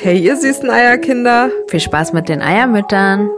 Hey, 0.00 0.20
ihr 0.20 0.36
süßen 0.36 0.70
Eierkinder. 0.70 1.50
Viel 1.66 1.80
Spaß 1.80 2.12
mit 2.12 2.28
den 2.28 2.40
Eiermüttern. 2.40 3.28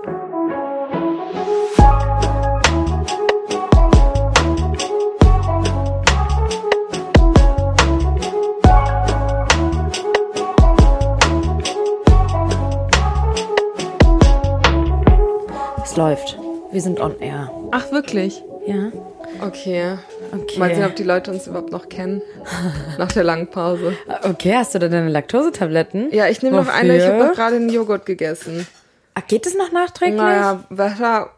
Es 15.82 15.96
läuft. 15.96 16.38
Wir 16.70 16.82
sind 16.82 17.00
on 17.00 17.18
air. 17.20 17.50
Ach, 17.70 17.90
wirklich? 17.90 18.44
Ja. 18.66 18.92
Okay. 19.40 19.96
Okay. 20.32 20.58
Mal 20.58 20.74
sehen, 20.74 20.84
ob 20.84 20.96
die 20.96 21.02
Leute 21.02 21.30
uns 21.30 21.46
überhaupt 21.46 21.72
noch 21.72 21.88
kennen. 21.88 22.22
Nach 22.98 23.10
der 23.10 23.24
langen 23.24 23.48
Pause. 23.48 23.96
Okay, 24.22 24.54
hast 24.54 24.74
du 24.74 24.78
da 24.78 24.88
deine 24.88 25.08
Laktosetabletten? 25.08 26.12
Ja, 26.12 26.28
ich 26.28 26.42
nehme 26.42 26.56
noch 26.56 26.68
eine. 26.68 26.96
Ich 26.96 27.04
habe 27.04 27.34
gerade 27.34 27.56
einen 27.56 27.68
Joghurt 27.68 28.06
gegessen. 28.06 28.66
Ach, 29.14 29.26
geht 29.26 29.46
es 29.46 29.56
noch 29.56 29.72
nachträglich? 29.72 30.20
Naja, 30.20 30.64
Wasser. 30.70 31.30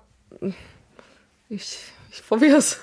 Ich, 1.48 1.78
ich 2.10 2.26
probier's. 2.26 2.80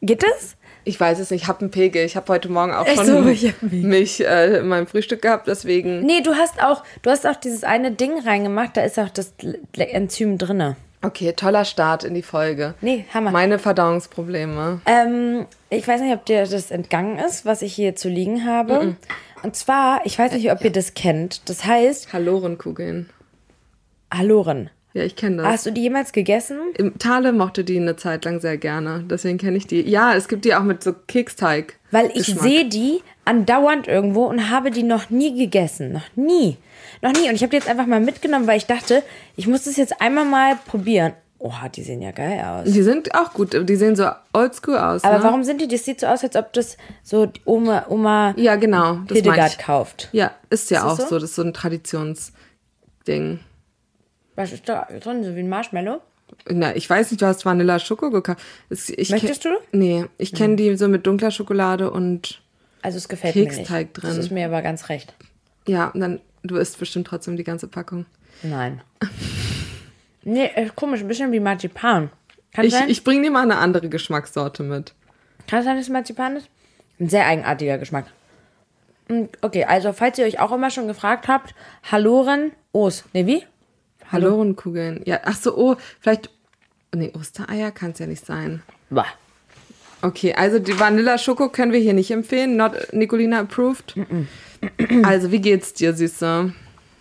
Geht 0.00 0.24
es? 0.24 0.56
Ich 0.84 0.98
weiß 0.98 1.18
es 1.20 1.30
nicht. 1.30 1.42
Ich 1.42 1.48
habe 1.48 1.60
einen 1.60 1.70
Pegel. 1.70 2.04
Ich 2.04 2.16
habe 2.16 2.32
heute 2.32 2.48
Morgen 2.48 2.72
auch 2.72 2.86
schon 2.86 3.06
so, 3.06 3.26
ich 3.28 3.54
Milch 3.60 4.20
äh, 4.20 4.58
in 4.58 4.68
meinem 4.68 4.86
Frühstück 4.86 5.22
gehabt. 5.22 5.46
Deswegen. 5.46 6.00
Nee, 6.00 6.22
du 6.22 6.34
hast 6.34 6.62
auch, 6.62 6.82
du 7.02 7.10
hast 7.10 7.26
auch 7.26 7.36
dieses 7.36 7.62
eine 7.62 7.92
Ding 7.92 8.18
reingemacht, 8.18 8.76
da 8.76 8.82
ist 8.82 8.98
auch 8.98 9.10
das 9.10 9.32
Enzym 9.76 10.38
drinne. 10.38 10.76
Okay, 11.04 11.32
toller 11.32 11.64
Start 11.64 12.04
in 12.04 12.14
die 12.14 12.22
Folge. 12.22 12.74
Nee, 12.80 13.04
Hammer. 13.12 13.32
Meine 13.32 13.58
Verdauungsprobleme. 13.58 14.80
Ähm, 14.86 15.46
ich 15.68 15.86
weiß 15.86 16.00
nicht, 16.00 16.14
ob 16.14 16.24
dir 16.24 16.46
das 16.46 16.70
entgangen 16.70 17.18
ist, 17.18 17.44
was 17.44 17.62
ich 17.62 17.74
hier 17.74 17.96
zu 17.96 18.08
liegen 18.08 18.46
habe. 18.46 18.96
Und 19.42 19.56
zwar, 19.56 20.06
ich 20.06 20.16
weiß 20.16 20.32
nicht, 20.32 20.52
ob 20.52 20.64
ihr 20.64 20.70
das 20.70 20.94
kennt. 20.94 21.48
Das 21.48 21.64
heißt, 21.64 22.12
Halorenkugeln. 22.12 23.10
Halloren. 24.12 24.70
Ja, 24.94 25.04
ich 25.04 25.16
kenne 25.16 25.38
das. 25.38 25.46
Hast 25.46 25.66
du 25.66 25.70
die 25.70 25.82
jemals 25.82 26.12
gegessen? 26.12 26.58
Im 26.76 26.98
Thale 26.98 27.32
mochte 27.32 27.64
die 27.64 27.78
eine 27.78 27.96
Zeit 27.96 28.24
lang 28.24 28.40
sehr 28.40 28.58
gerne. 28.58 29.04
Deswegen 29.08 29.38
kenne 29.38 29.56
ich 29.56 29.66
die. 29.66 29.80
Ja, 29.88 30.14
es 30.14 30.28
gibt 30.28 30.44
die 30.44 30.54
auch 30.54 30.62
mit 30.62 30.82
so 30.82 30.92
Keksteig. 30.92 31.78
Weil 31.90 32.10
ich 32.14 32.26
sehe 32.26 32.68
die 32.68 33.00
andauernd 33.24 33.88
irgendwo 33.88 34.24
und 34.24 34.50
habe 34.50 34.70
die 34.70 34.82
noch 34.82 35.08
nie 35.08 35.36
gegessen. 35.36 35.92
Noch 35.92 36.16
nie. 36.16 36.58
Noch 37.00 37.12
nie. 37.12 37.28
Und 37.28 37.34
ich 37.34 37.42
habe 37.42 37.50
die 37.50 37.56
jetzt 37.56 37.68
einfach 37.68 37.86
mal 37.86 38.00
mitgenommen, 38.00 38.46
weil 38.46 38.58
ich 38.58 38.66
dachte, 38.66 39.02
ich 39.36 39.46
muss 39.46 39.64
das 39.64 39.76
jetzt 39.76 40.00
einmal 40.00 40.26
mal 40.26 40.58
probieren. 40.66 41.14
Oha, 41.38 41.68
die 41.68 41.82
sehen 41.82 42.02
ja 42.02 42.12
geil 42.12 42.40
aus. 42.44 42.72
Die 42.72 42.82
sind 42.82 43.14
auch 43.16 43.32
gut. 43.32 43.68
Die 43.68 43.76
sehen 43.76 43.96
so 43.96 44.08
oldschool 44.32 44.76
aus. 44.76 45.02
Aber 45.02 45.18
ne? 45.18 45.24
warum 45.24 45.42
sind 45.42 45.60
die? 45.60 45.66
Das 45.66 45.84
sieht 45.84 46.00
so 46.00 46.06
aus, 46.06 46.22
als 46.22 46.36
ob 46.36 46.52
das 46.52 46.76
so 47.02 47.32
Oma, 47.44 47.86
Oma 47.88 48.32
Ja, 48.36 48.54
genau. 48.56 48.98
Hildegard 49.10 49.58
kauft. 49.58 50.08
Ja, 50.12 50.32
ist 50.50 50.70
ja 50.70 50.78
Ist 50.78 50.84
auch 50.84 51.00
so? 51.00 51.06
so? 51.06 51.18
Das 51.18 51.30
ist 51.30 51.34
so 51.34 51.42
ein 51.42 51.52
Traditionsding. 51.52 53.40
Was 54.36 54.52
ist 54.52 54.68
da 54.68 54.86
drin? 55.00 55.24
So 55.24 55.34
wie 55.36 55.40
ein 55.40 55.48
Marshmallow? 55.48 56.00
Na, 56.48 56.74
ich 56.74 56.88
weiß 56.88 57.10
nicht, 57.10 57.20
du 57.20 57.26
hast 57.26 57.44
Vanilla 57.44 57.78
Schoko 57.78 58.10
gekauft. 58.10 58.40
Ich 58.70 59.10
Möchtest 59.10 59.44
du? 59.44 59.50
Nee, 59.72 60.06
ich 60.16 60.32
kenne 60.34 60.56
die 60.56 60.74
so 60.76 60.88
mit 60.88 61.06
dunkler 61.06 61.30
Schokolade 61.30 61.90
und 61.90 62.40
Also 62.80 62.96
es 62.96 63.08
gefällt 63.08 63.36
mir 63.36 63.44
Keksteig 63.44 63.88
nicht. 63.88 63.92
drin. 63.94 64.10
Das 64.10 64.18
ist 64.18 64.30
mir 64.30 64.46
aber 64.46 64.62
ganz 64.62 64.88
recht. 64.88 65.14
ja, 65.66 65.88
und 65.88 66.00
dann 66.00 66.20
du 66.42 66.56
isst 66.56 66.78
bestimmt 66.78 67.06
trotzdem 67.06 67.36
die 67.36 67.44
ganze 67.44 67.68
Packung. 67.68 68.06
Nein. 68.42 68.80
nee, 70.24 70.46
äh, 70.54 70.70
komisch, 70.74 71.00
ein 71.02 71.08
bisschen 71.08 71.32
wie 71.32 71.40
Marzipan. 71.40 72.10
Kann 72.52 72.64
Ich, 72.64 72.72
sein? 72.72 72.88
ich 72.88 73.04
bringe 73.04 73.22
dir 73.22 73.30
mal 73.30 73.42
eine 73.42 73.58
andere 73.58 73.88
Geschmackssorte 73.88 74.62
mit. 74.62 74.94
Kann 75.46 75.60
es 75.60 75.64
sein, 75.66 75.76
dass 75.76 75.86
es 75.86 75.90
Marzipan 75.92 76.36
ist? 76.36 76.48
Ein 76.98 77.08
sehr 77.08 77.26
eigenartiger 77.26 77.78
Geschmack. 77.78 78.06
Okay, 79.42 79.64
also 79.64 79.92
falls 79.92 80.18
ihr 80.18 80.24
euch 80.24 80.40
auch 80.40 80.52
immer 80.52 80.70
schon 80.70 80.86
gefragt 80.86 81.28
habt, 81.28 81.54
Halloren, 81.90 82.52
Os. 82.72 83.04
Ne, 83.12 83.26
wie? 83.26 83.42
Halorenkugeln. 84.12 85.02
Ja, 85.04 85.20
ach 85.24 85.36
so, 85.36 85.56
oh, 85.56 85.76
vielleicht. 86.00 86.30
Nee, 86.94 87.12
Ostereier 87.18 87.70
kann 87.70 87.92
es 87.92 87.98
ja 87.98 88.06
nicht 88.06 88.26
sein. 88.26 88.62
Bah. 88.90 89.06
Okay, 90.02 90.34
also 90.34 90.58
die 90.58 90.78
Vanilla 90.78 91.16
Schoko 91.16 91.48
können 91.48 91.72
wir 91.72 91.78
hier 91.78 91.94
nicht 91.94 92.10
empfehlen. 92.10 92.56
Not 92.56 92.92
Nicolina 92.92 93.40
approved. 93.40 93.94
Also, 95.04 95.30
wie 95.32 95.40
geht's 95.40 95.72
dir, 95.72 95.94
Süße? 95.94 96.52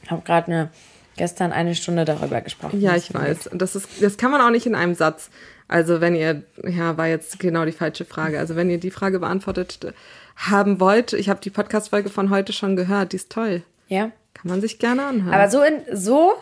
Ich 0.03 0.11
habe 0.11 0.21
gerade 0.23 0.47
eine, 0.47 0.69
gestern 1.17 1.51
eine 1.51 1.75
Stunde 1.75 2.05
darüber 2.05 2.41
gesprochen. 2.41 2.79
Ja, 2.79 2.95
ich 2.95 3.13
weiß. 3.13 3.47
Und 3.47 3.61
das 3.61 3.75
ist, 3.75 3.88
das 4.01 4.17
kann 4.17 4.31
man 4.31 4.41
auch 4.41 4.51
nicht 4.51 4.66
in 4.66 4.75
einem 4.75 4.95
Satz. 4.95 5.29
Also, 5.67 6.00
wenn 6.00 6.16
ihr, 6.16 6.44
ja, 6.63 6.97
war 6.97 7.07
jetzt 7.07 7.39
genau 7.39 7.66
die 7.66 7.71
falsche 7.71 8.05
Frage. 8.05 8.39
Also, 8.39 8.55
wenn 8.55 8.69
ihr 8.69 8.79
die 8.79 8.91
Frage 8.91 9.19
beantwortet 9.19 9.79
haben 10.35 10.79
wollt, 10.79 11.13
ich 11.13 11.27
habe 11.29 11.41
die 11.41 11.50
Podcast-Folge 11.50 12.09
von 12.09 12.29
heute 12.29 12.53
schon 12.53 12.75
gehört, 12.75 13.13
die 13.13 13.17
ist 13.17 13.31
toll. 13.31 13.63
Ja. 13.88 14.11
Kann 14.33 14.50
man 14.50 14.61
sich 14.61 14.79
gerne 14.79 15.05
anhören. 15.05 15.33
Aber 15.33 15.50
so 15.50 15.61
in, 15.61 15.81
so 15.91 16.33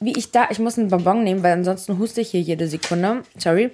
wie 0.00 0.16
ich 0.16 0.30
da, 0.30 0.48
ich 0.50 0.58
muss 0.58 0.78
einen 0.78 0.88
Bonbon 0.88 1.24
nehmen, 1.24 1.42
weil 1.42 1.52
ansonsten 1.52 1.98
huste 1.98 2.20
ich 2.20 2.30
hier 2.30 2.40
jede 2.40 2.68
Sekunde. 2.68 3.22
Sorry. 3.36 3.70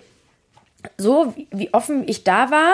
So 0.98 1.32
wie, 1.36 1.46
wie 1.50 1.72
offen 1.74 2.04
ich 2.06 2.24
da 2.24 2.50
war, 2.50 2.72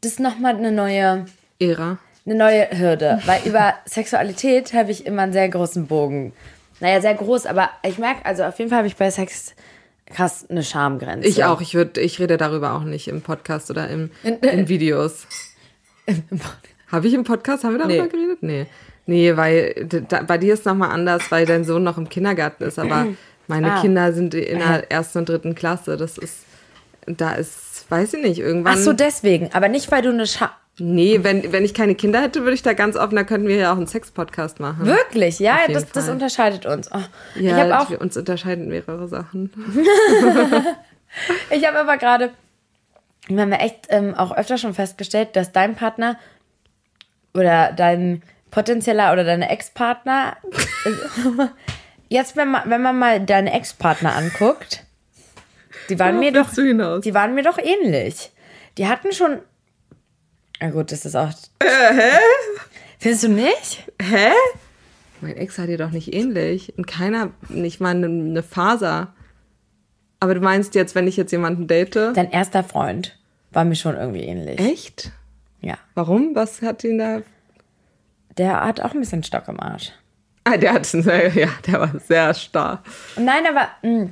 das 0.00 0.12
ist 0.12 0.20
nochmal 0.20 0.56
eine 0.56 0.72
neue, 0.72 1.26
Ära. 1.58 1.98
eine 2.26 2.34
neue 2.34 2.68
Hürde. 2.78 3.20
Weil 3.26 3.40
über 3.46 3.74
Sexualität 3.86 4.72
habe 4.74 4.90
ich 4.90 5.06
immer 5.06 5.22
einen 5.22 5.32
sehr 5.32 5.48
großen 5.48 5.86
Bogen. 5.86 6.32
Naja, 6.80 7.00
sehr 7.00 7.14
groß, 7.14 7.46
aber 7.46 7.70
ich 7.86 7.98
merke, 7.98 8.24
also 8.26 8.42
auf 8.44 8.58
jeden 8.58 8.68
Fall 8.70 8.78
habe 8.78 8.88
ich 8.88 8.96
bei 8.96 9.10
Sex 9.10 9.54
krass 10.06 10.44
eine 10.50 10.62
Schamgrenze. 10.62 11.28
Ich 11.28 11.44
auch. 11.44 11.60
Ich, 11.60 11.74
würd, 11.74 11.96
ich 11.96 12.18
rede 12.18 12.36
darüber 12.36 12.74
auch 12.74 12.82
nicht 12.84 13.06
im 13.08 13.22
Podcast 13.22 13.70
oder 13.70 13.88
im, 13.88 14.10
in 14.22 14.68
Videos. 14.68 15.26
Habe 16.90 17.06
ich 17.08 17.14
im 17.14 17.24
Podcast, 17.24 17.64
haben 17.64 17.72
wir 17.72 17.78
darüber 17.78 18.02
Nee. 18.04 18.08
geredet? 18.10 18.42
Nee. 18.42 18.66
Nee, 19.06 19.36
weil 19.36 19.88
da, 20.08 20.22
bei 20.22 20.38
dir 20.38 20.54
ist 20.54 20.64
nochmal 20.66 20.90
anders, 20.90 21.30
weil 21.30 21.44
dein 21.46 21.64
Sohn 21.64 21.82
noch 21.82 21.98
im 21.98 22.08
Kindergarten 22.08 22.64
ist, 22.64 22.78
aber 22.78 23.06
meine 23.48 23.72
Ah. 23.72 23.80
Kinder 23.80 24.12
sind 24.12 24.34
in 24.34 24.58
der 24.58 24.90
ersten 24.90 25.18
und 25.18 25.28
dritten 25.28 25.54
Klasse. 25.54 25.96
Das 25.96 26.18
ist, 26.18 26.44
da 27.06 27.32
ist, 27.32 27.86
weiß 27.90 28.14
ich 28.14 28.22
nicht, 28.22 28.38
irgendwann. 28.38 28.74
Ach 28.74 28.78
so, 28.78 28.92
deswegen. 28.92 29.50
Aber 29.52 29.68
nicht, 29.68 29.90
weil 29.90 30.02
du 30.02 30.10
eine 30.10 30.26
Scham... 30.26 30.50
nee, 30.78 31.18
wenn, 31.22 31.52
wenn 31.52 31.64
ich 31.64 31.74
keine 31.74 31.94
Kinder 31.96 32.20
hätte, 32.22 32.42
würde 32.42 32.54
ich 32.54 32.62
da 32.62 32.72
ganz 32.74 32.96
offen, 32.96 33.16
da 33.16 33.24
könnten 33.24 33.48
wir 33.48 33.56
ja 33.56 33.72
auch 33.72 33.76
einen 33.76 33.88
Sex-Podcast 33.88 34.60
machen. 34.60 34.86
Wirklich, 34.86 35.38
ja, 35.40 35.58
das, 35.68 35.90
das 35.90 36.08
unterscheidet 36.08 36.64
uns. 36.64 36.88
Oh, 36.92 36.98
ich 37.34 37.42
Ja, 37.42 37.56
habe 37.56 37.78
auch 37.80 37.90
wir 37.90 38.00
uns 38.00 38.16
unterscheiden 38.16 38.68
mehrere 38.68 39.08
Sachen. 39.08 39.52
Ich 41.50 41.66
habe 41.66 41.78
aber 41.78 41.98
gerade, 41.98 42.30
wir 43.28 43.42
haben 43.42 43.52
ja 43.52 43.58
echt 43.58 43.86
ähm, 43.90 44.14
auch 44.14 44.34
öfter 44.34 44.56
schon 44.56 44.72
festgestellt, 44.72 45.36
dass 45.36 45.52
dein 45.52 45.74
Partner 45.74 46.18
oder 47.34 47.72
dein 47.72 48.22
potenzieller 48.52 49.12
oder 49.12 49.24
deine 49.24 49.50
Ex-Partner, 49.50 50.36
jetzt 52.08 52.36
wenn 52.36 52.52
man, 52.52 52.70
wenn 52.70 52.82
man 52.82 52.96
mal 52.96 53.20
deine 53.24 53.52
Ex-Partner 53.52 54.14
anguckt, 54.14 54.84
die 55.88 55.98
waren 55.98 56.20
mir 56.20 56.30
doch, 56.32 56.50
die 56.52 57.14
waren 57.14 57.34
mir 57.34 57.42
doch 57.42 57.58
ähnlich. 57.58 58.30
Die 58.78 58.86
hatten 58.86 59.12
schon, 59.12 59.40
na 60.60 60.70
gut, 60.70 60.92
das 60.92 61.04
ist 61.04 61.16
auch, 61.16 61.30
Äh, 61.58 61.64
hä? 61.94 62.10
Findest 63.00 63.24
du 63.24 63.28
nicht? 63.30 63.90
Hä? 64.00 64.30
Mein 65.20 65.36
Ex 65.36 65.58
hat 65.58 65.68
dir 65.68 65.78
doch 65.78 65.90
nicht 65.90 66.14
ähnlich. 66.14 66.76
Und 66.76 66.86
keiner, 66.86 67.30
nicht 67.48 67.80
mal 67.80 67.96
eine 67.96 68.42
Faser. 68.42 69.12
Aber 70.20 70.34
du 70.34 70.40
meinst 70.40 70.74
jetzt, 70.76 70.94
wenn 70.94 71.08
ich 71.08 71.16
jetzt 71.16 71.32
jemanden 71.32 71.66
date? 71.66 71.96
Dein 71.96 72.30
erster 72.30 72.62
Freund 72.62 73.18
war 73.50 73.64
mir 73.64 73.74
schon 73.74 73.96
irgendwie 73.96 74.22
ähnlich. 74.22 74.58
Echt? 74.60 75.10
Ja. 75.60 75.78
Warum? 75.94 76.34
Was 76.34 76.62
hat 76.62 76.84
ihn 76.84 76.98
da. 76.98 77.22
Der 78.38 78.64
hat 78.64 78.80
auch 78.80 78.92
ein 78.94 79.00
bisschen 79.00 79.22
Stock 79.22 79.48
im 79.48 79.60
Arsch. 79.60 79.92
Ah, 80.44 80.56
der 80.56 80.72
hat 80.72 80.86
sehr, 80.86 81.28
ja, 81.34 81.48
der 81.66 81.80
war 81.80 81.92
sehr 82.06 82.34
starr. 82.34 82.82
Nein, 83.16 83.44
aber 83.48 83.68
mh, 83.82 84.10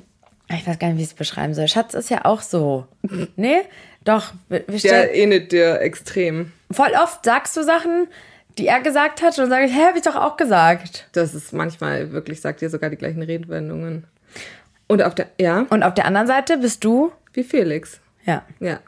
ich 0.51 0.67
weiß 0.67 0.79
gar 0.79 0.89
nicht, 0.89 0.99
wie 0.99 1.03
ich 1.03 1.09
es 1.09 1.15
beschreiben 1.15 1.55
soll. 1.55 1.69
Schatz 1.69 1.95
ist 1.95 2.11
ja 2.11 2.25
auch 2.25 2.41
so. 2.43 2.87
Nee? 3.37 3.63
Doch, 4.05 4.33
wir, 4.49 4.65
wir 4.67 4.79
Der 4.81 5.15
ähnelt 5.15 5.53
dir 5.53 5.81
extrem. 5.81 6.53
voll 6.71 6.93
oft 7.03 7.25
sagst 7.25 7.57
du 7.57 7.63
Sachen, 7.63 8.09
die 8.59 8.67
er 8.67 8.81
gesagt 8.81 9.21
hat, 9.23 9.31
und 9.39 9.39
dann 9.45 9.51
sage 9.51 9.67
ich, 9.67 9.73
hä, 9.75 9.85
hab 9.89 9.97
ich 9.97 10.03
doch 10.03 10.17
auch 10.17 10.37
gesagt. 10.37 11.09
Das 11.13 11.35
ist 11.35 11.53
manchmal 11.53 12.11
wirklich, 12.13 12.41
sagt 12.41 12.63
ihr 12.63 12.71
sogar 12.71 12.89
die 12.91 12.97
gleichen 12.97 13.23
Redewendungen. 13.23 14.07
Und 14.89 15.03
auf 15.03 15.15
der, 15.15 15.29
ja, 15.39 15.67
Und 15.71 15.83
auf 15.83 15.95
der 15.95 16.07
anderen 16.07 16.27
Seite 16.27 16.57
bist 16.59 16.83
du, 16.85 17.13
wie 17.33 17.45
Felix. 17.45 18.01
ja, 18.25 18.43
Ja. 18.59 18.81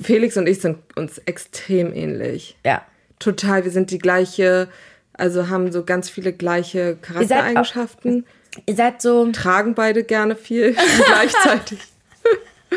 Felix 0.00 0.36
und 0.36 0.48
ich 0.48 0.60
sind 0.60 0.78
uns 0.96 1.18
extrem 1.18 1.92
ähnlich. 1.94 2.56
ja. 2.64 2.82
Total, 3.22 3.62
wir 3.62 3.70
sind 3.70 3.92
die 3.92 3.98
gleiche, 3.98 4.68
also 5.12 5.48
haben 5.48 5.70
so 5.70 5.84
ganz 5.84 6.10
viele 6.10 6.32
gleiche 6.32 6.96
Charaktereigenschaften. 6.96 8.26
Ihr 8.66 8.74
seid 8.74 9.00
so, 9.00 9.30
tragen 9.30 9.74
beide 9.74 10.02
gerne 10.02 10.34
viel 10.34 10.74
gleichzeitig. 11.06 11.78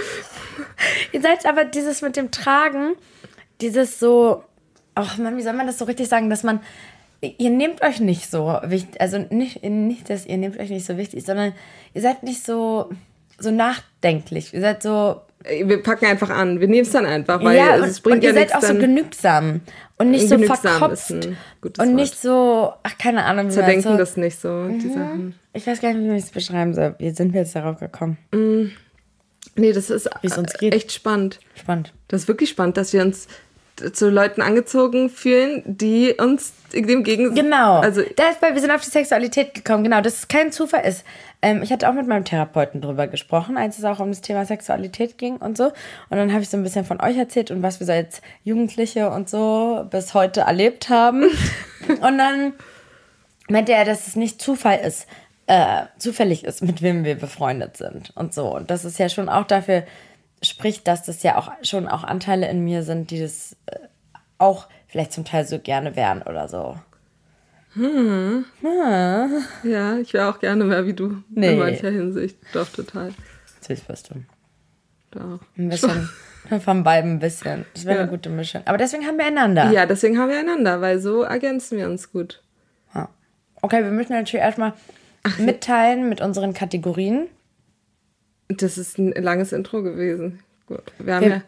ihr 1.12 1.22
seid 1.22 1.48
aber 1.48 1.66
dieses 1.66 2.04
mit 2.04 2.16
dem 2.16 2.30
Tragen, 2.30 2.94
dieses 3.60 4.00
so, 4.00 4.44
ach 4.94 5.18
man, 5.18 5.36
wie 5.36 5.42
soll 5.42 5.54
man 5.54 5.66
das 5.66 5.80
so 5.80 5.86
richtig 5.86 6.10
sagen, 6.10 6.30
dass 6.30 6.44
man, 6.44 6.60
ihr 7.22 7.50
nehmt 7.50 7.82
euch 7.82 8.00
nicht 8.00 8.30
so 8.30 8.60
wichtig, 8.66 9.02
also 9.02 9.18
nicht, 9.18 9.64
nicht, 9.64 10.12
dass 10.12 10.28
ihr 10.28 10.38
nehmt 10.38 10.60
euch 10.60 10.70
nicht 10.70 10.86
so 10.86 10.96
wichtig, 10.96 11.26
sondern 11.26 11.54
ihr 11.96 12.02
seid 12.02 12.22
nicht 12.22 12.46
so, 12.46 12.92
so 13.40 13.52
nachdenklich. 13.52 14.54
Ihr 14.54 14.62
seid 14.62 14.84
so. 14.84 15.22
Wir 15.44 15.84
packen 15.84 16.06
einfach 16.06 16.32
an. 16.32 16.60
Wir 16.60 16.68
nehmen 16.68 16.82
es 16.82 16.92
dann 16.92 17.06
einfach, 17.06 17.44
weil 17.44 17.56
ja, 17.56 17.76
es 17.76 17.98
und, 17.98 18.04
bringt 18.04 18.16
und 18.18 18.24
ja 18.24 18.30
ihr 18.30 18.34
seid 18.34 18.56
auch 18.56 18.62
so 18.62 18.74
genügsam. 18.74 19.62
Und 19.98 20.12
nicht 20.12 20.28
so 20.28 20.38
verkopft. 20.40 21.12
Und 21.12 21.78
Wort. 21.78 21.88
nicht 21.88 22.20
so, 22.20 22.74
ach, 22.82 22.98
keine 22.98 23.24
Ahnung. 23.26 23.48
wie 23.48 23.52
zu 23.52 23.60
man 23.60 23.70
denken, 23.70 23.84
so, 23.84 23.98
das 23.98 24.18
nicht 24.18 24.40
so, 24.40 24.68
die 24.68 24.90
Sachen. 24.90 25.36
Ich 25.54 25.68
weiß 25.68 25.82
gar 25.82 25.94
nicht, 25.94 26.10
wie 26.10 26.18
ich 26.18 26.24
es 26.24 26.32
beschreiben 26.32 26.74
soll. 26.74 26.96
Wie 26.98 27.12
sind 27.12 27.34
wir 27.34 27.42
jetzt 27.42 27.56
darauf 27.56 27.80
gekommen? 27.80 28.18
Nee, 29.56 29.72
das 29.72 29.90
ist 29.90 30.10
es 30.22 30.62
echt 30.62 30.92
spannend. 30.92 31.40
Spannend. 31.54 31.94
Das 32.08 32.24
ist 32.24 32.28
wirklich 32.28 32.50
spannend, 32.50 32.78
dass 32.78 32.92
wir 32.92 33.04
uns 33.04 33.28
zu 33.94 34.10
Leuten 34.10 34.42
angezogen 34.42 35.10
fühlen, 35.10 35.62
die 35.66 36.14
uns 36.14 36.54
dem 36.74 37.04
Gegensatz. 37.04 37.36
Genau. 37.36 37.80
Also, 37.80 38.02
da 38.16 38.30
ist, 38.30 38.42
weil 38.42 38.54
wir 38.54 38.62
sind 38.62 38.72
auf 38.72 38.82
die 38.82 38.90
Sexualität 38.90 39.54
gekommen, 39.54 39.84
genau, 39.84 40.02
dass 40.02 40.20
es 40.20 40.28
kein 40.28 40.52
Zufall 40.52 40.86
ist. 40.86 41.04
Ähm, 41.42 41.62
ich 41.62 41.72
hatte 41.72 41.90
auch 41.90 41.94
mit 41.94 42.08
meinem 42.08 42.26
Therapeuten 42.26 42.82
drüber 42.82 43.08
gesprochen, 43.08 43.58
als 43.58 43.78
es 43.78 43.84
auch 43.84 44.00
um 44.00 44.10
das 44.10 44.22
Thema 44.22 44.46
Sexualität 44.46 45.18
ging 45.18 45.38
und 45.38 45.58
so. 45.58 45.66
Und 45.66 46.18
dann 46.18 46.32
habe 46.32 46.42
ich 46.42 46.50
so 46.50 46.58
ein 46.58 46.64
bisschen 46.64 46.86
von 46.86 47.02
euch 47.02 47.18
erzählt 47.18 47.52
und 47.52 47.62
was 47.62 47.80
wir 47.80 47.88
so 47.88 47.94
als 47.94 48.22
Jugendliche 48.44 49.10
und 49.10 49.30
so 49.30 49.86
bis 49.90 50.14
heute 50.14 50.42
erlebt 50.42 50.90
haben. 50.90 51.24
und 51.88 52.18
dann 52.18 52.54
meinte 53.50 53.74
er, 53.74 53.86
dass 53.86 54.08
es 54.08 54.16
nicht 54.16 54.42
Zufall 54.42 54.80
ist, 54.80 55.08
äh, 55.48 55.84
zufällig 55.98 56.44
ist, 56.44 56.64
mit 56.64 56.82
wem 56.82 57.04
wir 57.04 57.16
befreundet 57.16 57.78
sind 57.78 58.12
und 58.16 58.34
so. 58.34 58.56
Und 58.56 58.72
das 58.72 58.86
ist 58.86 58.98
ja 58.98 59.10
schon 59.10 59.30
auch 59.30 59.46
dafür 59.46 59.84
spricht, 60.44 60.88
dass 60.88 61.04
das 61.04 61.24
ja 61.24 61.38
auch 61.38 61.52
schon 61.64 61.88
auch 61.88 62.04
Anteile 62.04 62.48
in 62.50 62.64
mir 62.64 62.84
sind, 62.84 63.12
die 63.12 63.20
das 63.20 63.56
äh, 63.68 63.78
auch 64.38 64.68
vielleicht 64.88 65.14
zum 65.14 65.26
Teil 65.26 65.46
so 65.46 65.60
gerne 65.60 65.96
wären 65.96 66.22
oder 66.22 66.48
so. 66.48 66.78
ja, 69.64 69.98
ich 69.98 70.14
wäre 70.14 70.30
auch 70.30 70.40
gerne 70.40 70.64
mehr 70.64 70.86
wie 70.86 70.94
du 70.94 71.24
Nee. 71.30 71.54
in 71.54 71.60
mancher 71.60 71.90
Hinsicht. 71.90 72.38
Doch, 72.54 72.70
total. 72.70 73.14
Selbstbestimmt. 73.62 74.26
Doch. 75.12 75.40
Ein 75.58 75.70
bisschen 75.70 76.10
von 76.64 76.84
beiden 76.84 77.14
ein 77.14 77.20
bisschen. 77.20 77.66
Das 77.74 77.86
wäre 77.86 77.96
Ja. 77.96 78.02
eine 78.04 78.12
gute 78.12 78.30
Mischung. 78.30 78.62
Aber 78.66 78.78
deswegen 78.78 79.06
haben 79.06 79.18
wir 79.18 79.26
einander. 79.26 79.72
Ja, 79.72 79.86
deswegen 79.86 80.18
haben 80.20 80.30
wir 80.30 80.40
einander, 80.40 80.80
weil 80.82 81.00
so 81.00 81.24
ergänzen 81.24 81.78
wir 81.78 81.88
uns 81.88 82.12
gut. 82.12 82.42
Ja. 82.94 83.10
Okay, 83.62 83.84
wir 83.84 83.92
müssen 83.92 84.14
natürlich 84.14 84.44
erstmal 84.44 84.74
mitteilen 85.40 86.08
mit 86.08 86.22
unseren 86.22 86.54
Kategorien. 86.54 87.28
Das 88.50 88.78
ist 88.78 88.98
ein 88.98 89.12
langes 89.12 89.52
Intro 89.52 89.82
gewesen. 89.82 90.40
Gut. 90.68 90.82
Wir 91.00 91.16
haben 91.16 91.22
Wir- 91.24 91.30
ja. 91.30 91.42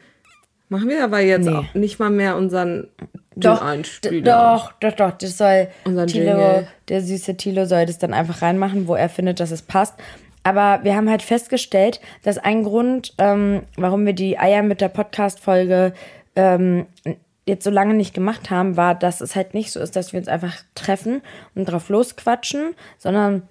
Machen 0.69 0.89
wir 0.89 1.01
aber 1.03 1.21
jetzt 1.21 1.45
Nee. 1.45 1.53
auch 1.55 1.73
nicht 1.75 1.97
mal 1.97 2.09
mehr 2.09 2.35
unseren 2.35 2.87
Doch, 3.37 3.61
doch, 4.23 4.73
doch, 4.81 4.91
doch. 4.93 5.11
Das 5.11 5.37
soll 5.37 5.67
Unseren 5.85 6.07
Tilo, 6.07 6.25
Jingle. 6.31 6.67
der 6.89 7.01
süße 7.01 7.37
Tilo 7.37 7.65
soll 7.65 7.85
das 7.85 7.99
dann 7.99 8.13
einfach 8.13 8.41
reinmachen, 8.41 8.87
wo 8.87 8.95
er 8.95 9.07
findet, 9.09 9.39
dass 9.39 9.51
es 9.51 9.61
passt. 9.61 9.93
Aber 10.43 10.83
wir 10.83 10.95
haben 10.95 11.09
halt 11.09 11.21
festgestellt, 11.21 12.01
dass 12.23 12.37
ein 12.37 12.63
Grund, 12.63 13.13
ähm, 13.17 13.61
warum 13.77 14.05
wir 14.05 14.13
die 14.13 14.37
Eier 14.39 14.61
mit 14.63 14.81
der 14.81 14.89
Podcast-Folge 14.89 15.93
ähm, 16.35 16.85
jetzt 17.45 17.63
so 17.63 17.69
lange 17.69 17.93
nicht 17.93 18.13
gemacht 18.13 18.49
haben, 18.49 18.75
war, 18.75 18.93
dass 18.95 19.21
es 19.21 19.35
halt 19.37 19.53
nicht 19.53 19.71
so 19.71 19.79
ist, 19.79 19.95
dass 19.95 20.11
wir 20.11 20.19
uns 20.19 20.27
einfach 20.27 20.55
treffen 20.75 21.21
und 21.55 21.65
drauf 21.65 21.87
losquatschen, 21.89 22.75
sondern 22.97 23.43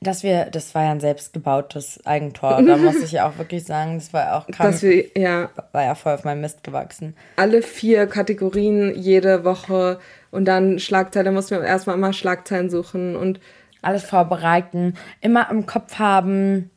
dass 0.00 0.22
wir, 0.22 0.46
das 0.46 0.74
war 0.74 0.84
ja 0.84 0.90
ein 0.92 1.00
selbstgebautes 1.00 2.06
Eigentor. 2.06 2.62
Da 2.62 2.76
muss 2.76 3.02
ich 3.02 3.12
ja 3.12 3.28
auch 3.28 3.38
wirklich 3.38 3.64
sagen, 3.64 3.96
das 3.96 4.12
war 4.12 4.36
auch 4.36 4.46
kam, 4.46 4.66
Dass 4.70 4.82
wir 4.82 5.04
ja 5.16 5.50
war 5.72 5.84
ja 5.84 5.94
voll 5.94 6.12
auf 6.14 6.24
meinem 6.24 6.40
Mist 6.40 6.62
gewachsen. 6.62 7.14
alle 7.36 7.62
vier 7.62 8.06
Kategorien 8.06 8.94
jede 8.94 9.44
Woche 9.44 9.98
und 10.30 10.44
dann 10.44 10.78
Schlagzeile 10.78 11.32
mussten 11.32 11.56
wir 11.56 11.64
erstmal 11.64 11.96
immer 11.96 12.12
Schlagzeilen 12.12 12.70
suchen 12.70 13.16
und 13.16 13.40
Alles 13.82 14.04
vorbereiten, 14.04 14.94
immer 15.20 15.48
im 15.50 15.66
Kopf 15.66 15.98
haben. 15.98 16.70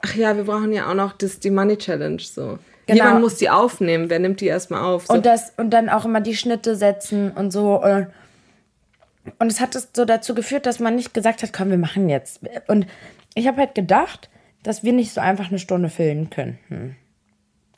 ach 0.00 0.14
ja, 0.14 0.36
wir 0.36 0.44
brauchen 0.44 0.72
ja 0.72 0.90
auch 0.90 0.94
noch 0.94 1.12
das, 1.12 1.40
die 1.40 1.50
Money 1.50 1.76
Challenge 1.76 2.20
so. 2.20 2.58
Genau. 2.86 3.04
Jemand 3.04 3.20
muss 3.20 3.36
die 3.36 3.50
aufnehmen, 3.50 4.08
wer 4.08 4.18
nimmt 4.18 4.40
die 4.40 4.46
erstmal 4.46 4.82
auf? 4.82 5.06
So. 5.06 5.14
Und 5.14 5.26
das 5.26 5.52
und 5.58 5.70
dann 5.70 5.88
auch 5.90 6.04
immer 6.06 6.20
die 6.22 6.34
Schnitte 6.36 6.74
setzen 6.74 7.30
und 7.30 7.50
so. 7.52 7.82
äh. 7.82 8.06
Und 9.38 9.48
es 9.48 9.60
hat 9.60 9.74
es 9.74 9.88
so 9.94 10.04
dazu 10.04 10.34
geführt, 10.34 10.66
dass 10.66 10.80
man 10.80 10.96
nicht 10.96 11.14
gesagt 11.14 11.42
hat, 11.42 11.52
komm, 11.52 11.70
wir 11.70 11.78
machen 11.78 12.08
jetzt. 12.08 12.40
Und 12.66 12.86
ich 13.34 13.46
habe 13.46 13.58
halt 13.58 13.74
gedacht, 13.74 14.28
dass 14.62 14.82
wir 14.82 14.92
nicht 14.92 15.12
so 15.12 15.20
einfach 15.20 15.48
eine 15.48 15.58
Stunde 15.58 15.88
filmen 15.88 16.30
könnten. 16.30 16.96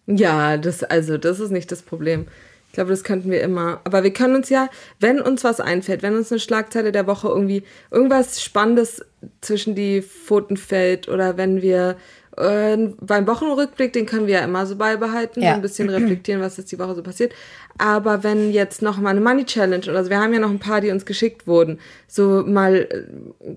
Ja, 0.06 0.56
das, 0.56 0.82
also, 0.82 1.18
das 1.18 1.40
ist 1.40 1.50
nicht 1.50 1.70
das 1.70 1.82
Problem. 1.82 2.26
Ich 2.68 2.74
glaube, 2.74 2.90
das 2.90 3.02
könnten 3.02 3.30
wir 3.30 3.42
immer. 3.42 3.80
Aber 3.84 4.04
wir 4.04 4.12
können 4.12 4.36
uns 4.36 4.48
ja, 4.48 4.68
wenn 5.00 5.20
uns 5.20 5.42
was 5.42 5.60
einfällt, 5.60 6.02
wenn 6.02 6.14
uns 6.14 6.30
eine 6.30 6.38
Schlagzeile 6.38 6.92
der 6.92 7.06
Woche 7.06 7.28
irgendwie 7.28 7.64
irgendwas 7.90 8.42
Spannendes 8.42 9.04
zwischen 9.40 9.74
die 9.74 10.02
Pfoten 10.02 10.56
fällt 10.56 11.08
oder 11.08 11.36
wenn 11.36 11.62
wir 11.62 11.96
äh, 12.40 12.76
beim 13.00 13.26
Wochenrückblick, 13.26 13.92
den 13.92 14.06
können 14.06 14.26
wir 14.26 14.34
ja 14.34 14.44
immer 14.44 14.66
so 14.66 14.76
beibehalten, 14.76 15.42
Ja. 15.42 15.50
so 15.50 15.54
ein 15.56 15.62
bisschen 15.62 15.88
reflektieren, 15.90 16.40
was 16.40 16.56
jetzt 16.56 16.72
die 16.72 16.78
Woche 16.78 16.94
so 16.94 17.02
passiert. 17.02 17.32
Aber 17.78 18.22
wenn 18.24 18.52
jetzt 18.52 18.82
noch 18.82 18.98
mal 18.98 19.10
eine 19.10 19.20
Money 19.20 19.44
Challenge 19.44 19.84
oder 19.88 20.04
so, 20.04 20.10
wir 20.10 20.18
haben 20.20 20.32
ja 20.32 20.40
noch 20.40 20.50
ein 20.50 20.58
paar, 20.58 20.80
die 20.80 20.90
uns 20.90 21.04
geschickt 21.06 21.46
wurden, 21.46 21.78
so 22.08 22.44
mal, 22.46 22.74
äh, 22.76 23.04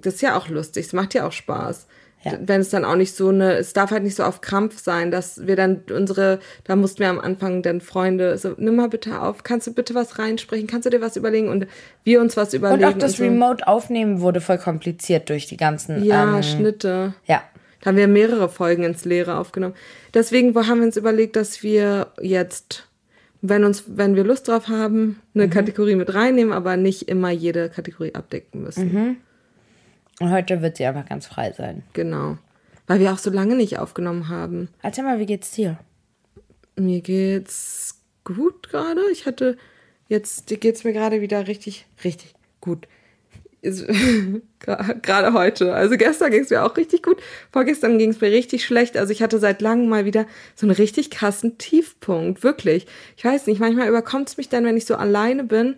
das 0.01 0.15
ist 0.15 0.21
ja 0.21 0.38
auch 0.38 0.47
lustig, 0.50 0.85
es 0.85 0.94
macht 0.94 1.13
ja 1.13 1.25
auch 1.27 1.31
Spaß 1.31 1.88
Ja. 2.25 2.31
wenn 2.41 2.62
es 2.62 2.69
dann 2.69 2.85
auch 2.85 2.95
nicht 2.95 3.13
so 3.18 3.27
eine, 3.30 3.56
es 3.57 3.74
darf 3.74 3.91
halt 3.91 4.03
nicht 4.03 4.15
so 4.15 4.24
auf 4.24 4.39
Krampf 4.39 4.80
sein, 4.81 5.12
dass 5.12 5.45
wir 5.45 5.57
dann 5.57 5.81
unsere, 5.94 6.39
da 6.63 6.77
mussten 6.77 7.00
wir 7.00 7.09
am 7.09 7.19
Anfang 7.19 7.62
dann 7.63 7.81
Freunde, 7.81 8.38
so, 8.38 8.53
nimm 8.57 8.77
mal 8.77 8.88
bitte 8.88 9.19
auf, 9.21 9.44
kannst 9.44 9.68
du 9.68 9.74
bitte 9.74 9.94
was 9.94 10.19
reinsprechen, 10.19 10.65
kannst 10.68 10.85
du 10.85 10.89
dir 10.89 11.01
was 11.01 11.18
überlegen 11.18 11.50
und 11.50 11.68
wir 12.06 12.21
uns 12.21 12.38
was 12.38 12.53
Und 12.53 12.59
überlegen. 12.59 12.85
auch 12.85 12.97
das 12.97 13.18
so. 13.18 13.24
Remote 13.24 13.68
aufnehmen 13.68 14.21
wurde 14.21 14.39
voll 14.39 14.57
kompliziert 14.57 15.27
durch 15.30 15.47
die 15.47 15.57
ganzen. 15.57 16.01
Ja, 16.06 16.38
ähm, 16.38 16.44
Schnitte. 16.44 17.13
ja. 17.25 17.44
Da 17.83 17.89
haben 17.89 17.97
wir 17.97 18.07
mehrere 18.07 18.47
Folgen 18.47 18.83
ins 18.83 19.03
Leere 19.03 19.38
aufgenommen. 19.38 19.75
Deswegen 20.13 20.56
haben 20.56 20.80
wir 20.80 20.85
uns 20.85 20.95
überlegt, 20.95 21.35
dass 21.35 21.63
wir 21.63 22.07
jetzt, 22.21 22.88
wenn 23.41 23.65
uns, 23.65 23.83
wenn 23.88 24.15
wir 24.15 24.24
Lust 24.24 24.47
drauf 24.47 24.69
haben, 24.69 25.19
Mhm. 25.33 25.41
eine 25.41 25.50
Kategorie 25.50 25.95
mit 25.95 26.13
reinnehmen, 26.13 26.53
aber 26.53 26.77
nicht 26.77 27.09
immer 27.09 27.30
jede 27.30 27.69
Kategorie 27.69 28.15
abdecken 28.15 28.63
müssen. 28.63 28.94
Mhm. 28.94 29.18
Und 30.21 30.31
heute 30.31 30.62
wird 30.62 30.77
sie 30.77 30.85
einfach 30.85 31.09
ganz 31.09 31.27
frei 31.27 31.51
sein. 31.51 31.83
Genau. 31.91 32.38
Weil 32.88 33.01
wir 33.01 33.12
auch 33.12 33.18
so 33.18 33.30
lange 33.30 33.56
nicht 33.57 33.80
aufgenommen 33.80 34.30
haben. 34.30 34.69
Erzähl 34.81 35.03
mal, 35.03 35.19
wie 35.19 35.25
geht's 35.25 35.51
dir? 35.51 35.77
Mir 36.77 37.01
geht's 37.01 38.00
gut 38.24 38.69
gerade. 38.69 39.01
Ich 39.12 39.25
hatte 39.25 39.57
jetzt 40.07 40.47
geht's 40.62 40.85
mir 40.85 40.94
gerade 40.94 41.19
wieder 41.19 41.47
richtig, 41.47 41.85
richtig 42.06 42.33
gut. 42.62 42.88
Gerade 45.01 45.33
heute. 45.33 45.74
Also 45.74 45.95
gestern 45.98 46.31
ging's 46.31 46.50
mir 46.50 46.65
auch 46.65 46.75
richtig 46.75 47.01
gut. 47.04 47.18
Vorgestern 47.51 47.98
ging's 47.98 48.19
mir 48.19 48.31
richtig 48.31 48.65
schlecht. 48.65 48.98
Also 48.98 49.12
ich 49.12 49.21
hatte 49.21 49.39
seit 49.39 49.62
langem 49.62 49.88
mal 49.88 50.06
wieder 50.06 50.25
so 50.56 50.65
einen 50.65 50.75
richtig 50.75 51.10
krassen 51.10 51.57
Tiefpunkt. 51.57 52.44
Wirklich. 52.44 52.88
Ich 53.15 53.24
weiß 53.24 53.48
nicht, 53.48 53.60
manchmal 53.60 53.88
überkommt's 53.88 54.38
mich 54.38 54.50
dann, 54.50 54.65
wenn 54.65 54.77
ich 54.77 54.86
so 54.86 54.95
alleine 54.95 55.45
bin 55.45 55.75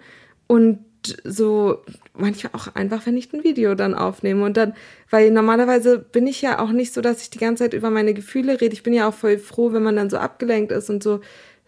und 0.48 0.80
so 1.24 1.84
manchmal 2.16 2.54
auch 2.54 2.74
einfach, 2.74 3.06
wenn 3.06 3.18
ich 3.18 3.32
ein 3.32 3.44
Video 3.44 3.76
dann 3.76 3.94
aufnehme 3.94 4.44
und 4.44 4.57
dann, 4.57 4.74
weil 5.12 5.30
normalerweise 5.30 6.00
bin 6.00 6.26
ich 6.26 6.42
ja 6.42 6.57
auch 6.57 6.71
nicht 6.71 6.94
so, 6.94 7.02
dass 7.02 7.21
ich 7.21 7.30
die 7.30 7.38
ganze 7.38 7.66
Zeit 7.66 7.74
über 7.74 7.92
meine 7.92 8.16
Gefühle 8.16 8.59
rede. 8.59 8.74
Ich 8.74 8.81
bin 8.81 8.94
ja 8.94 9.07
auch 9.07 9.14
voll 9.14 9.38
froh, 9.38 9.74
wenn 9.74 9.83
man 9.83 9.95
dann 9.95 10.09
so 10.09 10.18
abgelenkt 10.18 10.71
ist 10.71 10.90
und 10.90 11.04
so 11.04 11.21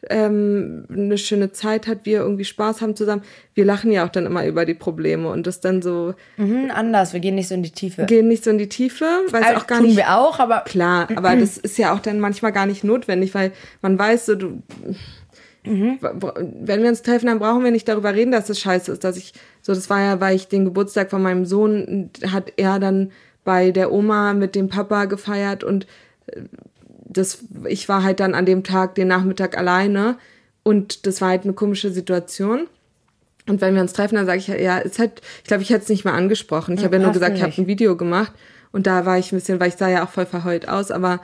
ähm, 0.10 0.86
eine 0.90 1.18
schöne 1.18 1.52
Zeit 1.52 1.88
hat, 1.88 2.00
wir 2.04 2.20
irgendwie 2.20 2.46
Spaß 2.46 2.82
haben 2.82 2.96
zusammen. 2.96 3.24
Wir 3.54 3.66
lachen 3.66 3.92
ja 3.92 4.06
auch 4.06 4.10
dann 4.10 4.26
immer 4.26 4.46
über 4.46 4.66
die 4.66 4.74
Probleme 4.76 5.30
und 5.30 5.48
das 5.48 5.60
dann 5.60 5.82
so 5.82 6.14
Mhm, 6.38 6.72
anders, 6.74 7.14
wir 7.14 7.20
gehen 7.20 7.36
nicht 7.36 7.48
so 7.48 7.56
in 7.56 7.64
die 7.64 7.72
Tiefe. 7.72 8.06
gehen 8.06 8.28
nicht 8.28 8.44
so 8.44 8.52
in 8.52 8.58
die 8.58 8.70
Tiefe, 8.70 9.06
weil 9.32 9.44
Also, 9.44 9.58
auch 9.62 9.68
gar 9.68 9.80
tun 9.80 9.88
nicht 9.88 9.98
wir 9.98 10.16
auch, 10.16 10.40
aber 10.40 10.62
Klar, 10.62 11.08
aber 11.16 11.36
das 11.36 11.58
ist 11.58 11.78
ja 11.78 11.94
auch 11.94 12.00
dann 12.00 12.20
manchmal 12.20 12.52
gar 12.52 12.66
nicht 12.66 12.84
notwendig, 12.84 13.34
weil 13.34 13.52
man 13.82 13.98
weiß, 13.98 14.28
so 14.28 14.36
du, 14.36 14.62
wenn 15.64 16.82
wir 16.82 16.90
uns 16.90 17.02
treffen, 17.02 17.26
dann 17.28 17.40
brauchen 17.40 17.64
wir 17.64 17.72
nicht 17.72 17.88
darüber 17.88 18.14
reden, 18.14 18.32
dass 18.32 18.50
es 18.50 18.60
scheiße 18.60 18.92
ist, 18.92 19.04
dass 19.04 19.18
ich, 19.18 19.34
so 19.62 19.74
das 19.74 19.90
war 19.90 20.00
ja, 20.02 20.22
weil 20.22 20.36
ich 20.36 20.48
den 20.48 20.64
Geburtstag 20.66 21.10
von 21.10 21.22
meinem 21.22 21.46
Sohn, 21.46 22.10
hat 22.32 22.54
er 22.58 22.80
dann 22.80 23.12
bei 23.44 23.72
der 23.72 23.92
Oma 23.92 24.34
mit 24.34 24.56
dem 24.56 24.70
Papa 24.70 25.06
gefeiert 25.06 25.64
und 25.64 25.88
äh, 26.28 26.42
das, 27.18 27.40
ich 27.68 27.90
war 27.90 28.04
halt 28.04 28.20
dann 28.20 28.36
an 28.36 28.46
dem 28.46 28.64
Tag, 28.64 28.96
den 28.96 29.08
Nachmittag 29.08 29.58
alleine 29.58 30.18
und 30.64 31.06
das 31.06 31.22
war 31.22 31.30
halt 31.30 31.44
eine 31.44 31.54
komische 31.54 31.92
Situation. 31.92 32.68
Und 33.48 33.62
wenn 33.62 33.76
wir 33.76 33.82
uns 33.82 33.94
treffen, 33.94 34.16
dann 34.16 34.26
sage 34.26 34.40
ich, 34.40 34.48
ja, 34.48 34.78
ist 34.78 35.00
halt, 35.00 35.22
ich 35.38 35.48
glaube, 35.48 35.64
ich 35.64 35.70
hätte 35.70 35.84
es 35.84 35.90
nicht 35.90 36.04
mal 36.04 36.14
angesprochen. 36.14 36.76
Ich 36.76 36.84
habe 36.84 36.98
ja 36.98 37.02
nur 37.02 37.14
gesagt, 37.14 37.36
ich 37.36 37.42
habe 37.42 37.50
nicht. 37.50 37.60
ein 37.60 37.68
Video 37.68 37.96
gemacht 37.96 38.34
und 38.72 38.88
da 38.88 39.06
war 39.06 39.18
ich 39.18 39.32
ein 39.32 39.38
bisschen, 39.38 39.60
weil 39.60 39.70
ich 39.70 39.76
sah 39.76 39.90
ja 39.90 40.04
auch 40.04 40.10
voll 40.10 40.26
verheult 40.26 40.68
aus, 40.68 40.92
aber 40.92 41.22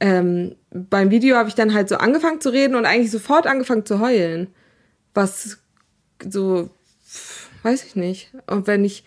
ähm, 0.00 0.56
beim 0.70 1.10
Video 1.10 1.36
habe 1.36 1.48
ich 1.48 1.54
dann 1.54 1.72
halt 1.72 1.88
so 1.88 1.96
angefangen 1.96 2.40
zu 2.40 2.50
reden 2.50 2.74
und 2.74 2.86
eigentlich 2.86 3.10
sofort 3.10 3.46
angefangen 3.46 3.86
zu 3.86 4.00
heulen. 4.00 4.48
Was 5.14 5.58
so, 6.28 6.70
weiß 7.62 7.84
ich 7.84 7.96
nicht. 7.96 8.32
Und 8.46 8.66
wenn 8.66 8.84
ich 8.84 9.04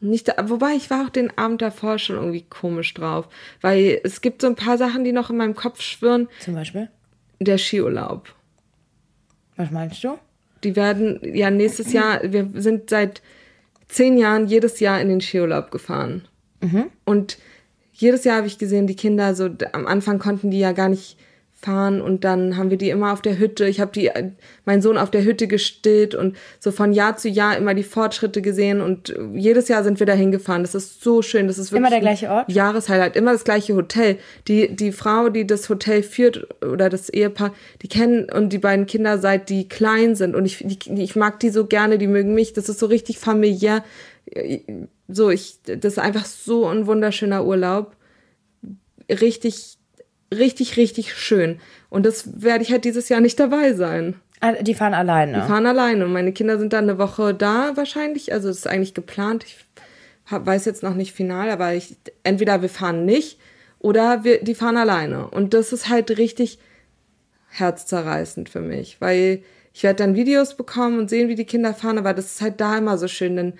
nicht, 0.00 0.32
wobei 0.44 0.72
ich 0.76 0.90
war 0.90 1.04
auch 1.06 1.10
den 1.10 1.36
Abend 1.36 1.62
davor 1.62 1.98
schon 1.98 2.16
irgendwie 2.16 2.44
komisch 2.48 2.94
drauf, 2.94 3.28
weil 3.60 4.00
es 4.04 4.20
gibt 4.20 4.40
so 4.42 4.48
ein 4.48 4.54
paar 4.56 4.78
Sachen, 4.78 5.04
die 5.04 5.12
noch 5.12 5.30
in 5.30 5.36
meinem 5.36 5.54
Kopf 5.54 5.80
schwirren. 5.82 6.28
zum 6.40 6.54
Beispiel, 6.54 6.88
Der 7.40 7.58
Skiurlaub. 7.58 8.34
was 9.56 9.70
meinst 9.70 10.02
du? 10.04 10.18
Die 10.64 10.76
werden 10.76 11.20
ja 11.22 11.50
nächstes 11.50 11.92
Jahr, 11.92 12.20
wir 12.22 12.48
sind 12.54 12.90
seit 12.90 13.22
zehn 13.88 14.18
Jahren 14.18 14.46
jedes 14.46 14.80
Jahr 14.80 15.00
in 15.00 15.08
den 15.08 15.20
Skiurlaub 15.20 15.70
gefahren. 15.70 16.26
Und 17.06 17.38
jedes 17.92 18.24
Jahr 18.24 18.36
habe 18.38 18.46
ich 18.46 18.58
gesehen, 18.58 18.86
die 18.86 18.96
Kinder, 18.96 19.34
so 19.34 19.48
am 19.72 19.86
Anfang 19.86 20.18
konnten 20.18 20.50
die 20.50 20.58
ja 20.58 20.72
gar 20.72 20.88
nicht 20.90 21.16
fahren 21.62 22.00
und 22.00 22.24
dann 22.24 22.56
haben 22.56 22.70
wir 22.70 22.78
die 22.78 22.90
immer 22.90 23.12
auf 23.12 23.20
der 23.20 23.38
Hütte. 23.38 23.66
Ich 23.66 23.80
habe 23.80 23.92
die, 23.92 24.06
äh, 24.06 24.30
meinen 24.64 24.80
Sohn 24.80 24.96
auf 24.96 25.10
der 25.10 25.24
Hütte 25.24 25.46
gestillt 25.46 26.14
und 26.14 26.36
so 26.58 26.70
von 26.72 26.92
Jahr 26.92 27.16
zu 27.16 27.28
Jahr 27.28 27.56
immer 27.56 27.74
die 27.74 27.82
Fortschritte 27.82 28.40
gesehen 28.40 28.80
und 28.80 29.14
jedes 29.34 29.68
Jahr 29.68 29.84
sind 29.84 30.00
wir 30.00 30.06
da 30.06 30.14
hingefahren. 30.14 30.62
Das 30.62 30.74
ist 30.74 31.02
so 31.02 31.22
schön. 31.22 31.48
Das 31.48 31.58
ist 31.58 31.72
wirklich 31.72 31.80
Immer 31.80 31.90
der 31.90 32.00
gleiche 32.00 32.30
Ort? 32.30 32.50
Jahreshighlight, 32.50 33.16
immer 33.16 33.32
das 33.32 33.44
gleiche 33.44 33.74
Hotel. 33.74 34.18
Die, 34.48 34.74
die 34.74 34.92
Frau, 34.92 35.28
die 35.28 35.46
das 35.46 35.68
Hotel 35.68 36.02
führt 36.02 36.46
oder 36.64 36.88
das 36.88 37.10
Ehepaar, 37.10 37.52
die 37.82 37.88
kennen 37.88 38.30
und 38.30 38.52
die 38.52 38.58
beiden 38.58 38.86
Kinder 38.86 39.18
seit 39.18 39.48
die 39.48 39.68
klein 39.68 40.14
sind 40.14 40.34
und 40.34 40.46
ich, 40.46 40.64
die, 40.66 41.02
ich 41.02 41.16
mag 41.16 41.40
die 41.40 41.50
so 41.50 41.66
gerne, 41.66 41.98
die 41.98 42.06
mögen 42.06 42.34
mich. 42.34 42.52
Das 42.52 42.68
ist 42.68 42.78
so 42.78 42.86
richtig 42.86 43.18
familiär. 43.18 43.84
So, 45.08 45.30
ich, 45.30 45.58
das 45.64 45.94
ist 45.94 45.98
einfach 45.98 46.24
so 46.24 46.66
ein 46.66 46.86
wunderschöner 46.86 47.44
Urlaub. 47.44 47.96
Richtig 49.10 49.79
richtig, 50.32 50.76
richtig 50.76 51.14
schön. 51.14 51.60
Und 51.88 52.06
das 52.06 52.42
werde 52.42 52.62
ich 52.62 52.72
halt 52.72 52.84
dieses 52.84 53.08
Jahr 53.08 53.20
nicht 53.20 53.38
dabei 53.40 53.72
sein. 53.74 54.16
Ah, 54.40 54.52
Die 54.52 54.74
fahren 54.74 54.94
alleine. 54.94 55.36
Wir 55.38 55.42
fahren 55.42 55.66
alleine 55.66 56.04
und 56.04 56.12
meine 56.12 56.32
Kinder 56.32 56.58
sind 56.58 56.72
dann 56.72 56.84
eine 56.84 56.98
Woche 56.98 57.34
da 57.34 57.72
wahrscheinlich. 57.76 58.32
Also 58.32 58.48
das 58.48 58.58
ist 58.58 58.66
eigentlich 58.66 58.94
geplant. 58.94 59.44
Ich 59.44 59.56
weiß 60.30 60.64
jetzt 60.64 60.82
noch 60.82 60.94
nicht 60.94 61.12
final, 61.12 61.50
aber 61.50 61.74
ich, 61.74 61.96
entweder 62.22 62.62
wir 62.62 62.68
fahren 62.68 63.04
nicht 63.04 63.38
oder 63.80 64.24
wir, 64.24 64.42
die 64.42 64.54
fahren 64.54 64.76
alleine. 64.76 65.28
Und 65.28 65.52
das 65.52 65.72
ist 65.72 65.88
halt 65.88 66.16
richtig 66.16 66.58
herzzerreißend 67.50 68.48
für 68.48 68.60
mich, 68.60 69.00
weil 69.00 69.42
ich 69.72 69.82
werde 69.82 70.02
dann 70.04 70.14
Videos 70.14 70.56
bekommen 70.56 70.98
und 70.98 71.10
sehen, 71.10 71.28
wie 71.28 71.34
die 71.34 71.44
Kinder 71.44 71.74
fahren, 71.74 71.98
aber 71.98 72.14
das 72.14 72.26
ist 72.26 72.40
halt 72.40 72.60
da 72.60 72.78
immer 72.78 72.96
so 72.96 73.08
schön, 73.08 73.36
denn 73.36 73.52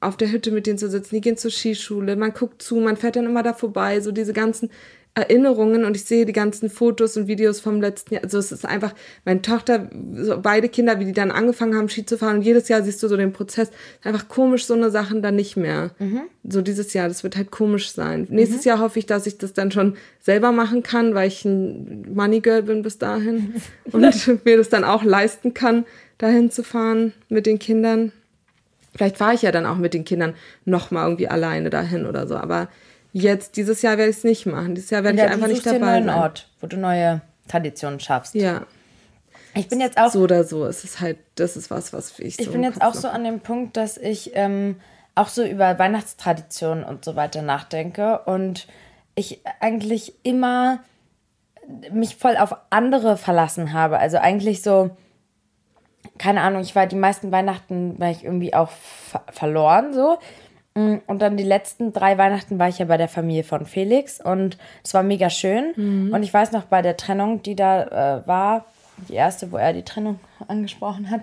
auf 0.00 0.16
der 0.16 0.30
Hütte 0.30 0.50
mit 0.50 0.66
denen 0.66 0.78
zu 0.78 0.88
sitzen, 0.88 1.14
die 1.16 1.20
gehen 1.20 1.36
zur 1.36 1.50
Skischule, 1.50 2.16
man 2.16 2.32
guckt 2.32 2.62
zu, 2.62 2.76
man 2.76 2.96
fährt 2.96 3.16
dann 3.16 3.24
immer 3.24 3.42
da 3.42 3.52
vorbei, 3.52 4.00
so 4.00 4.12
diese 4.12 4.32
ganzen 4.32 4.70
Erinnerungen 5.18 5.84
und 5.84 5.96
ich 5.96 6.04
sehe 6.04 6.24
die 6.24 6.32
ganzen 6.32 6.70
Fotos 6.70 7.16
und 7.16 7.26
Videos 7.26 7.60
vom 7.60 7.80
letzten 7.80 8.14
Jahr. 8.14 8.24
Also 8.24 8.38
es 8.38 8.52
ist 8.52 8.64
einfach, 8.64 8.94
meine 9.24 9.42
Tochter, 9.42 9.90
so 10.14 10.40
beide 10.40 10.68
Kinder, 10.68 11.00
wie 11.00 11.04
die 11.04 11.12
dann 11.12 11.30
angefangen 11.30 11.76
haben, 11.76 11.88
Ski 11.88 12.06
zu 12.06 12.16
fahren 12.16 12.36
und 12.36 12.42
jedes 12.42 12.68
Jahr 12.68 12.82
siehst 12.82 13.02
du 13.02 13.08
so 13.08 13.16
den 13.16 13.32
Prozess. 13.32 13.70
Einfach 14.02 14.28
komisch, 14.28 14.66
so 14.66 14.74
eine 14.74 14.90
Sachen 14.90 15.22
dann 15.22 15.36
nicht 15.36 15.56
mehr. 15.56 15.90
So 16.48 16.62
dieses 16.62 16.92
Jahr, 16.92 17.08
das 17.08 17.24
wird 17.24 17.36
halt 17.36 17.50
komisch 17.50 17.92
sein. 17.92 18.26
Nächstes 18.30 18.64
Jahr 18.64 18.78
hoffe 18.78 18.98
ich, 18.98 19.06
dass 19.06 19.26
ich 19.26 19.38
das 19.38 19.52
dann 19.52 19.70
schon 19.70 19.96
selber 20.20 20.52
machen 20.52 20.82
kann, 20.82 21.14
weil 21.14 21.28
ich 21.28 21.44
ein 21.44 22.06
Money 22.14 22.40
Girl 22.40 22.62
bin 22.62 22.82
bis 22.82 22.98
dahin 22.98 23.54
und 23.92 24.44
mir 24.44 24.56
das 24.56 24.68
dann 24.68 24.84
auch 24.84 25.02
leisten 25.02 25.54
kann, 25.54 25.84
dahin 26.18 26.50
zu 26.50 26.62
fahren 26.62 27.12
mit 27.28 27.46
den 27.46 27.58
Kindern. 27.58 28.12
Vielleicht 28.94 29.16
fahre 29.16 29.34
ich 29.34 29.42
ja 29.42 29.52
dann 29.52 29.66
auch 29.66 29.76
mit 29.76 29.94
den 29.94 30.04
Kindern 30.04 30.34
nochmal 30.64 31.04
irgendwie 31.04 31.28
alleine 31.28 31.70
dahin 31.70 32.06
oder 32.06 32.26
so, 32.26 32.36
aber 32.36 32.68
jetzt, 33.22 33.56
dieses 33.56 33.82
Jahr 33.82 33.98
werde 33.98 34.10
ich 34.10 34.18
es 34.18 34.24
nicht 34.24 34.46
machen. 34.46 34.74
Dieses 34.74 34.90
Jahr 34.90 35.04
werde 35.04 35.18
Ja, 35.18 35.26
ich 35.26 35.30
einfach 35.32 35.48
nicht 35.48 35.66
dabei 35.66 35.76
einen 35.76 36.06
neuen 36.06 36.06
sein. 36.06 36.18
Ort, 36.18 36.48
wo 36.60 36.66
du 36.66 36.76
neue 36.76 37.20
Traditionen 37.48 38.00
schaffst. 38.00 38.34
Ja, 38.34 38.66
Ich 39.54 39.68
bin 39.68 39.80
jetzt 39.80 39.98
auch 39.98 40.10
so 40.10 40.20
oder 40.20 40.44
so. 40.44 40.64
Es 40.66 40.84
ist 40.84 41.00
halt, 41.00 41.18
das 41.34 41.56
ist 41.56 41.70
was, 41.70 41.92
was 41.92 42.18
ich 42.18 42.36
so 42.36 42.42
Ich 42.42 42.46
im 42.48 42.52
bin 42.54 42.62
jetzt 42.62 42.82
auch 42.82 42.94
so 42.94 43.08
an 43.08 43.24
dem 43.24 43.40
Punkt, 43.40 43.76
dass 43.76 43.96
ich 43.96 44.32
ähm, 44.34 44.76
auch 45.14 45.28
so 45.28 45.44
über 45.44 45.78
Weihnachtstraditionen 45.78 46.84
und 46.84 47.04
so 47.04 47.16
weiter 47.16 47.42
nachdenke 47.42 48.20
und 48.26 48.66
ich 49.14 49.40
eigentlich 49.60 50.14
immer 50.22 50.80
mich 51.92 52.16
voll 52.16 52.36
auf 52.36 52.54
andere 52.70 53.16
verlassen 53.16 53.72
habe. 53.72 53.98
Also 53.98 54.18
eigentlich 54.18 54.62
so, 54.62 54.90
keine 56.18 56.40
Ahnung, 56.42 56.62
ich 56.62 56.74
war 56.74 56.86
die 56.86 56.96
meisten 56.96 57.32
Weihnachten, 57.32 57.98
war 57.98 58.10
ich 58.10 58.24
irgendwie 58.24 58.54
auch 58.54 58.70
ver 58.70 59.22
verloren 59.30 59.92
so. 59.92 60.18
Mm, 60.78 60.98
Und 61.06 61.20
dann 61.20 61.36
die 61.36 61.44
letzten 61.44 61.92
drei 61.92 62.16
Weihnachten 62.18 62.58
war 62.58 62.68
ich 62.68 62.78
ja 62.78 62.84
bei 62.86 62.96
der 62.96 63.08
Familie 63.08 63.44
von 63.44 63.66
Felix 63.66 64.20
und 64.20 64.58
es 64.84 64.94
war 64.94 65.02
mega 65.02 65.30
schön. 65.30 66.10
Und 66.12 66.22
ich 66.22 66.32
weiß 66.32 66.52
noch 66.52 66.64
bei 66.64 66.82
der 66.82 66.96
Trennung, 66.96 67.42
die 67.42 67.56
da 67.56 68.18
äh, 68.18 68.26
war, 68.26 68.64
die 69.08 69.14
erste, 69.14 69.50
wo 69.52 69.56
er 69.56 69.72
die 69.72 69.82
Trennung 69.84 70.18
angesprochen 70.48 71.10
hat, 71.10 71.20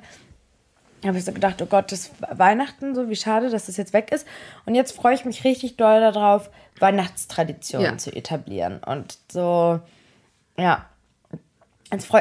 habe 1.06 1.18
ich 1.20 1.26
so 1.26 1.32
gedacht, 1.34 1.62
oh 1.62 1.66
Gott, 1.68 1.92
das 1.92 2.12
Weihnachten, 2.32 2.96
so 2.96 3.10
wie 3.10 3.16
schade, 3.16 3.50
dass 3.50 3.68
das 3.68 3.78
jetzt 3.78 3.94
weg 3.94 4.12
ist. 4.12 4.26
Und 4.66 4.74
jetzt 4.76 4.96
freue 4.96 5.14
ich 5.14 5.24
mich 5.26 5.44
richtig 5.44 5.78
doll 5.78 6.00
darauf, 6.00 6.50
Weihnachtstraditionen 6.80 7.92
Ja. 7.92 7.98
zu 7.98 8.12
etablieren. 8.16 8.80
Und 8.84 9.18
so, 9.32 9.80
ja. 10.58 10.86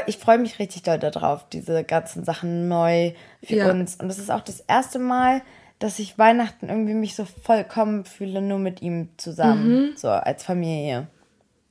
Ich 0.06 0.18
freue 0.18 0.38
mich 0.38 0.58
richtig 0.58 0.82
doll 0.82 0.98
darauf, 0.98 1.48
diese 1.48 1.82
ganzen 1.84 2.24
Sachen 2.24 2.68
neu 2.68 3.12
für 3.42 3.56
Ja. 3.56 3.70
uns. 3.70 3.96
Und 3.96 4.08
das 4.08 4.18
ist 4.18 4.30
auch 4.30 4.42
das 4.42 4.60
erste 4.60 4.98
Mal, 4.98 5.40
dass 5.78 5.98
ich 5.98 6.18
Weihnachten 6.18 6.68
irgendwie 6.68 6.94
mich 6.94 7.14
so 7.14 7.24
vollkommen 7.24 8.04
fühle, 8.04 8.40
nur 8.40 8.58
mit 8.58 8.82
ihm 8.82 9.08
zusammen, 9.16 9.92
so 9.96 10.08
als 10.08 10.42
Familie. 10.42 11.08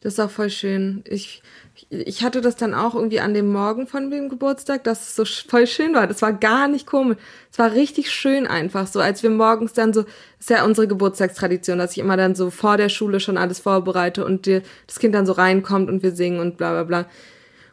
Das 0.04 0.14
ist 0.14 0.20
auch 0.20 0.30
voll 0.30 0.50
schön. 0.50 1.02
Ich, 1.08 1.42
ich 1.90 2.26
hatte 2.26 2.42
das 2.42 2.58
dann 2.58 2.74
auch 2.74 2.94
irgendwie 2.94 3.22
an 3.22 3.34
dem 3.34 3.50
Morgen 3.54 3.88
von 3.88 4.12
dem 4.12 4.28
Geburtstag, 4.28 4.84
dass 4.84 5.02
es 5.02 5.16
so 5.16 5.24
voll 5.24 5.66
schön 5.66 5.94
war. 5.94 6.08
Das 6.08 6.22
war 6.22 6.34
gar 6.34 6.68
nicht 6.68 6.86
komisch. 6.86 7.18
Es 7.50 7.58
war 7.58 7.72
richtig 7.72 8.12
schön 8.12 8.46
einfach. 8.46 8.86
So, 8.86 9.00
als 9.00 9.24
wir 9.24 9.30
morgens 9.30 9.72
dann 9.72 9.94
so, 9.94 10.02
das 10.02 10.12
ist 10.42 10.50
ja 10.50 10.66
unsere 10.66 10.90
Geburtstagstradition, 10.90 11.78
dass 11.78 11.94
ich 11.94 12.00
immer 12.00 12.18
dann 12.18 12.36
so 12.36 12.50
vor 12.50 12.76
der 12.76 12.90
Schule 12.90 13.22
schon 13.22 13.38
alles 13.38 13.60
vorbereite 13.60 14.26
und 14.26 14.46
dir, 14.46 14.62
das 14.88 15.00
Kind 15.00 15.16
dann 15.16 15.26
so 15.26 15.32
reinkommt 15.32 15.90
und 15.90 16.04
wir 16.04 16.12
singen 16.12 16.42
und 16.42 16.58
bla 16.58 16.72
bla 16.72 16.84
bla. 16.84 17.06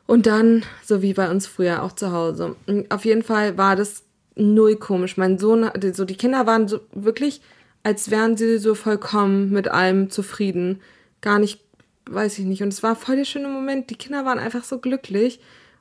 Und 0.07 0.27
dann, 0.27 0.63
so 0.85 1.03
wie 1.03 1.15
bei 1.15 1.29
uns 1.29 1.49
früher 1.49 1.83
auch 1.83 1.93
zu 1.93 2.13
Hause. 2.13 2.55
Und 2.69 2.93
Auf 2.93 3.05
jeden 3.05 3.25
Fall 3.25 3.59
war 3.59 3.75
das 3.75 4.05
null 4.37 4.77
komisch. 4.77 5.17
Mein 5.17 5.39
Sohn, 5.39 5.71
so 5.93 6.05
die 6.05 6.17
Kinder 6.17 6.47
waren 6.47 6.69
so 6.69 6.81
wirklich, 6.93 7.41
als 7.83 8.11
wären 8.11 8.37
sie 8.37 8.59
so 8.59 8.75
vollkommen 8.75 9.51
mit 9.51 9.69
allem 9.69 10.11
zufrieden. 10.11 10.81
Gar 11.21 11.39
nicht, 11.39 11.61
weiß 12.09 12.39
ich 12.39 12.45
nicht. 12.45 12.63
Und 12.63 12.73
es 12.73 12.83
war 12.83 12.97
voll 12.97 13.17
der 13.17 13.25
schöne 13.25 13.49
Moment. 13.49 13.91
Die 13.91 13.97
Kinder 13.97 14.25
waren 14.25 14.39
einfach 14.39 14.65
so 14.65 14.79
glücklich. 14.79 15.41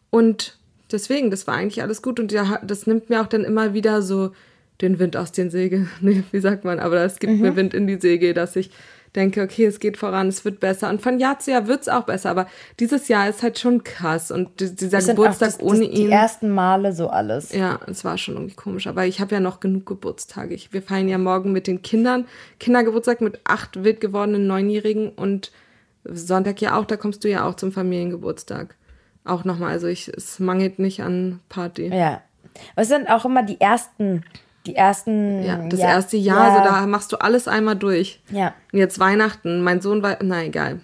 Und 0.10 0.58
deswegen, 0.91 1.32
das 1.32 1.48
war 1.48 1.56
eigentlich 1.56 1.82
alles 1.82 2.01
gut. 2.01 2.20
Und 2.20 2.32
ja, 2.32 2.60
das 2.63 2.88
nimmt 2.88 3.10
mir 3.10 3.22
auch 3.22 3.27
dann 3.27 3.44
immer 3.44 3.74
wieder 3.74 4.01
so 4.01 4.32
den 4.82 5.00
Wind 5.00 5.18
aus 5.18 5.32
den 5.32 5.50
Segeln. 5.50 5.89
Nee, 6.01 6.24
wie 6.32 6.39
sagt 6.39 6.63
man? 6.63 6.79
Aber 6.79 7.01
es 7.03 7.20
gibt 7.20 7.39
mir 7.39 7.56
Wind 7.56 7.74
in 7.74 7.88
die 7.88 8.00
Segel, 8.00 8.34
dass 8.34 8.56
ich 8.56 8.72
denke, 9.16 9.42
okay, 9.42 9.66
es 9.66 9.80
geht 9.80 9.98
voran, 9.98 10.28
es 10.28 10.46
wird 10.46 10.60
besser. 10.60 10.89
Und 10.89 11.01
von 11.01 11.20
Jahr 11.20 11.39
zu 11.39 11.51
Jahr 11.51 11.68
wird 11.68 11.82
es 11.82 11.89
auch 11.89 12.04
besser. 12.04 12.30
Aber 12.30 12.48
dieses 12.80 13.08
Jahr 13.08 13.28
ist 13.30 13.42
halt 13.44 13.58
schon 13.60 13.84
krass. 13.84 14.32
Und 14.32 14.60
di- 14.60 14.75
dieser 14.75 15.01
Geburtstag 15.01 15.50
auch 15.50 15.58
das, 15.58 15.62
ohne 15.62 15.86
das, 15.86 15.89
die 15.96 16.01
ihn. 16.04 16.12
ersten 16.12 16.50
Male 16.50 16.94
so 16.94 17.10
alles. 17.10 17.51
Ja, 17.54 17.80
es 17.88 18.06
war 18.06 18.18
schon 18.18 18.36
irgendwie 18.36 18.56
komisch. 18.56 18.88
Aber 18.88 19.06
ich 19.06 19.20
habe 19.20 19.34
ja 19.34 19.39
noch 19.39 19.60
genug 19.60 19.86
Geburtstage. 19.86 20.54
Ich, 20.54 20.74
wir 20.74 20.82
feiern 20.82 21.08
ja 21.08 21.18
morgen 21.18 21.51
mit 21.51 21.68
den 21.68 21.82
Kindern 21.82 22.25
Kindergeburtstag 22.60 23.22
mit 23.22 23.39
acht 23.46 23.84
wild 23.84 24.00
gewordenen 24.01 24.48
Neunjährigen 24.48 25.10
und 25.10 25.51
Sonntag 26.06 26.62
ja 26.62 26.78
auch, 26.78 26.86
da 26.86 26.96
kommst 26.96 27.24
du 27.24 27.30
ja 27.30 27.46
auch 27.46 27.56
zum 27.56 27.72
Familiengeburtstag. 27.72 28.75
Auch 29.25 29.44
nochmal, 29.44 29.72
also 29.72 29.88
ich, 29.88 30.08
es 30.08 30.39
mangelt 30.39 30.80
nicht 30.80 31.01
an 31.04 31.39
Party. 31.50 31.88
Ja. 31.88 32.22
Aber 32.74 32.82
es 32.82 32.88
sind 32.88 33.10
auch 33.10 33.25
immer 33.25 33.44
die 33.44 33.60
ersten, 33.60 34.24
die 34.70 34.76
ersten. 34.76 35.44
Ja, 35.44 35.58
das 35.68 35.80
erste 35.80 36.18
Jahr, 36.18 36.58
so 36.58 36.64
da 36.64 36.86
machst 36.86 37.12
du 37.12 37.18
alles 37.18 37.48
einmal 37.48 37.76
durch. 37.76 38.22
Ja. 38.32 38.54
Und 38.72 38.80
jetzt 38.80 39.00
Weihnachten, 39.00 39.62
mein 39.62 39.82
Sohn 39.82 40.02
war, 40.04 40.18
na 40.22 40.44
egal. 40.44 40.80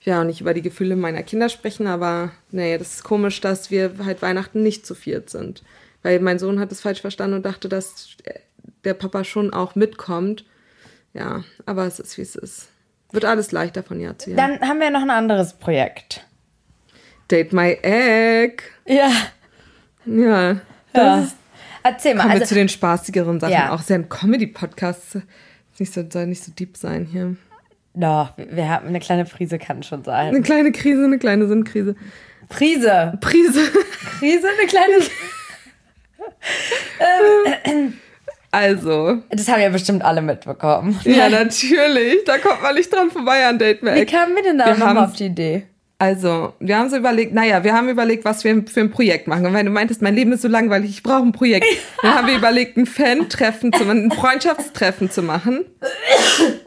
Ich 0.00 0.06
will 0.06 0.14
auch 0.14 0.24
nicht 0.24 0.40
über 0.40 0.54
die 0.54 0.62
Gefühle 0.62 0.96
meiner 0.96 1.22
Kinder 1.22 1.48
sprechen, 1.48 1.86
aber 1.86 2.30
nee, 2.50 2.76
das 2.76 2.96
ist 2.96 3.04
komisch, 3.04 3.40
dass 3.40 3.70
wir 3.70 3.94
halt 4.04 4.20
Weihnachten 4.20 4.62
nicht 4.62 4.86
zu 4.86 4.94
viert 4.94 5.30
sind. 5.30 5.62
Weil 6.02 6.20
mein 6.20 6.38
Sohn 6.38 6.60
hat 6.60 6.70
es 6.70 6.82
falsch 6.82 7.00
verstanden 7.00 7.36
und 7.36 7.46
dachte, 7.46 7.68
dass 7.68 8.16
der 8.84 8.94
Papa 8.94 9.24
schon 9.24 9.52
auch 9.52 9.74
mitkommt. 9.74 10.44
Ja, 11.14 11.44
aber 11.64 11.86
es 11.86 11.98
ist, 12.00 12.18
wie 12.18 12.22
es 12.22 12.34
ist. 12.34 12.68
Wird 13.12 13.24
alles 13.24 13.52
leichter 13.52 13.82
von 13.82 14.00
Jahr 14.00 14.18
zu 14.18 14.30
Jahr. 14.30 14.36
Dann 14.36 14.60
haben 14.68 14.80
wir 14.80 14.90
noch 14.90 15.02
ein 15.02 15.10
anderes 15.10 15.54
Projekt. 15.54 16.26
Date 17.30 17.52
my 17.52 17.78
egg. 17.82 18.62
Ja. 18.86 19.10
Ja. 20.04 20.60
Das 20.92 21.02
ja. 21.02 21.20
ist, 21.20 21.36
Erzähl 21.84 22.14
mal. 22.14 22.22
kommen 22.22 22.34
wir 22.34 22.40
Also, 22.40 22.46
zu 22.46 22.54
den 22.56 22.68
spaßigeren 22.68 23.38
Sachen. 23.38 23.52
Ja. 23.52 23.70
Auch 23.72 23.82
sehr 23.82 23.98
ein 23.98 24.08
Comedy-Podcast. 24.08 25.18
Nicht 25.78 25.92
so, 25.94 26.04
soll 26.10 26.26
nicht 26.26 26.42
so 26.42 26.50
deep 26.52 26.76
sein 26.76 27.06
hier. 27.10 27.36
doch, 27.94 28.32
wir 28.36 28.68
haben 28.68 28.88
eine 28.88 28.98
kleine 29.00 29.24
Prise 29.24 29.58
kann 29.58 29.82
schon 29.84 30.02
sein. 30.02 30.28
Eine 30.28 30.42
kleine 30.42 30.72
Krise, 30.72 31.04
eine 31.04 31.18
kleine 31.18 31.46
Sinnkrise. 31.46 31.94
Prise. 32.48 33.16
Prise. 33.20 33.60
Prise, 34.18 34.48
eine 34.58 34.66
kleine. 34.68 34.94
Also, 38.50 39.18
Das 39.30 39.48
haben 39.48 39.60
ja 39.60 39.68
bestimmt 39.68 40.04
alle 40.04 40.22
mitbekommen. 40.22 40.96
ja, 41.02 41.28
natürlich. 41.28 42.22
Da 42.24 42.38
kommt 42.38 42.62
man 42.62 42.76
nicht 42.76 42.92
dran 42.92 43.10
vorbei 43.10 43.44
an 43.46 43.58
Date 43.58 43.82
Wie 43.82 43.86
Mac. 43.86 44.06
kamen 44.08 44.36
wir 44.36 44.42
denn 44.44 44.58
da 44.58 44.66
Wir 44.66 44.74
nochmal 44.74 45.04
auf 45.06 45.14
die 45.14 45.26
Idee? 45.26 45.64
Also, 46.04 46.52
wir 46.60 46.76
haben 46.76 46.90
so 46.90 46.98
überlegt, 46.98 47.32
naja, 47.32 47.64
wir 47.64 47.72
haben 47.72 47.88
überlegt, 47.88 48.26
was 48.26 48.44
wir 48.44 48.62
für 48.66 48.80
ein 48.80 48.90
Projekt 48.90 49.26
machen. 49.26 49.46
Und 49.46 49.54
wenn 49.54 49.64
du 49.64 49.72
meintest, 49.72 50.02
mein 50.02 50.14
Leben 50.14 50.32
ist 50.32 50.42
so 50.42 50.48
langweilig, 50.48 50.90
ich 50.90 51.02
brauche 51.02 51.22
ein 51.22 51.32
Projekt, 51.32 51.64
dann 52.02 52.14
haben 52.14 52.26
wir 52.26 52.36
überlegt, 52.36 52.76
ein 52.76 52.84
Fan-Treffen 52.84 53.72
zu 53.72 53.86
machen, 53.86 54.04
ein 54.04 54.10
Freundschaftstreffen 54.10 55.10
zu 55.10 55.22
machen. 55.22 55.64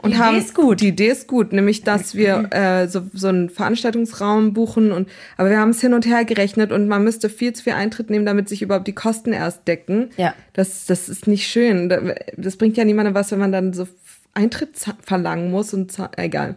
Und 0.02 0.10
Idee 0.10 0.18
haben, 0.18 0.38
ist 0.38 0.56
gut. 0.56 0.80
Die 0.80 0.88
Idee 0.88 1.10
ist 1.10 1.28
gut, 1.28 1.52
nämlich, 1.52 1.84
dass 1.84 2.16
wir 2.16 2.48
äh, 2.50 2.88
so, 2.88 3.02
so 3.12 3.28
einen 3.28 3.48
Veranstaltungsraum 3.48 4.54
buchen. 4.54 4.90
Und, 4.90 5.08
aber 5.36 5.50
wir 5.50 5.60
haben 5.60 5.70
es 5.70 5.80
hin 5.80 5.94
und 5.94 6.04
her 6.04 6.24
gerechnet 6.24 6.72
und 6.72 6.88
man 6.88 7.04
müsste 7.04 7.28
viel 7.28 7.52
zu 7.52 7.62
viel 7.62 7.74
Eintritt 7.74 8.10
nehmen, 8.10 8.26
damit 8.26 8.48
sich 8.48 8.60
überhaupt 8.60 8.88
die 8.88 8.94
Kosten 8.94 9.32
erst 9.32 9.68
decken. 9.68 10.10
Ja. 10.16 10.34
Das, 10.52 10.86
das 10.86 11.08
ist 11.08 11.28
nicht 11.28 11.46
schön. 11.46 12.12
Das 12.36 12.56
bringt 12.56 12.76
ja 12.76 12.84
niemandem 12.84 13.14
was, 13.14 13.30
wenn 13.30 13.38
man 13.38 13.52
dann 13.52 13.72
so 13.72 13.86
Eintritt 14.34 14.70
verlangen 15.02 15.52
muss 15.52 15.72
und 15.72 15.96
egal. 16.16 16.56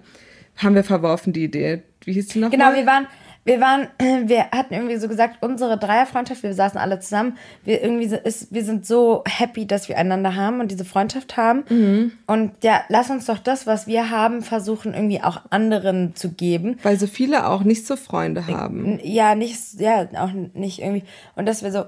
Haben 0.57 0.73
wir 0.73 0.83
verworfen, 0.83 1.31
die 1.31 1.43
Idee. 1.43 1.83
Wie 2.05 2.13
hieß 2.13 2.29
die 2.29 2.39
noch? 2.39 2.50
Genau, 2.50 2.65
mal? 2.65 2.75
wir 2.75 2.86
waren, 2.86 3.08
wir 3.43 3.60
waren, 3.60 3.88
wir 4.27 4.51
hatten 4.51 4.74
irgendwie 4.74 4.98
so 4.98 5.08
gesagt, 5.08 5.38
unsere 5.41 5.77
Dreierfreundschaft, 5.77 6.43
wir 6.43 6.53
saßen 6.53 6.79
alle 6.79 7.00
zusammen, 7.00 7.38
wir 7.63 7.81
irgendwie 7.81 8.08
so- 8.08 8.15
ist, 8.17 8.53
wir 8.53 8.63
sind 8.63 8.86
so 8.86 9.24
happy, 9.27 9.65
dass 9.65 9.89
wir 9.89 9.98
einander 9.98 10.36
haben 10.36 10.60
und 10.60 10.72
diese 10.72 10.86
Freundschaft 10.86 11.38
haben. 11.38 11.63
Mhm. 11.70 12.12
Und 12.27 12.63
ja, 12.63 12.81
lass 12.89 13.10
uns 13.10 13.25
doch 13.25 13.39
das, 13.39 13.67
was 13.67 13.88
wir 13.88 14.10
haben, 14.10 14.41
versuchen 14.41 14.93
irgendwie 14.93 15.22
auch 15.24 15.41
anderen 15.50 16.15
zu 16.15 16.31
geben. 16.31 16.77
Weil 16.84 17.00
so 17.00 17.08
viele 17.08 17.48
auch 17.48 17.63
nicht 17.63 17.86
so 17.88 17.96
Freunde 17.96 18.48
haben. 18.48 19.00
Ja, 19.03 19.36
nicht, 19.36 19.79
ja, 19.79 20.08
auch 20.17 20.31
nicht 20.53 20.79
irgendwie. 20.79 21.03
Und 21.36 21.46
dass 21.46 21.63
wir 21.63 21.72
so 21.72 21.86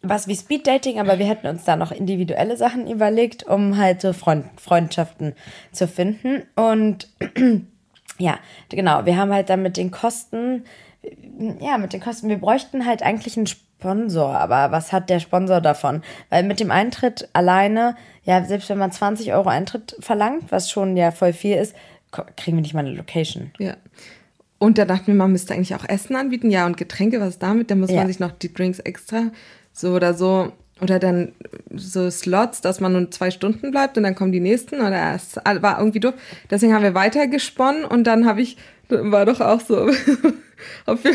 was 0.00 0.28
wie 0.28 0.36
Speeddating, 0.36 1.00
aber 1.00 1.18
wir 1.18 1.26
hätten 1.26 1.48
uns 1.48 1.64
da 1.64 1.74
noch 1.74 1.90
individuelle 1.90 2.56
Sachen 2.56 2.88
überlegt, 2.88 3.42
um 3.44 3.76
halt 3.76 4.00
so 4.00 4.12
Freund, 4.12 4.44
Freundschaften 4.56 5.34
zu 5.72 5.88
finden. 5.88 6.42
Und 6.54 7.08
ja, 8.18 8.38
genau, 8.68 9.04
wir 9.06 9.16
haben 9.16 9.32
halt 9.32 9.48
dann 9.50 9.62
mit 9.62 9.76
den 9.76 9.90
Kosten, 9.90 10.64
ja, 11.60 11.78
mit 11.78 11.92
den 11.92 12.00
Kosten, 12.00 12.28
wir 12.28 12.38
bräuchten 12.38 12.84
halt 12.86 13.02
eigentlich 13.02 13.36
einen 13.36 13.46
Sponsor, 13.46 14.36
aber 14.36 14.72
was 14.72 14.92
hat 14.92 15.08
der 15.08 15.20
Sponsor 15.20 15.60
davon? 15.60 16.02
Weil 16.30 16.42
mit 16.42 16.60
dem 16.60 16.70
Eintritt 16.70 17.28
alleine, 17.32 17.96
ja, 18.24 18.44
selbst 18.44 18.68
wenn 18.68 18.78
man 18.78 18.90
20 18.92 19.32
Euro 19.32 19.48
Eintritt 19.48 19.96
verlangt, 20.00 20.50
was 20.50 20.70
schon 20.70 20.96
ja 20.96 21.10
voll 21.12 21.32
viel 21.32 21.56
ist, 21.56 21.74
kriegen 22.36 22.56
wir 22.56 22.62
nicht 22.62 22.74
mal 22.74 22.80
eine 22.80 22.94
Location. 22.94 23.52
Ja. 23.58 23.76
Und 24.58 24.76
da 24.78 24.84
dachten 24.84 25.06
wir, 25.08 25.14
man 25.14 25.30
müsste 25.30 25.54
eigentlich 25.54 25.74
auch 25.76 25.88
Essen 25.88 26.16
anbieten. 26.16 26.50
Ja, 26.50 26.66
und 26.66 26.76
Getränke, 26.76 27.20
was 27.20 27.38
damit? 27.38 27.70
Da 27.70 27.76
muss 27.76 27.90
Ja. 27.90 27.98
man 27.98 28.08
sich 28.08 28.18
noch 28.18 28.32
die 28.32 28.52
Drinks 28.52 28.80
extra 28.80 29.30
so 29.72 29.94
oder 29.94 30.14
so. 30.14 30.52
Oder 30.80 30.98
dann 30.98 31.32
so 31.74 32.08
Slots, 32.10 32.60
dass 32.60 32.80
man 32.80 32.92
nur 32.92 33.10
zwei 33.10 33.30
Stunden 33.30 33.70
bleibt 33.70 33.96
und 33.96 34.04
dann 34.04 34.14
kommen 34.14 34.32
die 34.32 34.40
nächsten. 34.40 34.76
Oder 34.80 35.14
es 35.14 35.36
war 35.36 35.78
irgendwie 35.78 36.00
doof. 36.00 36.14
Deswegen 36.50 36.72
haben 36.74 36.84
wir 36.84 36.94
weitergesponnen 36.94 37.84
und 37.84 38.04
dann 38.06 38.26
habe 38.26 38.40
ich, 38.42 38.56
war 38.88 39.26
doch 39.26 39.40
auch 39.40 39.60
so, 39.60 39.88
ob 40.86 41.04
wir 41.04 41.12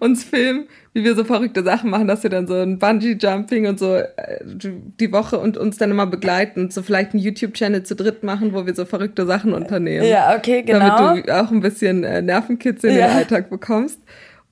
uns 0.00 0.24
filmen, 0.24 0.66
wie 0.92 1.04
wir 1.04 1.14
so 1.14 1.24
verrückte 1.24 1.62
Sachen 1.62 1.90
machen, 1.90 2.08
dass 2.08 2.22
wir 2.22 2.30
dann 2.30 2.46
so 2.46 2.54
ein 2.54 2.78
Bungee-Jumping 2.78 3.66
und 3.66 3.78
so 3.78 3.94
äh, 3.96 4.06
die 4.44 5.12
Woche 5.12 5.38
und 5.38 5.56
uns 5.56 5.78
dann 5.78 5.90
immer 5.90 6.06
begleiten 6.06 6.60
und 6.64 6.72
so 6.72 6.82
vielleicht 6.82 7.12
einen 7.12 7.22
YouTube-Channel 7.22 7.82
zu 7.82 7.96
dritt 7.96 8.22
machen, 8.22 8.52
wo 8.54 8.66
wir 8.66 8.74
so 8.74 8.84
verrückte 8.84 9.26
Sachen 9.26 9.52
unternehmen. 9.52 10.06
Ja, 10.06 10.34
okay, 10.36 10.62
genau. 10.62 10.78
Damit 10.96 11.26
du 11.28 11.34
auch 11.42 11.50
ein 11.50 11.60
bisschen 11.60 12.04
äh, 12.04 12.22
Nervenkitzel 12.22 12.90
in 12.90 12.98
Ja. 12.98 13.08
den 13.08 13.16
Alltag 13.16 13.50
bekommst. 13.50 14.00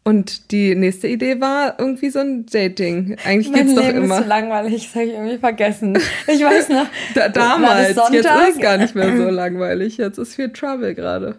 Und 0.06 0.50
die 0.52 0.74
nächste 0.74 1.08
Idee 1.08 1.40
war 1.40 1.76
irgendwie 1.78 2.10
so 2.10 2.18
ein 2.18 2.44
Dating. 2.44 3.16
Eigentlich 3.24 3.50
Mein 3.50 3.66
geht's 3.66 3.74
doch 3.74 3.82
Leben 3.86 3.98
ist 4.00 4.04
immer. 4.04 4.22
so 4.22 4.28
langweilig, 4.28 4.84
das 4.84 4.94
habe 4.94 5.04
ich 5.06 5.12
irgendwie 5.14 5.38
vergessen. 5.38 5.98
Ich 6.26 6.44
weiß 6.44 6.68
noch. 6.68 6.86
Da, 7.14 7.20
war 7.22 7.28
damals, 7.30 7.94
das 7.94 8.10
jetzt 8.12 8.28
ist 8.50 8.60
gar 8.60 8.76
nicht 8.76 8.94
mehr 8.94 9.16
so 9.16 9.24
langweilig. 9.30 9.96
Jetzt 9.96 10.18
ist 10.18 10.34
viel 10.34 10.52
Trouble 10.52 10.94
gerade. 10.94 11.36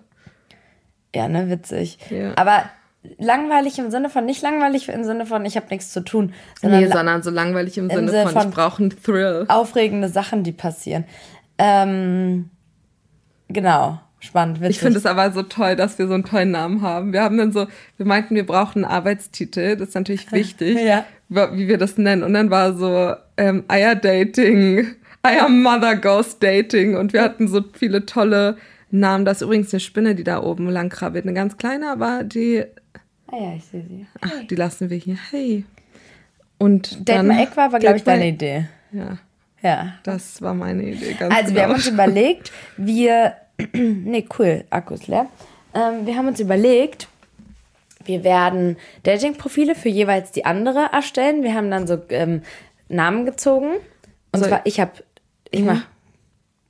Ja, 1.16 1.28
ne, 1.28 1.48
witzig. 1.50 2.00
Ja. 2.10 2.32
Aber 2.38 2.64
langweilig 3.20 3.78
im 3.78 3.92
Sinne 3.92 4.10
von, 4.10 4.26
nicht 4.26 4.42
langweilig 4.42 4.90
im 4.90 5.04
Sinne 5.04 5.28
von, 5.28 5.46
ich 5.46 5.56
habe 5.58 5.68
nichts 5.70 5.92
zu 5.94 6.02
tun, 6.04 6.34
sondern 6.60 6.82
Nee, 6.82 6.88
sondern 6.90 7.22
so 7.22 7.30
langweilig 7.30 7.78
im, 7.78 7.88
im 7.92 7.96
Sinne, 7.96 8.10
Sinne 8.10 8.24
von, 8.24 8.32
von- 8.34 8.50
ich 8.50 8.56
brauche 8.56 8.82
einen 8.82 9.04
Thrill. 9.04 9.46
aufregende 9.48 10.10
Sachen, 10.10 10.42
die 10.44 10.52
passieren. 10.52 11.06
Ähm, 11.60 12.50
genau, 13.48 14.02
spannend, 14.26 14.60
witzig. 14.60 14.76
Ich 14.76 14.80
finde 14.80 14.98
es 14.98 15.06
aber 15.06 15.32
so 15.32 15.44
toll, 15.44 15.76
dass 15.76 15.98
wir 16.00 16.08
so 16.08 16.14
einen 16.14 16.24
tollen 16.26 16.52
Namen 16.52 16.82
haben. 16.82 17.14
Wir 17.14 17.22
haben 17.22 17.38
dann 17.38 17.52
so, 17.52 17.68
wir 17.98 18.06
meinten, 18.06 18.36
wir 18.36 18.46
brauchen 18.46 18.84
einen 18.84 18.94
Arbeitstitel. 18.94 19.76
Das 19.78 19.90
ist 19.90 19.96
natürlich 19.96 20.32
wichtig, 20.32 20.78
Ja. 20.80 21.06
wie 21.30 21.68
wir 21.68 21.78
das 21.78 21.98
nennen. 21.98 22.24
Und 22.24 22.34
dann 22.34 22.50
war 22.52 22.74
so 22.74 23.14
ähm, 23.38 23.64
Eierdating, 23.68 24.88
Eier 25.24 25.50
Mother 25.50 25.96
Ghost 25.96 26.42
Dating. 26.44 26.96
Und 26.98 27.14
wir 27.14 27.22
hatten 27.22 27.48
so 27.48 27.64
viele 27.74 28.06
tolle 28.06 28.58
Namen. 28.92 29.26
Das 29.26 29.38
ist 29.38 29.42
übrigens 29.44 29.74
eine 29.74 29.80
Spinne, 29.80 30.16
die 30.16 30.24
da 30.24 30.42
oben 30.44 30.70
lang 30.70 30.90
krabbelt. 30.90 31.26
Eine 31.26 31.34
ganz 31.34 31.58
kleine, 31.58 31.90
aber 31.92 32.24
die, 32.24 32.64
ah 33.28 33.36
ja, 33.38 33.54
ich 33.56 33.66
sehe 33.66 33.84
sie. 33.88 34.06
ach, 34.22 34.30
die 34.50 34.56
lassen 34.56 34.90
wir 34.90 34.98
hier. 34.98 35.18
Hey. 35.32 35.66
Und 36.58 37.08
Date 37.10 37.18
dann, 37.18 37.28
My 37.28 37.42
Egg 37.44 37.52
war, 37.56 37.72
war 37.72 37.80
glaube 37.80 37.98
ich, 37.98 38.04
deine 38.04 38.30
Idee. 38.30 38.66
Ja, 38.94 39.18
Ja. 39.62 39.94
das 40.04 40.42
war 40.42 40.54
meine 40.54 40.84
Idee. 40.84 41.16
Also 41.20 41.48
wir 41.50 41.54
genau. 41.54 41.62
haben 41.64 41.72
uns 41.74 41.88
überlegt, 41.88 42.52
wir, 42.78 43.34
nee, 43.74 44.28
cool, 44.38 44.64
Akku 44.70 44.94
ist 44.94 45.08
leer. 45.08 45.28
Ähm, 45.74 46.06
wir 46.06 46.16
haben 46.16 46.28
uns 46.28 46.40
überlegt, 46.40 47.08
wir 48.06 48.24
werden 48.24 48.78
Dating-Profile 49.04 49.76
für 49.76 49.90
jeweils 49.90 50.32
die 50.32 50.46
andere 50.46 50.90
erstellen. 50.92 51.44
Wir 51.44 51.54
haben 51.54 51.72
dann 51.72 51.88
so 51.88 51.98
ähm, 52.10 52.42
Namen 52.88 53.26
gezogen. 53.26 53.72
Und 54.32 54.40
Soll- 54.40 54.50
zwar, 54.50 54.62
ich 54.66 54.80
habe, 54.80 54.92
ich 55.52 55.64
mach, 55.64 55.86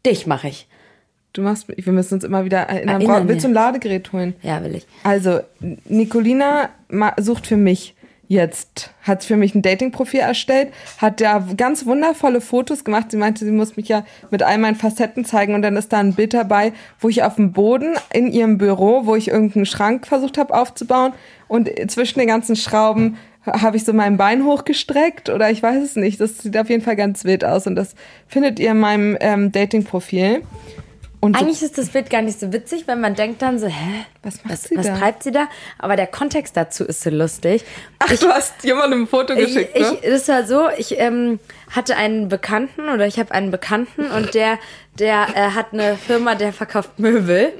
dich 0.06 0.28
mache 0.28 0.48
ich. 0.48 0.68
Du 1.34 1.42
machst, 1.42 1.68
wir 1.68 1.92
müssen 1.92 2.14
uns 2.14 2.24
immer 2.24 2.46
wieder 2.46 2.60
erinnern. 2.60 3.02
Erinnern 3.02 3.28
Willst 3.28 3.44
du 3.44 3.50
ein 3.50 3.54
Ladegerät 3.54 4.14
holen? 4.14 4.36
Ja, 4.42 4.64
will 4.64 4.76
ich. 4.76 4.88
Also, 5.04 5.42
Nicolina 5.84 6.70
sucht 7.18 7.48
für 7.48 7.58
mich 7.58 7.95
jetzt, 8.28 8.92
hat 9.04 9.24
für 9.24 9.38
mich 9.38 9.56
ein 9.56 9.62
Dating-Profil 9.62 10.22
erstellt, 10.22 10.70
hat 10.98 11.22
da 11.22 11.46
ganz 11.56 11.86
wundervolle 11.86 12.42
Fotos 12.42 12.84
gemacht. 12.84 13.12
Sie 13.12 13.18
meinte, 13.18 13.46
sie 13.46 13.52
muss 13.52 13.78
mich 13.78 13.88
ja 13.88 14.06
mit 14.32 14.44
all 14.44 14.58
meinen 14.58 14.76
Facetten 14.76 15.26
zeigen 15.26 15.54
und 15.54 15.62
dann 15.62 15.78
ist 15.78 15.94
da 15.94 16.00
ein 16.00 16.14
Bild 16.14 16.34
dabei, 16.34 16.74
wo 17.00 17.10
ich 17.10 17.24
auf 17.24 17.36
dem 17.36 17.52
Boden 17.54 17.96
in 18.14 18.32
ihrem 18.32 18.58
Büro, 18.58 19.06
wo 19.06 19.16
ich 19.16 19.30
irgendeinen 19.30 19.66
Schrank 19.66 20.08
versucht 20.08 20.38
habe 20.38 20.54
aufzubauen 20.54 21.14
und 21.48 21.70
zwischen 21.90 22.20
den 22.20 22.28
ganzen 22.28 22.56
Schrauben 22.56 23.18
habe 23.46 23.78
ich 23.78 23.86
so 23.86 23.94
mein 23.94 24.18
Bein 24.18 24.44
hochgestreckt 24.44 25.30
oder 25.30 25.52
ich 25.52 25.62
weiß 25.62 25.84
es 25.84 25.96
nicht. 25.96 26.20
Das 26.20 26.40
sieht 26.40 26.58
auf 26.58 26.70
jeden 26.70 26.82
Fall 26.82 26.96
ganz 26.96 27.26
wild 27.26 27.46
aus 27.46 27.68
und 27.68 27.76
das 27.76 27.96
findet 28.28 28.60
ihr 28.60 28.72
in 28.72 28.80
meinem 28.80 29.18
ähm, 29.20 29.52
Dating-Profil. 29.52 30.42
Und 31.26 31.36
so- 31.36 31.44
Eigentlich 31.44 31.62
ist 31.64 31.78
das 31.78 31.90
Bild 31.90 32.10
gar 32.10 32.22
nicht 32.22 32.40
so 32.40 32.54
witzig, 32.54 32.88
wenn 32.88 33.02
man 33.02 33.16
denkt 33.16 33.42
dann 33.42 33.58
so, 33.60 33.68
hä? 33.68 34.06
Was 34.24 34.44
macht 34.44 34.54
was, 34.54 34.64
sie 34.64 34.78
was 34.78 34.86
da? 34.86 34.98
treibt 34.98 35.24
sie 35.24 35.32
da? 35.32 35.48
Aber 35.80 35.96
der 35.96 36.08
Kontext 36.08 36.56
dazu 36.56 36.84
ist 36.86 37.02
so 37.02 37.10
lustig. 37.10 37.64
Ach, 38.00 38.10
du 38.16 38.28
hast 38.30 38.64
jemandem 38.64 39.04
ein 39.04 39.08
Foto 39.08 39.34
Ich, 39.34 39.54
geschickt, 39.54 39.72
ich, 39.76 39.82
ne? 39.92 39.98
das 40.04 40.28
war 40.28 40.46
so, 40.46 40.70
ich 40.78 41.00
ähm, 41.00 41.40
hatte 41.76 41.96
einen 41.96 42.30
Bekannten 42.30 42.90
oder 42.90 43.08
ich 43.08 43.18
habe 43.20 43.32
einen 43.32 43.52
Bekannten 43.52 44.06
und 44.12 44.34
der, 44.34 44.60
der 45.00 45.28
äh, 45.36 45.52
hat 45.52 45.74
eine 45.74 45.98
Firma, 45.98 46.36
der 46.36 46.54
verkauft 46.54 47.00
Möbel 47.00 47.52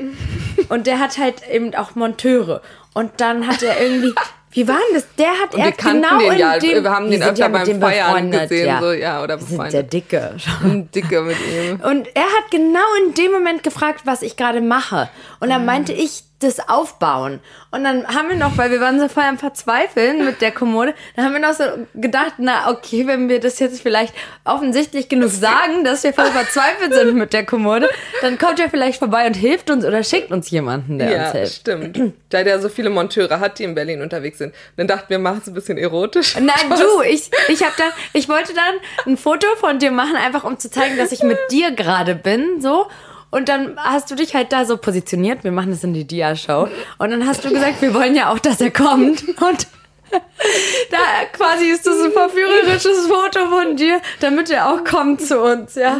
und 0.70 0.88
der 0.88 1.00
hat 1.00 1.18
halt 1.18 1.48
eben 1.50 1.74
auch 1.76 1.96
Monteure 1.96 2.62
und 2.94 3.12
dann 3.18 3.48
hat 3.48 3.64
er 3.64 3.82
irgendwie, 3.82 4.14
wie 4.56 4.66
war 4.70 4.78
denn 4.88 4.96
das? 4.96 5.06
Der 5.18 5.32
hat 5.32 5.54
Und 5.54 5.60
er 5.60 5.72
genau 5.74 6.18
den 6.18 6.32
in 6.32 6.40
ja, 6.40 6.58
dem, 6.58 6.84
wir 6.84 6.90
haben 6.90 7.12
wir 7.12 7.20
den 7.20 7.28
öfter 7.28 7.40
ja 7.40 7.48
beim 7.50 7.82
Feiern 7.82 8.32
gesehen, 8.32 8.68
ja. 8.68 8.80
so, 8.80 8.92
ja, 8.94 9.22
oder 9.22 9.38
Wir 9.38 9.46
sind 9.46 9.58
befreundet. 9.58 9.94
dicke. 9.94 10.36
Ein 10.64 10.90
Dicke 10.92 11.22
mit 11.22 11.36
ihm. 11.54 11.82
Und 11.82 12.08
er 12.16 12.24
hat 12.24 12.52
genau 12.52 12.80
in 13.06 13.14
dem 13.16 13.34
Moment 13.34 13.64
gefragt, 13.64 14.02
was 14.06 14.22
ich 14.22 14.38
gerade 14.38 14.62
mache. 14.62 15.10
Und 15.42 15.50
dann 15.50 15.66
meinte 15.66 15.92
ich, 15.92 16.24
das 16.40 16.68
aufbauen. 16.68 17.40
Und 17.72 17.86
dann 17.86 18.06
haben 18.08 18.28
wir 18.30 18.36
noch, 18.36 18.58
weil 18.58 18.70
wir 18.70 18.82
waren 18.82 19.00
so 19.00 19.08
voll 19.08 19.24
am 19.24 19.38
Verzweifeln 19.38 20.26
mit 20.26 20.42
der 20.42 20.52
Kommode, 20.52 20.94
dann 21.16 21.26
haben 21.26 21.34
wir 21.34 21.40
noch 21.40 21.54
so 21.54 21.64
gedacht, 21.96 22.34
na 22.40 22.70
okay, 22.70 23.08
wenn 23.08 23.30
wir 23.30 23.40
das 23.40 23.60
jetzt 23.60 23.82
vielleicht 23.82 24.14
offensichtlich 24.44 25.08
genug 25.08 25.30
sagen, 25.30 25.84
dass 25.84 26.04
wir 26.04 26.14
voll 26.14 26.26
verzweifelt 26.26 26.94
sind 26.94 27.16
mit 27.16 27.32
der 27.34 27.46
Kommode, 27.46 27.90
dann 28.22 28.38
kommt 28.38 28.60
er 28.60 28.70
vielleicht 28.70 29.00
vorbei 29.00 29.26
und 29.28 29.36
hilft 29.36 29.70
uns 29.72 29.86
oder 29.86 30.04
schickt 30.04 30.32
uns 30.32 30.50
jemanden, 30.52 31.00
der 31.00 31.08
uns 31.08 31.16
Ja, 31.18 31.32
hilft. 31.32 31.54
stimmt. 31.56 32.14
Da 32.30 32.44
der 32.44 32.60
so 32.60 32.68
viele 32.70 32.90
Monteure 32.90 33.40
hat, 33.40 33.60
die 33.60 33.64
in 33.64 33.74
Berlin 33.76 34.02
unterwegs 34.02 34.38
sind. 34.38 34.54
Dann 34.76 34.88
dachten 34.88 35.10
wir, 35.10 35.20
machen 35.20 35.40
es 35.42 35.48
ein 35.48 35.54
bisschen 35.54 35.78
erotisch. 35.78 36.36
Nein, 36.36 36.70
du, 36.70 37.02
ich, 37.02 37.32
ich 37.48 37.64
hab 37.64 37.78
dann, 37.78 37.92
ich 38.14 38.28
wollte 38.28 38.54
dann 38.54 38.76
ein 39.06 39.18
Foto 39.18 39.48
von 39.58 39.80
dir 39.80 39.92
machen, 39.92 40.16
einfach 40.18 40.44
um 40.44 40.60
zu 40.60 40.70
zeigen, 40.70 40.98
dass 40.98 41.12
ich 41.14 41.24
mit 41.24 41.38
dir 41.50 41.72
gerade 41.72 42.14
bin, 42.16 42.60
so. 42.62 42.88
Und 43.32 43.50
dann 43.50 43.78
hast 43.78 44.10
du 44.12 44.16
dich 44.16 44.34
halt 44.34 44.52
da 44.52 44.66
so 44.66 44.78
positioniert. 44.78 45.44
Wir 45.44 45.52
machen 45.52 45.72
das 45.72 45.84
in 45.84 45.94
die 45.94 46.06
Dia-Show. 46.06 46.68
Und 46.98 47.12
dann 47.12 47.28
hast 47.28 47.44
du 47.44 47.50
gesagt, 47.50 47.82
wir 47.82 47.94
wollen 47.94 48.16
ja 48.16 48.32
auch, 48.32 48.40
dass 48.40 48.62
er 48.62 48.72
kommt. 48.72 49.28
Und 49.28 49.68
da 50.92 51.26
quasi 51.34 51.66
ist 51.66 51.86
das 51.86 52.00
ein 52.02 52.12
verführerisches 52.12 53.08
Foto 53.08 53.50
von 53.50 53.76
dir, 53.76 54.02
damit 54.20 54.50
er 54.50 54.72
auch 54.72 54.84
kommt 54.84 55.22
zu 55.22 55.42
uns, 55.42 55.76
ja. 55.76 56.00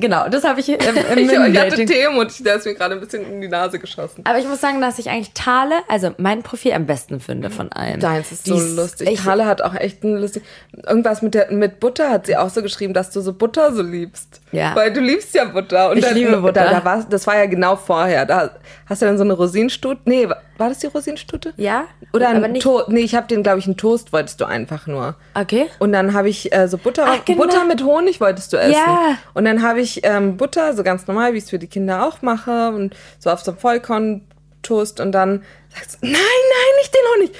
Genau, 0.00 0.28
das 0.28 0.44
habe 0.44 0.60
ich 0.60 0.68
im, 0.68 0.76
im 0.78 0.96
Ich, 1.18 1.32
ich 1.32 1.38
hatte 1.58 2.10
und 2.16 2.30
ich- 2.30 2.42
der 2.44 2.56
ist 2.56 2.66
mir 2.66 2.74
gerade 2.74 2.94
ein 2.94 3.00
bisschen 3.00 3.24
in 3.24 3.40
die 3.40 3.48
Nase 3.48 3.78
geschossen. 3.78 4.22
Aber 4.24 4.38
ich 4.38 4.46
muss 4.46 4.60
sagen, 4.60 4.80
dass 4.80 4.98
ich 4.98 5.10
eigentlich 5.10 5.32
Thale, 5.34 5.74
also 5.88 6.14
mein 6.18 6.42
Profil 6.42 6.72
am 6.72 6.86
besten 6.86 7.20
finde 7.20 7.50
von 7.50 7.72
allen. 7.72 7.98
Deins 8.00 8.30
ist 8.30 8.46
so 8.46 8.54
lustig. 8.58 9.08
Ich, 9.10 9.24
Carla 9.24 9.46
hat 9.46 9.60
auch 9.62 9.74
echt 9.74 10.04
ein 10.04 10.16
lustig. 10.16 10.42
Irgendwas 10.86 11.22
mit 11.22 11.34
der 11.34 11.50
mit 11.50 11.80
Butter 11.80 12.10
hat 12.10 12.26
sie 12.26 12.36
auch 12.36 12.50
so 12.50 12.62
geschrieben, 12.62 12.94
dass 12.94 13.10
du 13.10 13.20
so 13.20 13.32
Butter 13.32 13.72
so 13.74 13.82
liebst. 13.82 14.40
Ja. 14.52 14.74
Weil 14.76 14.92
du 14.92 15.00
liebst 15.00 15.34
ja 15.34 15.44
Butter. 15.46 15.90
Und 15.90 15.98
Ich 15.98 16.04
dann, 16.04 16.14
liebe 16.14 16.36
Butter. 16.36 16.64
Da, 16.64 16.70
da 16.80 16.84
war, 16.84 17.04
das 17.08 17.26
war 17.26 17.36
ja 17.36 17.46
genau 17.46 17.76
vorher. 17.76 18.24
Da 18.24 18.50
hast 18.86 19.02
du 19.02 19.06
dann 19.06 19.18
so 19.18 19.24
eine 19.24 19.32
Rosinenstute. 19.32 20.00
Nee, 20.04 20.28
war 20.58 20.68
das 20.68 20.78
die 20.78 20.86
Rosinenstute? 20.88 21.54
Ja, 21.56 21.86
Oder 22.12 22.28
ein 22.28 22.54
Toast. 22.54 22.88
Nee, 22.88 23.00
ich 23.00 23.14
habe 23.14 23.26
den, 23.26 23.42
glaube 23.42 23.60
ich, 23.60 23.66
einen 23.66 23.76
Toast 23.76 24.12
wolltest 24.12 24.40
du 24.40 24.44
einfach 24.44 24.86
nur. 24.86 25.14
Okay. 25.34 25.66
Und 25.78 25.92
dann 25.92 26.12
habe 26.12 26.28
ich 26.28 26.52
äh, 26.52 26.68
so 26.68 26.78
Butter, 26.78 27.04
Ach, 27.06 27.24
genau. 27.24 27.44
Butter 27.44 27.64
mit 27.64 27.82
Honig 27.84 28.20
wolltest 28.20 28.52
du 28.52 28.56
essen. 28.56 28.72
Ja. 28.72 29.18
Und 29.34 29.44
dann 29.44 29.62
habe 29.62 29.80
ich 29.80 30.00
ähm, 30.04 30.36
Butter, 30.36 30.74
so 30.74 30.82
ganz 30.82 31.06
normal, 31.06 31.32
wie 31.32 31.38
ich 31.38 31.44
es 31.44 31.50
für 31.50 31.58
die 31.58 31.68
Kinder 31.68 32.06
auch 32.06 32.22
mache, 32.22 32.68
und 32.70 32.94
so 33.18 33.30
auf 33.30 33.40
so 33.40 33.52
einem 33.52 33.60
Vollkorn-Toast. 33.60 35.00
Und 35.00 35.12
dann 35.12 35.44
sagst 35.74 35.94
du, 35.94 36.06
nein, 36.06 36.14
nein, 36.14 36.74
nicht 36.80 36.94
den 36.94 37.02
Honig. 37.14 37.38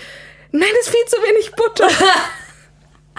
Nein, 0.52 0.68
das 0.76 0.86
ist 0.86 0.94
viel 0.94 1.06
zu 1.06 1.16
wenig 1.16 1.52
Butter. 1.52 1.88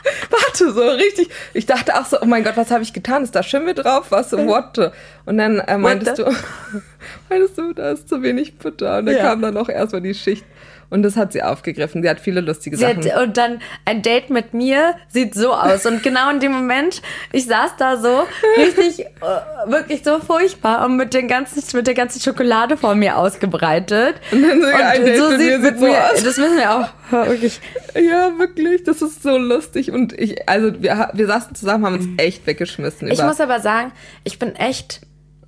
Warte, 0.29 0.71
so 0.73 0.81
richtig. 0.89 1.29
Ich 1.53 1.65
dachte 1.65 1.95
auch 1.99 2.05
so, 2.05 2.21
oh 2.21 2.25
mein 2.25 2.43
Gott, 2.43 2.57
was 2.57 2.71
habe 2.71 2.83
ich 2.83 2.93
getan? 2.93 3.23
Ist 3.23 3.35
da 3.35 3.43
Schimmel 3.43 3.73
drauf? 3.73 4.07
Was 4.11 4.31
what? 4.31 4.75
the? 4.75 4.87
Und 5.25 5.37
dann 5.37 5.59
äh, 5.59 5.77
meintest 5.77 6.17
the- 6.17 6.23
du, 6.23 6.31
meintest 7.29 7.57
du, 7.57 7.73
da 7.73 7.91
ist 7.91 8.07
zu 8.09 8.21
wenig 8.21 8.57
Butter. 8.57 8.99
Und 8.99 9.07
dann 9.07 9.15
Ja. 9.15 9.23
kam 9.23 9.41
dann 9.41 9.57
auch 9.57 9.69
erstmal 9.69 10.01
die 10.01 10.13
Schicht. 10.13 10.45
Und 10.89 11.03
das 11.03 11.15
hat 11.15 11.33
sie 11.33 11.43
aufgegriffen. 11.43 12.01
Sie 12.01 12.09
hat 12.09 12.19
viele 12.19 12.41
lustige 12.41 12.75
Sie 12.75 12.83
Sachen. 12.83 13.05
hat, 13.05 13.21
und 13.21 13.37
dann 13.37 13.61
ein 13.85 14.01
Date 14.01 14.29
mit 14.29 14.53
mir 14.53 14.95
sieht 15.07 15.35
so 15.35 15.53
aus. 15.53 15.85
Und 15.85 16.01
genau 16.01 16.29
in 16.31 16.39
dem 16.39 16.51
Moment, 16.51 17.01
ich 17.31 17.45
saß 17.45 17.75
da 17.77 17.97
so 17.97 18.23
richtig, 18.57 19.05
äh, 19.05 19.69
wirklich 19.69 20.03
so 20.03 20.19
furchtbar 20.19 20.85
und 20.85 20.97
mit, 20.97 21.13
den 21.13 21.27
ganzen, 21.27 21.61
mit 21.77 21.85
der 21.85 21.93
ganzen 21.93 22.19
Schokolade 22.21 22.75
vor 22.75 22.95
mir 22.95 23.17
ausgebreitet. 23.17 24.15
Und 24.31 24.43
dann 24.43 24.61
so, 24.61 24.67
ein 24.67 25.05
Date 25.05 25.19
mit 25.19 25.39
mir 25.39 25.61
sieht 25.61 25.79
so 25.79 25.87
aus. 25.87 26.23
Das 26.23 26.37
müssen 26.37 26.57
wir 26.57 26.71
auch 26.73 26.89
wirklich. 27.27 27.59
Ja, 27.95 28.37
wirklich, 28.37 28.83
das 28.83 29.01
ist 29.01 29.23
so 29.23 29.37
lustig. 29.37 29.91
Und 29.91 30.13
ich, 30.13 30.47
also 30.49 30.81
wir, 30.81 31.09
wir 31.13 31.27
saßen 31.27 31.55
zusammen, 31.55 31.85
haben 31.85 31.95
uns 31.95 32.07
echt 32.17 32.47
weggeschmissen. 32.47 33.09
Ich 33.09 33.21
muss 33.21 33.39
aber 33.39 33.59
sagen, 33.59 33.91
ich 34.23 34.39
bin 34.39 34.55
echt 34.55 35.01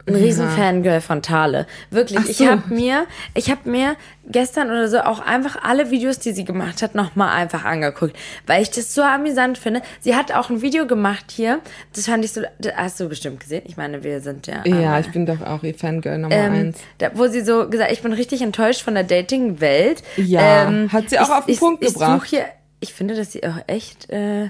ein 0.08 0.16
riesen 0.16 0.50
Fangirl 0.50 1.02
von 1.02 1.22
Thale. 1.22 1.68
Wirklich. 1.90 2.20
Ach 2.22 2.30
Ich 2.30 2.38
so. 2.38 2.48
habe 2.48 2.74
mir, 2.74 3.06
ich 3.34 3.52
habe 3.52 3.70
mir 3.70 3.96
gestern 4.28 4.70
oder 4.70 4.88
so 4.88 5.00
auch 5.00 5.20
einfach 5.20 5.58
alle 5.64 5.92
Videos, 5.92 6.20
die 6.20 6.32
sie 6.32 6.44
gemacht 6.46 6.82
hat, 6.82 6.96
nochmal 6.96 7.36
einfach 7.36 7.66
angeguckt, 7.66 8.16
weil 8.48 8.62
ich 8.62 8.72
das 8.72 8.94
so 8.94 9.02
amüsant 9.02 9.58
finde. 9.58 9.82
Sie 10.00 10.16
hat 10.16 10.32
auch 10.32 10.50
ein 10.50 10.62
Video 10.62 10.88
gemacht 10.88 11.26
hier. 11.32 11.60
Das 11.94 12.06
fand 12.08 12.26
ich 12.26 12.32
so, 12.32 12.42
das 12.60 12.74
hast 12.76 13.00
du 13.00 13.10
bestimmt 13.10 13.40
gesehen. 13.40 13.64
Ich 13.66 13.78
meine, 13.78 14.04
wir 14.04 14.22
sind 14.22 14.48
ja. 14.48 14.64
ja, 14.66 14.98
äh, 14.98 15.02
ich 15.02 15.12
bin 15.12 15.26
doch 15.26 15.42
auch 15.42 15.64
ihr 15.64 15.76
Fangirl 15.76 16.18
Nummer 16.18 16.36
ähm, 16.36 16.54
eins. 16.54 16.80
da, 16.98 17.12
wo 17.14 17.28
sie 17.28 17.42
so 17.42 17.70
gesagt, 17.70 17.92
ich 17.92 18.02
bin 18.02 18.14
richtig 18.14 18.42
enttäuscht 18.42 18.82
von 18.82 18.96
der 18.96 19.04
Dating-Welt. 19.04 20.04
Ja, 20.18 20.68
ähm, 20.68 20.92
hat 20.92 21.10
sie 21.10 21.20
auch 21.20 21.26
ich, 21.26 21.32
auf 21.32 21.46
den 21.46 21.54
ich, 21.54 21.60
Punkt 21.60 21.84
ich 21.84 21.94
gebracht. 21.94 22.22
Such 22.22 22.26
hier, 22.30 22.46
ich 22.80 22.94
finde, 22.94 23.16
dass 23.16 23.32
sie 23.32 23.44
auch 23.46 23.58
echt, 23.68 24.10
äh, 24.10 24.50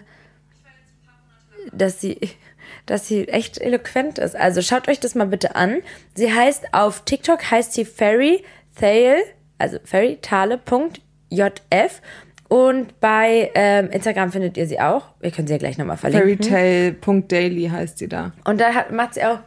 dass 1.74 2.02
sie, 2.02 2.20
dass 2.86 3.08
sie 3.08 3.28
echt 3.28 3.60
eloquent 3.60 4.18
ist. 4.18 4.36
Also 4.36 4.62
schaut 4.62 4.88
euch 4.88 5.00
das 5.00 5.16
mal 5.16 5.28
bitte 5.28 5.56
an. 5.56 5.82
Sie 6.16 6.34
heißt 6.34 6.74
auf 6.74 7.06
TikTok 7.06 7.52
heißt 7.52 7.74
sie 7.74 7.86
Fairy 7.86 8.44
Thale, 8.80 9.24
also 9.58 9.78
fairytale.jf 9.84 10.62
und 12.48 13.00
bei 13.00 13.52
ähm, 13.56 13.90
Instagram 13.92 14.32
findet 14.32 14.58
ihr 14.58 14.68
sie 14.68 14.80
auch. 14.80 15.08
Wir 15.22 15.32
können 15.32 15.48
sie 15.48 15.54
ja 15.54 15.58
gleich 15.58 15.78
nochmal 15.78 15.98
verlinken. 15.98 16.44
Fairytale.daily 16.50 17.70
heißt 17.70 17.98
sie 17.98 18.10
da. 18.10 18.34
Und 18.44 18.60
da 18.60 18.74
hat, 18.74 18.92
macht 18.92 19.14
sie 19.14 19.24
auch 19.24 19.40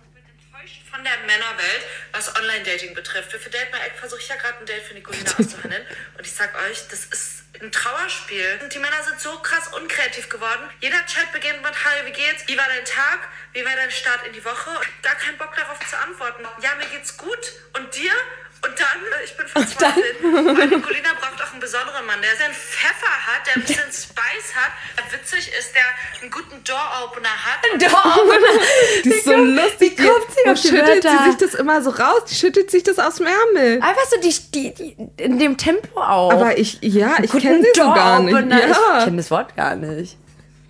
enttäuscht 0.65 0.83
von 0.91 1.05
der 1.05 1.13
Männerwelt, 1.27 1.85
was 2.13 2.35
Online-Dating 2.35 2.95
betrifft. 2.95 3.33
Für 3.33 3.51
Date 3.51 3.71
My 3.73 3.79
Egg 3.87 3.97
versuche 3.97 4.21
ich 4.21 4.29
ja 4.29 4.37
gerade 4.37 4.59
ein 4.59 4.67
Date 4.67 4.83
für 4.83 4.95
Nicolina 4.95 5.31
auszuhandeln. 5.39 5.83
Und 6.17 6.27
ich 6.27 6.33
sag 6.33 6.55
euch, 6.71 6.89
das 6.89 7.05
ist 7.07 7.44
ein 7.61 7.73
Trauerspiel. 7.73 8.61
Und 8.63 8.75
die 8.75 8.79
Männer 8.79 9.03
sind 9.03 9.21
so 9.21 9.39
krass 9.39 9.69
unkreativ 9.69 10.29
geworden. 10.29 10.69
Jeder 10.81 11.05
Chat 11.07 11.33
beginnt 11.33 11.63
mit 11.63 11.73
Hi, 11.85 12.07
wie 12.07 12.13
geht's? 12.13 12.47
Wie 12.47 12.57
war 12.57 12.67
dein 12.69 12.85
Tag? 12.85 13.21
Wie 13.53 13.65
war 13.65 13.75
dein 13.75 13.91
Start 13.91 14.27
in 14.27 14.33
die 14.33 14.45
Woche? 14.45 14.71
Gar 15.03 15.15
keinen 15.15 15.39
Bock 15.39 15.55
darauf 15.57 15.79
zu 15.89 15.99
antworten. 15.99 16.45
Ja, 16.61 16.75
mir 16.77 16.87
geht's 16.87 17.17
gut. 17.17 17.53
Und 17.77 17.95
dir? 17.95 18.13
Und 18.65 18.75
dann, 18.81 19.01
äh, 19.21 19.25
ich 19.25 19.37
bin 19.37 19.47
verzweifelt. 19.47 20.17
Weil 20.23 20.69
Nicolina 20.69 21.11
braucht 21.21 21.43
auch 21.43 21.51
einen 21.53 21.61
besonderen 21.61 22.07
Mann, 22.07 22.19
der 22.23 22.31
einen 22.47 22.55
Pfeffer 22.55 23.13
hat, 23.27 23.47
der 23.47 23.55
ein 23.57 23.63
bisschen 23.63 23.93
Spice 23.93 24.55
hat, 24.57 24.73
der 24.97 25.13
witzig 25.21 25.51
ist, 25.59 25.75
der 25.75 25.83
einen 26.23 26.31
guten 26.31 26.63
Door-Opener 26.65 27.29
hat. 27.29 27.61
Die 29.05 29.09
ist 29.11 29.25
so 29.25 29.35
lustig. 29.35 29.81
wie 29.99 30.07
kommt 30.07 30.27
sie 30.31 30.51
auf 30.51 30.61
die 30.61 30.69
schüttelt 30.69 31.05
Wörter? 31.05 31.19
sie 31.25 31.31
sich 31.31 31.39
das 31.41 31.55
immer 31.55 31.83
so 31.83 31.91
raus? 31.91 32.23
Die 32.31 32.35
schüttelt 32.35 32.71
sich 32.71 32.83
das 32.83 32.99
aus 32.99 33.17
dem 33.17 33.27
Ärmel. 33.27 33.83
einfach 33.83 34.07
so 34.11 34.17
die, 34.21 34.35
die, 34.53 34.75
die 34.75 34.97
in 35.23 35.39
dem 35.39 35.57
Tempo 35.57 36.01
auch. 36.01 36.33
Aber 36.33 36.57
ich, 36.57 36.79
ja, 36.83 37.17
ich 37.23 37.31
kenne 37.33 37.63
sie 37.63 37.69
so 37.75 37.83
gar 37.93 38.21
nicht. 38.21 38.33
Door-Opener. 38.33 38.65
Ich 38.71 38.77
Ja. 38.77 39.05
kenne 39.05 39.17
das 39.19 39.31
Wort 39.31 39.55
gar 39.57 39.75
nicht. 39.77 40.17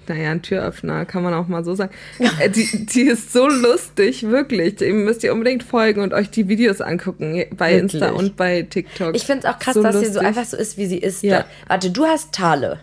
Naja, 0.08 0.30
ein 0.30 0.42
Türöffner, 0.42 1.04
kann 1.04 1.22
man 1.22 1.32
auch 1.34 1.48
mal 1.48 1.64
so 1.64 1.74
sagen. 1.74 1.92
Äh, 2.40 2.50
Die, 2.50 2.86
die 2.86 3.02
ist 3.02 3.32
so 3.32 3.48
lustig, 3.48 4.22
wirklich. 4.28 4.76
Dem 4.76 5.04
müsst 5.04 5.24
ihr 5.24 5.32
unbedingt 5.32 5.62
folgen 5.62 6.00
und 6.02 6.12
euch 6.12 6.30
die 6.30 6.48
Videos 6.48 6.80
angucken. 6.80 7.44
Bei 7.56 7.72
Wirklich? 7.72 7.94
Insta 7.94 8.10
und 8.10 8.36
bei 8.36 8.62
TikTok. 8.62 9.14
Ich 9.16 9.24
finde 9.24 9.46
es 9.46 9.52
auch 9.54 9.58
krass, 9.58 9.74
dass 9.74 9.94
sie 10.00 10.06
so 10.06 10.12
lustig. 10.20 10.26
einfach 10.26 10.44
so 10.44 10.56
ist, 10.56 10.76
wie 10.78 10.86
sie 10.86 10.98
ist. 10.98 11.22
Ja. 11.22 11.40
Da, 11.40 11.44
warte, 11.68 11.90
du 11.90 12.04
hast 12.04 12.32
Thale. 12.32 12.80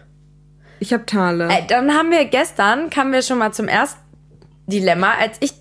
Ich 0.80 0.94
habe 0.94 1.06
Tale. 1.06 1.46
Äh, 1.50 1.62
dann 1.68 1.92
haben 1.92 2.10
wir 2.10 2.26
gestern, 2.26 2.90
kamen 2.90 3.12
wir 3.14 3.22
schon 3.22 3.38
mal 3.38 3.52
zum 3.52 3.68
ersten 3.68 4.00
Dilemma, 4.68 5.14
als 5.20 5.38
ich, 5.42 5.54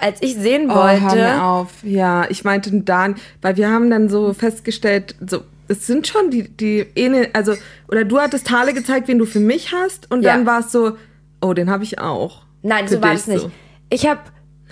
als 0.00 0.20
ich 0.22 0.34
sehen 0.36 0.70
Oh, 0.70 0.74
hör 0.74 0.92
mir 0.94 1.00
wollte. 1.02 1.42
auf. 1.42 1.68
Ja, 1.82 2.26
ich 2.28 2.44
meinte 2.44 2.70
Dan, 2.82 3.14
weil 3.42 3.56
wir 3.56 3.68
haben 3.70 3.90
dann 3.90 4.08
so 4.08 4.32
festgestellt, 4.34 5.14
so, 5.26 5.42
es 5.70 5.86
sind 5.86 6.06
schon 6.06 6.30
die, 6.30 6.48
die 6.48 6.86
ähneln, 6.96 7.28
also, 7.32 7.54
oder 7.88 8.04
du 8.04 8.18
hattest 8.18 8.46
Tale 8.46 8.74
gezeigt, 8.74 9.08
wen 9.08 9.18
du 9.18 9.24
für 9.24 9.40
mich 9.40 9.72
hast, 9.72 10.10
und 10.10 10.22
Ja. 10.22 10.34
dann 10.34 10.44
war 10.46 10.60
es 10.60 10.72
so, 10.72 10.96
oh, 11.40 11.52
den 11.54 11.70
habe 11.70 11.84
ich 11.84 11.98
auch. 11.98 12.42
Nein, 12.62 12.88
Für 12.88 12.94
so 12.96 13.02
war 13.02 13.12
das 13.12 13.26
nicht. 13.26 13.40
so. 13.40 13.50
Ich 13.88 14.06
habe 14.06 14.20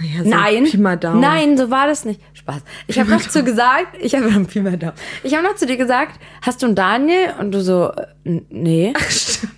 Naja, 0.00 0.22
so 0.22 0.30
Nein, 0.30 1.20
nein, 1.20 1.56
so 1.58 1.70
war 1.72 1.88
das 1.88 2.04
nicht. 2.04 2.20
Spaß. 2.34 2.62
Ich 2.86 3.00
habe 3.00 3.10
noch 3.10 3.20
zu 3.20 3.42
gesagt, 3.42 3.96
ich 4.00 4.14
habe. 4.14 4.28
Ich 5.24 5.34
habe 5.34 5.42
noch 5.44 5.56
zu 5.56 5.66
dir 5.66 5.76
gesagt, 5.76 6.20
hast 6.40 6.62
du 6.62 6.66
einen 6.66 6.76
Daniel? 6.76 7.34
Und 7.40 7.50
du 7.50 7.60
so, 7.60 7.90
äh, 7.90 8.40
nee. 8.48 8.92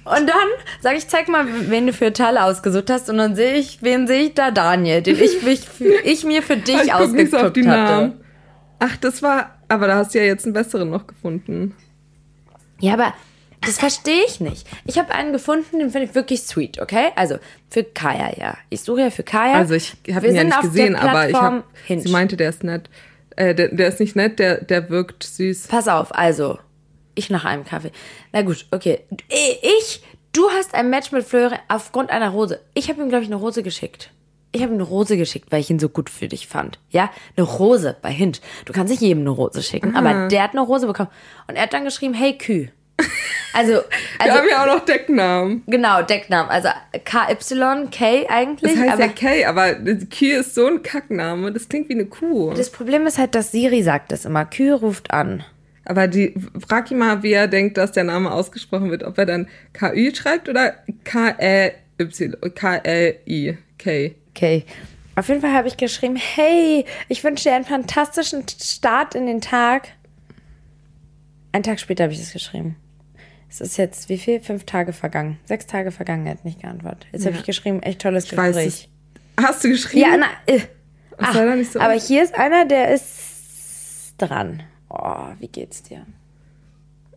Und 0.06 0.26
dann 0.26 0.48
sage 0.80 0.96
ich, 0.96 1.08
zeig 1.08 1.28
mal, 1.28 1.44
wen 1.68 1.86
du 1.88 1.92
für 1.92 2.12
Teile 2.14 2.42
ausgesucht 2.44 2.88
hast. 2.88 3.10
Und 3.10 3.18
dann 3.18 3.34
sehe 3.34 3.54
ich, 3.56 3.82
wen 3.82 4.06
sehe 4.06 4.22
ich 4.28 4.34
da? 4.34 4.50
Daniel, 4.50 5.02
den 5.02 5.22
ich, 5.22 5.42
mich 5.42 5.60
für, 5.68 5.92
ich 6.04 6.24
mir 6.24 6.42
für 6.42 6.56
dich 6.68 6.84
Ich 6.86 7.12
nicht 7.12 7.30
so 7.32 7.36
auf 7.36 7.52
die 7.52 7.68
hatte. 7.68 7.92
Namen. 7.92 8.12
Ach, 8.78 8.96
das 8.96 9.22
war, 9.22 9.59
aber 9.70 9.86
da 9.86 9.96
hast 9.96 10.14
du 10.14 10.18
ja 10.18 10.24
jetzt 10.24 10.44
einen 10.44 10.52
besseren 10.52 10.90
noch 10.90 11.06
gefunden. 11.06 11.74
Ja, 12.80 12.94
aber 12.94 13.14
das 13.60 13.78
verstehe 13.78 14.24
ich 14.26 14.40
nicht. 14.40 14.66
Ich 14.84 14.98
habe 14.98 15.12
einen 15.12 15.32
gefunden, 15.32 15.78
den 15.78 15.90
finde 15.90 16.06
ich 16.06 16.14
wirklich 16.14 16.42
sweet, 16.42 16.80
okay? 16.80 17.08
Also 17.14 17.36
für 17.68 17.84
Kaya, 17.84 18.32
ja. 18.38 18.56
Ich 18.70 18.80
suche 18.80 19.02
ja 19.02 19.10
für 19.10 19.22
Kaya. 19.22 19.54
Also 19.54 19.74
ich 19.74 19.96
habe 20.12 20.28
ihn 20.28 20.34
ja 20.34 20.44
nicht 20.44 20.60
gesehen, 20.62 20.96
aber 20.96 21.28
ich 21.28 21.36
Hinge. 21.86 22.02
sie 22.02 22.10
meinte, 22.10 22.36
der 22.36 22.50
ist 22.50 22.64
nett. 22.64 22.88
Äh, 23.36 23.54
der, 23.54 23.68
der 23.68 23.88
ist 23.88 24.00
nicht 24.00 24.16
nett, 24.16 24.38
der, 24.38 24.62
der 24.64 24.88
wirkt 24.90 25.22
süß. 25.22 25.68
Pass 25.68 25.88
auf, 25.88 26.14
also, 26.14 26.58
ich 27.14 27.30
nach 27.30 27.44
einem 27.44 27.64
Kaffee. 27.64 27.92
Na 28.32 28.42
gut, 28.42 28.66
okay. 28.70 29.00
Ich, 29.28 30.02
du 30.32 30.48
hast 30.50 30.74
ein 30.74 30.90
Match 30.90 31.12
mit 31.12 31.24
Flöre 31.24 31.58
aufgrund 31.68 32.10
einer 32.10 32.30
Rose. 32.30 32.60
Ich 32.74 32.88
habe 32.88 33.00
ihm, 33.02 33.08
glaube 33.08 33.24
ich, 33.24 33.30
eine 33.30 33.36
Rose 33.36 33.62
geschickt. 33.62 34.10
Ich 34.52 34.62
habe 34.62 34.72
eine 34.74 34.82
Rose 34.82 35.16
geschickt, 35.16 35.52
weil 35.52 35.60
ich 35.60 35.70
ihn 35.70 35.78
so 35.78 35.88
gut 35.88 36.10
für 36.10 36.26
dich 36.26 36.48
fand. 36.48 36.78
Ja, 36.90 37.10
eine 37.36 37.46
Rose 37.46 37.96
bei 38.02 38.10
Hint. 38.10 38.40
Du 38.64 38.72
kannst 38.72 38.90
nicht 38.90 39.00
jedem 39.00 39.20
eine 39.20 39.30
Rose 39.30 39.62
schicken, 39.62 39.94
aber 39.94 40.28
der 40.28 40.42
hat 40.42 40.52
eine 40.52 40.60
Rose 40.62 40.86
bekommen. 40.86 41.10
Und 41.46 41.54
er 41.56 41.62
hat 41.62 41.72
dann 41.72 41.84
geschrieben, 41.84 42.14
hey 42.14 42.36
Kü. 42.36 42.66
Also, 43.54 43.72
Wir 43.72 43.82
also 44.18 44.38
haben 44.38 44.48
ja 44.50 44.62
auch 44.62 44.66
noch 44.76 44.84
Decknamen. 44.84 45.62
genau, 45.66 46.02
Decknamen. 46.02 46.50
Also 46.50 46.68
KY, 46.92 47.86
K 47.90 48.26
eigentlich. 48.28 48.72
Das 48.74 48.80
heißt 48.80 48.92
aber 48.92 49.02
ja 49.02 49.08
Kay, 49.08 49.44
aber 49.44 49.74
Key 50.10 50.32
ist 50.32 50.54
so 50.54 50.66
ein 50.66 50.82
Kackname. 50.82 51.52
Das 51.52 51.68
klingt 51.68 51.88
wie 51.88 51.94
eine 51.94 52.06
Kuh. 52.06 52.52
das 52.52 52.70
Problem 52.70 53.06
ist 53.06 53.18
halt, 53.18 53.34
dass 53.34 53.52
Siri 53.52 53.82
sagt 53.82 54.12
das 54.12 54.24
immer. 54.24 54.44
Kü 54.44 54.72
ruft 54.72 55.12
an. 55.12 55.44
aber 55.84 56.08
die, 56.08 56.34
frag 56.66 56.90
ihn 56.90 56.98
mal, 56.98 57.22
wie 57.22 57.32
er 57.32 57.48
denkt, 57.48 57.78
dass 57.78 57.92
der 57.92 58.04
Name 58.04 58.32
ausgesprochen 58.32 58.90
wird. 58.90 59.04
Ob 59.04 59.16
er 59.16 59.26
dann 59.26 59.48
KÜ 59.72 60.14
schreibt 60.14 60.48
oder 60.48 60.74
K-L-Y, 61.04 62.36
K-L-I, 62.54 63.58
K. 63.78 64.14
Okay. 64.30 64.64
Auf 65.16 65.28
jeden 65.28 65.40
Fall 65.40 65.52
habe 65.52 65.68
ich 65.68 65.76
geschrieben, 65.76 66.16
hey, 66.16 66.84
ich 67.08 67.22
wünsche 67.24 67.48
dir 67.48 67.54
einen 67.54 67.64
fantastischen 67.64 68.44
Start 68.48 69.14
in 69.14 69.26
den 69.26 69.40
Tag. 69.40 69.88
Einen 71.52 71.64
Tag 71.64 71.80
später 71.80 72.04
habe 72.04 72.12
ich 72.12 72.20
das 72.20 72.32
geschrieben. 72.32 72.76
Es 73.50 73.60
ist 73.60 73.76
jetzt, 73.76 74.08
wie 74.08 74.18
viel? 74.18 74.40
Fünf 74.40 74.64
Tage 74.64 74.92
vergangen. 74.92 75.38
Sechs 75.44 75.66
Tage 75.66 75.90
vergangen, 75.90 76.24
er 76.26 76.34
hat 76.34 76.44
nicht 76.44 76.60
geantwortet. 76.62 77.06
Jetzt 77.12 77.26
habe 77.26 77.36
ich 77.36 77.44
geschrieben, 77.44 77.82
echt 77.82 78.00
tolles 78.00 78.24
Ich 78.26 78.36
weiß 78.36 78.54
Gespräch. 78.54 78.88
es. 79.36 79.44
Hast 79.44 79.64
du 79.64 79.68
geschrieben? 79.68 80.10
Ja, 80.10 80.16
na, 80.16 80.26
äh. 80.46 80.60
Ach, 81.18 81.34
nicht 81.56 81.72
so. 81.72 81.80
aber 81.80 81.94
hier 81.94 82.22
ist 82.22 82.34
einer, 82.34 82.64
der 82.64 82.94
ist 82.94 84.14
dran. 84.16 84.62
Oh, 84.88 85.26
wie 85.38 85.48
geht's 85.48 85.82
dir? 85.82 86.06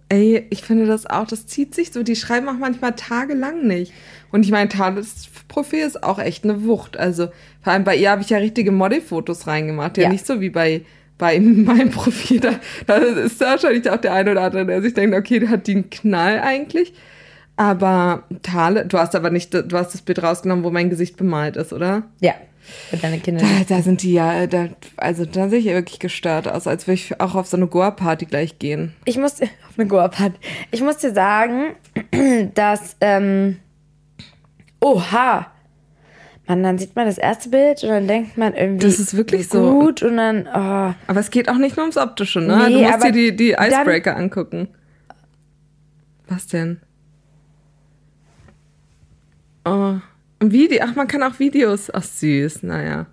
Ey, 0.09 0.45
ich 0.49 0.61
finde 0.63 0.85
das 0.85 1.05
auch, 1.05 1.25
das 1.25 1.47
zieht 1.47 1.73
sich 1.73 1.91
so. 1.91 2.03
Die 2.03 2.15
schreiben 2.15 2.47
auch 2.49 2.57
manchmal 2.59 2.93
tagelang 2.95 3.65
nicht. 3.65 3.93
Und 4.31 4.43
ich 4.45 4.51
meine, 4.51 4.69
Thales 4.69 5.27
Profil 5.47 5.79
ist 5.85 6.03
auch 6.03 6.19
echt 6.19 6.43
eine 6.43 6.65
Wucht. 6.65 6.97
Also, 6.97 7.27
vor 7.61 7.73
allem 7.73 7.83
bei 7.83 7.95
ihr 7.95 8.11
habe 8.11 8.21
ich 8.21 8.29
ja 8.29 8.37
richtige 8.37 8.71
Modelfotos 8.71 9.47
reingemacht. 9.47 9.97
Ja, 9.97 10.03
Ja. 10.03 10.09
nicht 10.09 10.25
so 10.27 10.39
wie 10.41 10.49
bei, 10.49 10.81
bei 11.17 11.39
meinem 11.39 11.89
Profil. 11.91 12.39
Da, 12.39 12.51
da 12.85 12.95
ist 12.97 13.39
wahrscheinlich 13.39 13.89
auch 13.89 13.97
der 13.97 14.13
eine 14.13 14.31
oder 14.31 14.41
andere, 14.41 14.65
der 14.65 14.81
sich 14.81 14.93
denkt, 14.93 15.15
okay, 15.15 15.39
der 15.39 15.49
hat 15.49 15.67
die 15.67 15.73
einen 15.75 15.89
Knall 15.89 16.39
eigentlich. 16.39 16.93
Aber 17.55 18.23
Thale, 18.41 18.85
du 18.85 18.97
hast 18.97 19.15
aber 19.15 19.29
nicht, 19.29 19.53
du 19.53 19.77
hast 19.77 19.93
das 19.93 20.01
Bild 20.01 20.23
rausgenommen, 20.23 20.63
wo 20.65 20.71
mein 20.71 20.89
Gesicht 20.89 21.17
bemalt 21.17 21.55
ist, 21.55 21.71
oder? 21.71 22.03
Ja, 22.19 22.33
für 22.89 22.97
deine 22.97 23.19
Kinder. 23.19 23.41
Da, 23.41 23.75
da 23.75 23.81
sind 23.81 24.01
die 24.03 24.13
ja, 24.13 24.47
da, 24.47 24.69
also 24.97 25.25
da 25.25 25.49
sehe 25.49 25.59
ich 25.59 25.65
ja 25.65 25.73
wirklich 25.73 25.99
gestört 25.99 26.47
aus, 26.47 26.67
als 26.67 26.87
würde 26.87 26.95
ich 26.95 27.19
auch 27.19 27.35
auf 27.35 27.47
so 27.47 27.57
eine 27.57 27.67
Goa-Party 27.67 28.25
gleich 28.25 28.59
gehen. 28.59 28.93
Ich 29.05 29.17
muss 29.17 29.41
auf 29.41 29.77
eine 29.77 29.87
Goa-Party. 29.87 30.35
Ich 30.71 30.81
muss 30.81 30.97
dir 30.97 31.13
sagen, 31.13 31.75
dass 32.55 32.95
ähm, 33.01 33.57
oha, 34.79 35.47
man 36.47 36.63
dann 36.63 36.77
sieht 36.77 36.95
man 36.95 37.05
das 37.05 37.17
erste 37.17 37.49
Bild 37.49 37.83
und 37.83 37.89
dann 37.89 38.07
denkt 38.07 38.37
man 38.37 38.53
irgendwie 38.53 38.85
Das 38.85 38.99
ist 38.99 39.15
wirklich 39.15 39.47
so. 39.47 39.79
gut 39.79 40.03
und 40.03 40.17
dann 40.17 40.47
oh, 40.47 40.93
Aber 41.07 41.19
es 41.19 41.31
geht 41.31 41.49
auch 41.49 41.57
nicht 41.57 41.77
nur 41.77 41.85
ums 41.85 41.97
Optische, 41.97 42.41
ne? 42.41 42.65
Nee, 42.67 42.73
du 42.73 42.91
musst 42.91 43.03
dir 43.03 43.11
die, 43.11 43.35
die 43.35 43.51
Icebreaker 43.51 44.15
angucken. 44.17 44.67
Was 46.27 46.47
denn? 46.47 46.79
Oh, 49.65 49.95
Video. 50.41 50.79
Ach, 50.83 50.95
man 50.95 51.07
kann 51.07 51.23
auch 51.23 51.39
Videos. 51.39 51.89
Ach, 51.93 52.03
süß. 52.03 52.63
Naja. 52.63 53.05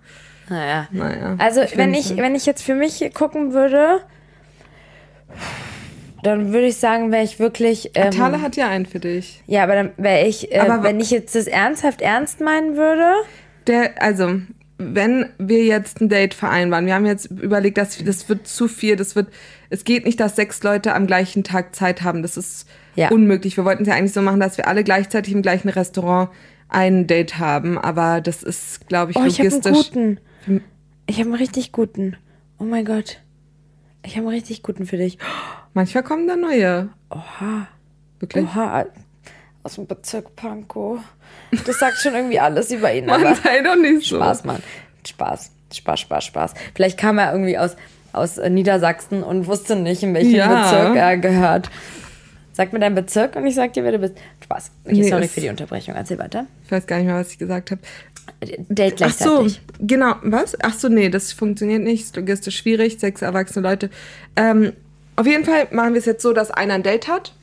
Naja. 0.49 0.87
Naja. 0.91 1.35
Also, 1.37 1.61
Ich 1.61 1.77
wenn 1.77 1.93
ich, 1.93 2.17
wenn 2.17 2.35
ich 2.35 2.45
jetzt 2.45 2.61
für 2.63 2.75
mich 2.75 3.09
gucken 3.13 3.53
würde, 3.53 4.01
dann 6.23 6.53
würde 6.53 6.67
ich 6.67 6.77
sagen, 6.77 7.11
wäre 7.11 7.23
ich 7.23 7.39
wirklich. 7.39 7.91
Ähm, 7.95 8.11
Tale 8.11 8.41
hat 8.41 8.55
ja 8.55 8.67
einen 8.67 8.85
für 8.85 8.99
dich. 8.99 9.41
ja, 9.47 9.63
aber 9.63 9.75
dann 9.75 9.91
wäre 9.97 10.27
ich, 10.27 10.51
äh, 10.53 10.59
Aber 10.59 10.83
wenn 10.83 10.99
ich 10.99 11.09
jetzt 11.09 11.35
das 11.35 11.47
ernsthaft 11.47 12.01
ernst 12.01 12.41
meinen 12.41 12.75
würde. 12.75 13.13
Der, 13.67 14.01
also, 14.01 14.41
wenn 14.77 15.29
wir 15.37 15.63
jetzt 15.63 16.01
ein 16.01 16.09
Date 16.09 16.33
vereinbaren, 16.33 16.85
wir 16.85 16.95
haben 16.95 17.05
jetzt 17.05 17.25
überlegt, 17.27 17.77
dass 17.77 18.03
das 18.03 18.27
wird 18.27 18.47
zu 18.47 18.67
viel, 18.67 18.95
das 18.95 19.15
wird, 19.15 19.27
es 19.69 19.83
geht 19.83 20.05
nicht, 20.05 20.19
dass 20.19 20.35
sechs 20.35 20.61
Leute 20.63 20.93
am 20.95 21.07
gleichen 21.07 21.43
Tag 21.43 21.75
Zeit 21.75 22.01
haben. 22.01 22.21
Das 22.23 22.37
ist 22.37 22.67
Ja. 22.95 23.09
unmöglich. 23.09 23.55
Wir 23.57 23.63
wollten 23.65 23.83
es 23.83 23.87
ja 23.87 23.95
eigentlich 23.95 24.13
so 24.13 24.21
machen, 24.21 24.39
dass 24.39 24.57
wir 24.57 24.67
alle 24.67 24.83
gleichzeitig 24.83 25.33
im 25.33 25.41
gleichen 25.41 25.69
Restaurant 25.69 26.29
ein 26.71 27.05
Date 27.07 27.37
haben, 27.37 27.77
aber 27.77 28.21
das 28.21 28.43
ist, 28.43 28.87
glaube 28.87 29.11
ich, 29.11 29.17
Oh, 29.17 29.25
ich 29.25 29.39
habe 29.39 29.49
einen 29.49 29.61
logistisch. 29.61 29.91
guten. 29.91 30.19
Ich 31.05 31.17
habe 31.19 31.29
einen 31.29 31.35
richtig 31.35 31.71
guten. 31.71 32.17
Oh 32.57 32.63
mein 32.63 32.85
Gott. 32.85 33.19
Ich 34.03 34.15
habe 34.17 34.27
einen 34.27 34.35
richtig 34.35 34.63
guten 34.63 34.85
für 34.85 34.97
dich. 34.97 35.17
Manchmal 35.73 36.03
kommen 36.03 36.27
da 36.27 36.35
neue. 36.35 36.89
Oha. 37.09 37.67
Wirklich? 38.19 38.45
Oha. 38.45 38.85
Aus 39.63 39.75
dem 39.75 39.85
Bezirk 39.87 40.35
Pankow. 40.35 40.99
Das 41.65 41.77
sagt 41.79 41.97
schon 41.97 42.13
irgendwie 42.15 42.39
alles 42.39 42.71
über 42.71 42.93
ihn. 42.93 43.05
Mann, 43.07 43.35
sei 43.35 43.61
doch 43.61 43.75
nicht 43.75 44.07
so. 44.07 44.15
Spaß, 44.17 44.43
Mann. 44.45 44.63
Spaß. 45.07 45.51
Spaß, 45.73 45.99
Spaß, 45.99 46.23
Spaß. 46.25 46.53
Vielleicht 46.75 46.97
kam 46.97 47.17
er 47.17 47.31
irgendwie 47.31 47.57
aus, 47.57 47.75
aus 48.13 48.37
Niedersachsen 48.37 49.23
und 49.23 49.47
wusste 49.47 49.75
nicht, 49.75 50.03
in 50.03 50.13
welchen 50.13 50.31
Ja. 50.35 50.63
Bezirk 50.63 50.95
er 50.95 51.17
gehört. 51.17 51.69
Sag 52.53 52.73
mir 52.73 52.79
deinen 52.79 52.95
Bezirk 52.95 53.35
und 53.37 53.47
ich 53.47 53.55
sag 53.55 53.73
dir, 53.73 53.83
wer 53.83 53.93
du 53.93 53.99
bist. 53.99 54.15
Spaß. 54.43 54.71
Okay, 54.85 54.95
Nee, 54.95 55.09
sorry 55.09 55.27
für 55.27 55.39
die 55.41 55.49
Unterbrechung. 55.49 55.95
Erzähl 55.95 56.19
weiter. 56.19 56.45
Ich 56.65 56.71
weiß 56.71 56.85
gar 56.85 56.97
nicht 56.97 57.05
mehr, 57.05 57.15
was 57.15 57.31
ich 57.31 57.37
gesagt 57.37 57.71
habe. 57.71 57.81
Date 58.69 59.01
Ach 59.01 59.11
so, 59.11 59.37
gleichzeitig. 59.43 59.61
genau. 59.79 60.15
Was? 60.23 60.57
Ach 60.61 60.73
so, 60.73 60.89
nee, 60.89 61.09
das 61.09 61.31
funktioniert 61.33 61.81
nicht. 61.81 62.03
Ist 62.03 62.15
logistisch 62.15 62.57
schwierig. 62.57 62.99
Sechs 62.99 63.21
erwachsene 63.21 63.67
Leute. 63.67 63.89
Ähm, 64.35 64.73
auf 65.15 65.25
jeden 65.27 65.45
Fall 65.45 65.67
machen 65.71 65.93
wir 65.93 65.99
es 65.99 66.05
jetzt 66.05 66.23
so, 66.23 66.33
dass 66.33 66.51
einer 66.51 66.73
ein 66.73 66.83
Date 66.83 67.07
hat 67.07 67.33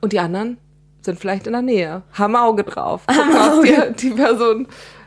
und 0.00 0.12
die 0.12 0.18
anderen 0.18 0.58
sind 1.02 1.18
vielleicht 1.18 1.46
in 1.46 1.52
der 1.54 1.62
Nähe. 1.62 2.02
Haben 2.12 2.36
Auge 2.36 2.64
drauf. 2.64 3.06
Gucken, 3.06 3.36
ob 3.36 3.64
die, 3.96 4.08
die 4.08 4.14
Person 4.14 4.66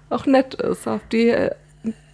auch 0.09 0.25
nett 0.25 0.55
ist, 0.55 0.87
auf 0.87 1.01
die, 1.11 1.29
äh, 1.29 1.51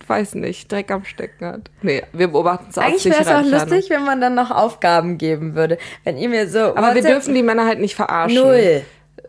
weiß 0.09 0.35
nicht, 0.35 0.71
Dreck 0.71 0.91
am 0.91 1.05
Stecken 1.05 1.45
hat. 1.45 1.69
Nee, 1.81 2.03
wir 2.11 2.29
beobachten 2.29 2.67
es 2.69 2.77
aus 2.77 2.83
Eigentlich 2.83 3.05
wäre 3.05 3.21
es 3.21 3.27
auch 3.27 3.43
lustig, 3.45 3.89
wenn 3.89 4.03
man 4.03 4.19
dann 4.19 4.35
noch 4.35 4.51
Aufgaben 4.51 5.17
geben 5.17 5.55
würde. 5.55 5.77
Wenn 6.03 6.17
ihr 6.17 6.29
mir 6.29 6.49
so. 6.49 6.75
Aber 6.75 6.95
wir 6.95 7.03
dürfen 7.03 7.35
die 7.35 7.43
Männer 7.43 7.65
halt 7.65 7.79
nicht 7.79 7.95
verarschen. 7.95 8.41
Null. 8.41 8.81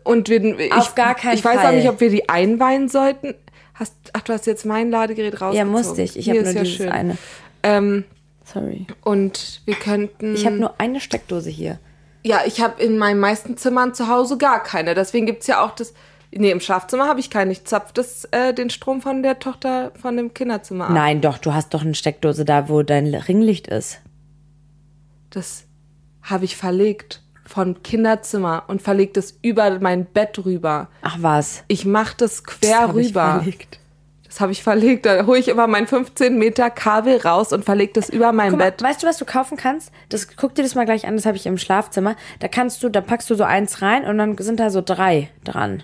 Und 0.03 0.29
wir, 0.29 0.43
ich, 0.59 0.73
Auf 0.73 0.95
gar 0.95 1.13
keinen 1.15 1.35
Ich 1.35 1.45
weiß 1.45 1.59
auch 1.59 1.61
Fall. 1.63 1.75
nicht, 1.75 1.87
ob 1.87 1.99
wir 1.99 2.09
die 2.09 2.27
einweihen 2.27 2.89
sollten. 2.89 3.35
Hast, 3.75 3.93
ach, 4.13 4.21
du 4.21 4.33
hast 4.33 4.47
jetzt 4.47 4.65
mein 4.65 4.89
Ladegerät 4.89 5.33
rausgezogen. 5.33 5.55
Ja, 5.57 5.65
musste 5.65 6.01
ich. 6.01 6.17
Ich 6.17 6.27
habe 6.29 6.39
ist 6.39 6.45
nur 6.45 6.53
ja 6.55 6.61
dieses 6.63 6.77
schön. 6.77 6.89
eine. 6.89 7.17
Ähm, 7.63 8.03
Sorry. 8.43 8.87
und 9.03 9.61
wir 9.65 9.75
könnten. 9.75 10.33
Ich 10.35 10.45
habe 10.45 10.55
nur 10.55 10.73
eine 10.79 10.99
Steckdose 10.99 11.49
hier. 11.49 11.79
ja, 12.23 12.41
ich 12.45 12.61
habe 12.61 12.81
in 12.81 12.97
meinen 12.97 13.19
meisten 13.19 13.57
Zimmern 13.57 13.93
zu 13.93 14.07
Hause 14.07 14.37
gar 14.37 14.61
keine. 14.63 14.93
Deswegen 14.95 15.25
gibt's 15.25 15.47
ja 15.47 15.63
auch 15.63 15.71
das. 15.71 15.93
Nee, 16.33 16.51
im 16.51 16.61
Schlafzimmer 16.61 17.07
habe 17.07 17.19
ich 17.19 17.29
keine. 17.29 17.51
Ich 17.51 17.65
zapf 17.65 17.91
das, 17.91 18.25
äh, 18.31 18.53
den 18.53 18.69
Strom 18.69 19.01
von 19.01 19.21
der 19.21 19.39
Tochter 19.39 19.91
von 20.01 20.15
dem 20.15 20.33
Kinderzimmer 20.33 20.85
ab. 20.85 20.93
Nein, 20.93 21.21
doch, 21.21 21.37
du 21.37 21.53
hast 21.53 21.73
doch 21.73 21.81
eine 21.81 21.93
Steckdose 21.95 22.45
da, 22.45 22.69
wo 22.69 22.83
dein 22.83 23.13
Ringlicht 23.13 23.67
ist. 23.67 23.99
Das 25.29 25.65
habe 26.21 26.45
ich 26.45 26.55
verlegt 26.55 27.21
von 27.45 27.83
Kinderzimmer 27.83 28.63
und 28.67 28.81
verlegt 28.81 29.17
es 29.17 29.37
über 29.41 29.79
mein 29.79 30.05
Bett 30.05 30.45
rüber. 30.45 30.89
Ach 31.01 31.17
was. 31.19 31.63
Ich 31.67 31.85
mache 31.85 32.15
das 32.17 32.43
quer 32.45 32.87
ich 32.89 33.09
rüber. 33.09 33.39
verlegt. 33.41 33.79
Das 34.23 34.39
habe 34.39 34.53
ich 34.53 34.63
verlegt. 34.63 35.05
Da 35.05 35.25
hole 35.25 35.39
ich 35.39 35.49
immer 35.49 35.67
mein 35.67 35.87
15 35.87 36.37
Meter 36.37 36.69
Kabel 36.69 37.17
raus 37.17 37.51
und 37.51 37.65
verlege 37.65 37.91
das 37.91 38.07
über 38.07 38.31
mein 38.31 38.53
mal, 38.53 38.57
Bett. 38.57 38.81
weißt 38.81 39.03
du, 39.03 39.07
was 39.07 39.17
du 39.17 39.25
kaufen 39.25 39.57
kannst? 39.57 39.91
Das 40.07 40.37
guck 40.37 40.55
dir 40.55 40.63
das 40.63 40.75
mal 40.75 40.85
gleich 40.85 41.05
an, 41.05 41.17
das 41.17 41.25
habe 41.25 41.35
ich 41.35 41.45
im 41.45 41.57
Schlafzimmer. 41.57 42.15
Da 42.39 42.47
kannst 42.47 42.81
du, 42.81 42.87
da 42.87 43.01
packst 43.01 43.29
du 43.29 43.35
so 43.35 43.43
eins 43.43 43.81
rein 43.81 44.05
und 44.05 44.17
dann 44.17 44.37
sind 44.37 44.61
da 44.61 44.69
so 44.69 44.81
drei 44.81 45.29
dran. 45.43 45.83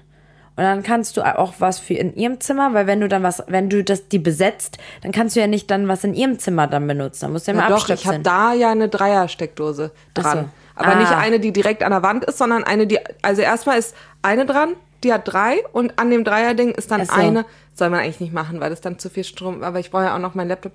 Und 0.57 0.63
dann 0.63 0.81
kannst 0.83 1.15
du 1.17 1.21
auch 1.21 1.53
was 1.59 1.77
für 1.79 1.93
in 1.93 2.15
ihrem 2.15 2.39
Zimmer, 2.41 2.73
weil 2.73 2.87
wenn 2.87 2.99
du 2.99 3.07
dann 3.07 3.21
was, 3.23 3.43
wenn 3.47 3.69
du 3.69 3.83
das 3.83 4.07
die 4.09 4.17
besetzt, 4.19 4.79
dann 5.03 5.11
kannst 5.11 5.35
du 5.35 5.39
ja 5.39 5.45
nicht 5.47 5.69
dann 5.71 5.87
was 5.87 6.03
in 6.03 6.13
ihrem 6.15 6.39
Zimmer 6.39 6.65
dann 6.67 6.87
benutzen. 6.87 7.21
Dann 7.21 7.33
musst 7.33 7.47
du 7.47 7.51
ja, 7.51 7.57
mal 7.57 7.69
doch, 7.69 7.87
ich 7.89 8.05
habe 8.07 8.19
da 8.19 8.53
ja 8.53 8.71
eine 8.71 8.89
Dreiersteckdose 8.89 9.91
dran. 10.15 10.37
so. 10.39 10.49
Aber 10.75 10.93
Ah. 10.93 10.99
nicht 10.99 11.11
eine, 11.11 11.39
die 11.39 11.51
direkt 11.53 11.83
an 11.83 11.91
der 11.91 12.03
Wand 12.03 12.25
ist, 12.25 12.37
sondern 12.39 12.63
eine, 12.63 12.87
die. 12.87 12.99
Also 13.21 13.41
erstmal 13.43 13.77
ist 13.79 13.95
eine 14.23 14.45
dran, 14.47 14.73
die 15.03 15.13
hat 15.13 15.21
drei 15.31 15.63
und 15.73 15.97
an 15.99 16.09
dem 16.09 16.23
Dreierding 16.23 16.71
ist 16.71 16.89
dann 16.91 17.05
so. 17.05 17.13
eine. 17.13 17.45
Soll 17.75 17.91
man 17.91 17.99
eigentlich 17.99 18.19
nicht 18.19 18.33
machen, 18.33 18.59
weil 18.59 18.71
das 18.71 18.81
dann 18.81 18.97
zu 18.97 19.09
viel 19.11 19.23
Strom. 19.23 19.63
Aber 19.63 19.79
ich 19.79 19.91
brauche 19.91 20.05
ja 20.05 20.15
auch 20.15 20.19
noch 20.19 20.33
meinen 20.33 20.49
Laptop, 20.49 20.71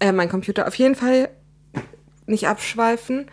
äh, 0.00 0.12
meinen 0.12 0.30
Computer. 0.30 0.66
Auf 0.66 0.74
jeden 0.76 0.94
Fall 0.94 1.28
nicht 2.26 2.48
abschweifen. 2.48 3.26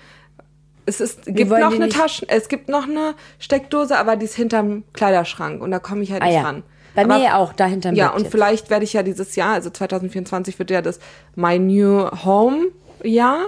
Es 0.86 1.00
ist, 1.00 1.26
gibt 1.26 1.50
noch 1.50 1.74
eine 1.74 1.90
Taschen, 1.90 2.28
es 2.30 2.50
gibt 2.50 2.70
noch 2.70 2.84
eine 2.84 3.16
Steckdose, 3.40 3.98
aber 3.98 4.16
die 4.16 4.26
ist 4.26 4.36
hinterm 4.36 4.84
Kleiderschrank 4.94 5.62
und 5.62 5.72
da 5.72 5.80
komme 5.80 6.04
ich 6.04 6.12
halt 6.12 6.22
ah, 6.22 6.26
nicht 6.26 6.36
ja. 6.36 6.42
ran. 6.42 6.64
Bei 6.96 7.06
aber, 7.06 7.18
mir 7.18 7.38
auch, 7.38 7.54
da 7.54 7.66
hinterm 7.66 7.96
Ja, 7.96 8.08
Bett 8.08 8.16
und 8.16 8.22
jetzt. 8.24 8.32
vielleicht 8.32 8.70
werde 8.70 8.84
ich 8.84 8.94
ja 8.94 9.04
dieses 9.04 9.36
Jahr, 9.36 9.54
also 9.54 9.70
2024 9.70 10.60
wird 10.60 10.72
ja 10.72 10.82
das 10.82 11.00
My 11.36 11.58
New 11.58 12.08
Home 12.24 12.68
Jahr. 13.04 13.46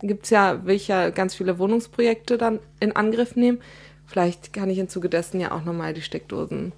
Gibt's 0.00 0.30
ja, 0.30 0.64
will 0.66 0.74
ich 0.74 0.88
ja 0.88 1.10
ganz 1.10 1.34
viele 1.34 1.58
Wohnungsprojekte 1.58 2.36
dann 2.36 2.58
in 2.80 2.94
Angriff 2.94 3.36
nehmen. 3.36 3.60
Vielleicht 4.04 4.52
kann 4.52 4.68
ich 4.68 4.78
im 4.78 4.88
Zuge 4.88 5.08
dessen 5.08 5.40
ja 5.40 5.52
auch 5.52 5.64
nochmal 5.64 5.94
die 5.94 6.02
Steckdosen 6.02 6.72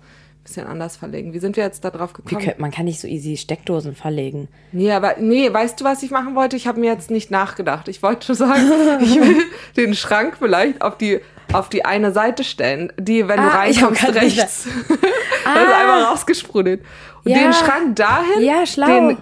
bisschen 0.45 0.67
anders 0.67 0.97
verlegen. 0.97 1.33
Wie 1.33 1.39
sind 1.39 1.57
wir 1.57 1.65
jetzt 1.65 1.85
da 1.85 1.91
drauf 1.91 2.11
Wie 2.17 2.23
gekommen? 2.23 2.45
könnt, 2.45 2.59
man 2.61 2.71
kann 2.71 2.85
nicht 2.85 3.01
so 3.01 3.09
easy 3.09 3.37
Steckdosen 3.37 3.95
verlegen. 3.95 4.49
Nee, 4.73 4.93
aber 4.93 5.17
nee, 5.19 5.53
weißt 5.53 5.81
du, 5.81 5.85
was 5.85 6.03
ich 6.03 6.11
machen 6.11 6.35
wollte? 6.37 6.55
Ich 6.57 6.67
habe 6.67 6.79
mir 6.81 6.93
jetzt 6.93 7.11
nicht 7.11 7.31
nachgedacht. 7.31 7.89
Ich 7.89 8.03
wollte 8.03 8.35
sagen, 8.35 8.63
ich 9.01 9.17
will 9.17 9.43
den 9.77 9.95
Schrank 9.95 10.37
vielleicht 10.39 10.83
auf 10.83 10.97
die 10.99 11.21
auf 11.53 11.69
die 11.69 11.85
eine 11.85 12.11
Seite 12.13 12.43
stellen, 12.43 12.91
die, 12.99 13.29
wenn 13.29 13.37
du 13.37 13.43
Ah, 13.43 13.53
hab 13.53 13.59
reinkommst, 13.61 14.03
rechts. 14.15 14.35
das 14.35 14.67
ist 14.67 15.73
einfach 15.73 16.11
rausgesprudelt. 16.11 16.83
Und 17.25 17.31
Ja. 17.31 17.39
den 17.39 17.53
Schrank 17.53 17.97
dahin, 17.97 18.43
Ja, 18.43 18.67
schlau. 18.67 18.87
Den, 18.87 19.19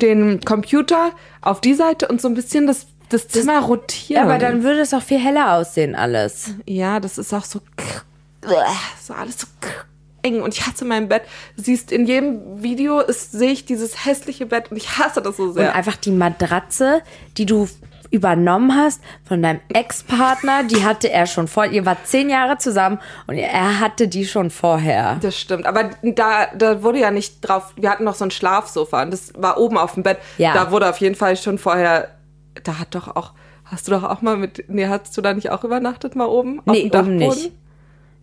den 0.00 0.40
Computer 0.40 1.10
auf 1.40 1.60
die 1.60 1.74
Seite 1.74 2.08
und 2.08 2.20
so 2.20 2.28
ein 2.28 2.34
bisschen 2.34 2.66
das, 2.68 2.86
das 3.10 3.26
Zimmer 3.28 3.58
rotieren. 3.60 4.22
Ja, 4.24 4.30
aber 4.30 4.38
dann 4.38 4.62
würde 4.62 4.80
es 4.80 4.94
auch 4.94 5.02
viel 5.02 5.18
heller 5.18 5.54
aussehen 5.54 5.94
alles. 5.96 6.54
Ja, 6.64 7.00
das 7.00 7.18
ist 7.18 7.34
auch 7.34 7.44
so, 7.44 7.60
so 9.02 9.12
alles 9.12 9.40
so 9.40 9.46
eng 10.22 10.40
und 10.42 10.54
ich 10.54 10.66
hasse 10.66 10.84
mein 10.84 11.08
Bett. 11.08 11.22
Du 11.56 11.62
siehst 11.62 11.92
in 11.92 12.06
jedem 12.06 12.62
Video 12.62 13.00
ist, 13.00 13.32
sehe 13.32 13.50
ich 13.52 13.64
dieses 13.64 14.04
hässliche 14.06 14.46
Bett 14.46 14.70
und 14.70 14.76
ich 14.76 14.98
hasse 14.98 15.20
das 15.22 15.36
so 15.36 15.44
Und 15.44 15.54
sehr. 15.54 15.74
einfach 15.74 15.96
die 15.96 16.10
Matratze, 16.12 17.02
die 17.36 17.46
du 17.46 17.68
übernommen 18.10 18.76
hast 18.76 19.00
von 19.24 19.40
deinem 19.42 19.60
Ex-Partner, 19.72 20.64
die 20.64 20.84
hatte 20.84 21.10
er 21.10 21.26
schon 21.26 21.48
vor. 21.48 21.64
Ihr 21.64 21.86
wart 21.86 22.06
zehn 22.06 22.28
Jahre 22.28 22.58
zusammen 22.58 22.98
und 23.26 23.36
er 23.38 23.80
hatte 23.80 24.06
die 24.06 24.26
schon 24.26 24.50
vorher. 24.50 25.16
Das 25.22 25.38
stimmt, 25.38 25.64
aber 25.66 25.90
da, 26.02 26.48
da 26.54 26.82
wurde 26.82 26.98
ja 27.00 27.10
nicht 27.10 27.40
drauf, 27.40 27.72
wir 27.76 27.88
hatten 27.90 28.04
noch 28.04 28.14
so 28.14 28.24
ein 28.26 28.30
Schlafsofa 28.30 29.02
und 29.02 29.12
das 29.12 29.32
war 29.36 29.56
oben 29.58 29.78
auf 29.78 29.94
dem 29.94 30.02
Bett. 30.02 30.18
Ja. 30.36 30.52
Da 30.52 30.70
wurde 30.70 30.90
auf 30.90 30.98
jeden 30.98 31.14
Fall 31.14 31.36
schon 31.38 31.56
vorher, 31.56 32.08
da 32.64 32.78
hat 32.78 32.94
doch 32.94 33.16
auch, 33.16 33.32
hast 33.64 33.88
du 33.88 33.92
doch 33.92 34.02
auch 34.04 34.20
mal 34.20 34.36
mit, 34.36 34.64
nee, 34.68 34.86
hast 34.86 35.16
du 35.16 35.22
da 35.22 35.32
nicht 35.32 35.48
auch 35.50 35.64
übernachtet 35.64 36.14
mal 36.14 36.26
oben? 36.26 36.58
auf 36.60 36.66
Nee, 36.66 36.90
dem 36.90 37.00
oben 37.00 37.18
Dachboden? 37.18 37.42
nicht. 37.44 37.52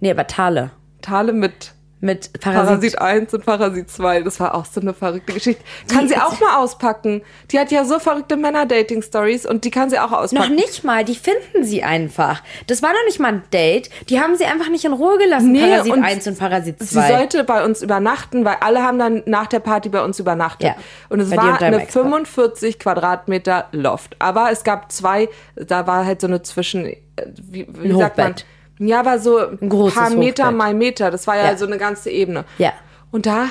Nee, 0.02 0.12
aber 0.12 0.28
Thale. 0.28 0.70
Thale 1.02 1.34
mit 1.34 1.74
Mit 2.02 2.40
Parasit. 2.40 2.66
Parasit 2.96 3.02
1 3.02 3.34
und 3.34 3.46
Parasit 3.46 3.90
2. 3.92 4.22
Das 4.22 4.40
war 4.40 4.56
auch 4.56 4.64
so 4.66 4.80
eine 4.80 4.94
verrückte 4.94 5.34
Geschichte. 5.34 5.62
Kann 5.92 6.08
sie 6.08 6.16
auch 6.16 6.40
mal 6.40 6.56
auspacken. 6.64 7.22
Die 7.52 7.60
hat 7.60 7.72
ja 7.72 7.84
so 7.84 8.00
verrückte 8.00 8.38
Männer-Dating-Stories 8.38 9.46
und 9.46 9.66
die 9.66 9.70
kann 9.70 9.90
sie 9.90 10.00
auch 10.00 10.12
Noch 10.12 10.20
auspacken. 10.20 10.56
nicht 10.56 10.86
mal, 10.86 11.04
die 11.04 11.16
finden 11.16 11.66
sie 11.66 11.84
einfach. 11.84 12.42
Das 12.68 12.82
war 12.82 12.92
noch 12.92 13.04
nicht 13.06 13.20
mal 13.20 13.34
ein 13.34 13.44
Date. 13.52 13.90
Die 14.08 14.22
haben 14.22 14.38
sie 14.38 14.46
einfach 14.46 14.70
nicht 14.70 14.86
in 14.86 14.94
Ruhe 14.94 15.18
gelassen. 15.18 15.52
Nee, 15.52 15.60
Parasit 15.60 15.92
und 15.92 16.04
1 16.04 16.28
und 16.28 16.40
Parasit 16.40 16.80
Sie 16.80 16.86
2. 16.96 17.08
sollte 17.10 17.44
bei 17.44 17.66
uns 17.66 17.82
übernachten, 17.82 18.46
weil 18.46 18.58
alle 18.62 18.82
haben 18.82 18.98
dann 18.98 19.24
nach 19.26 19.48
der 19.48 19.60
Party 19.60 19.90
bei 19.90 20.02
uns 20.02 20.20
übernachtet. 20.20 20.68
Ja, 20.70 20.76
Und 21.10 21.20
es 21.20 21.30
war 21.32 21.40
eine 21.62 21.82
Ex-Partner. 21.82 22.02
45 22.02 22.80
Quadratmeter 22.80 23.68
Loft. 23.74 24.16
Aber 24.20 24.52
es 24.52 24.64
gab 24.64 24.90
zwei, 24.92 25.28
da 25.56 25.86
war 25.86 26.06
halt 26.06 26.22
so 26.22 26.28
eine 26.28 26.42
Zwischen, 26.44 26.86
äh, 26.86 26.96
wie, 27.42 27.68
wie 27.70 27.92
sagt 27.98 28.18
man? 28.18 28.36
Ja, 28.80 29.02
aber 29.02 29.20
so 29.20 29.38
ein 29.38 29.58
paar 29.60 30.10
Meter 30.10 30.44
Hochbett. 30.46 30.58
mal 30.58 30.74
Meter. 30.74 31.12
Das 31.12 31.28
war 31.28 31.38
ja, 31.38 31.46
Ja. 31.52 31.58
so 31.58 31.66
eine 31.66 31.78
ganze 31.78 32.10
Ebene. 32.10 32.46
Ja. 32.58 32.74
Und 33.12 33.26
da 33.26 33.46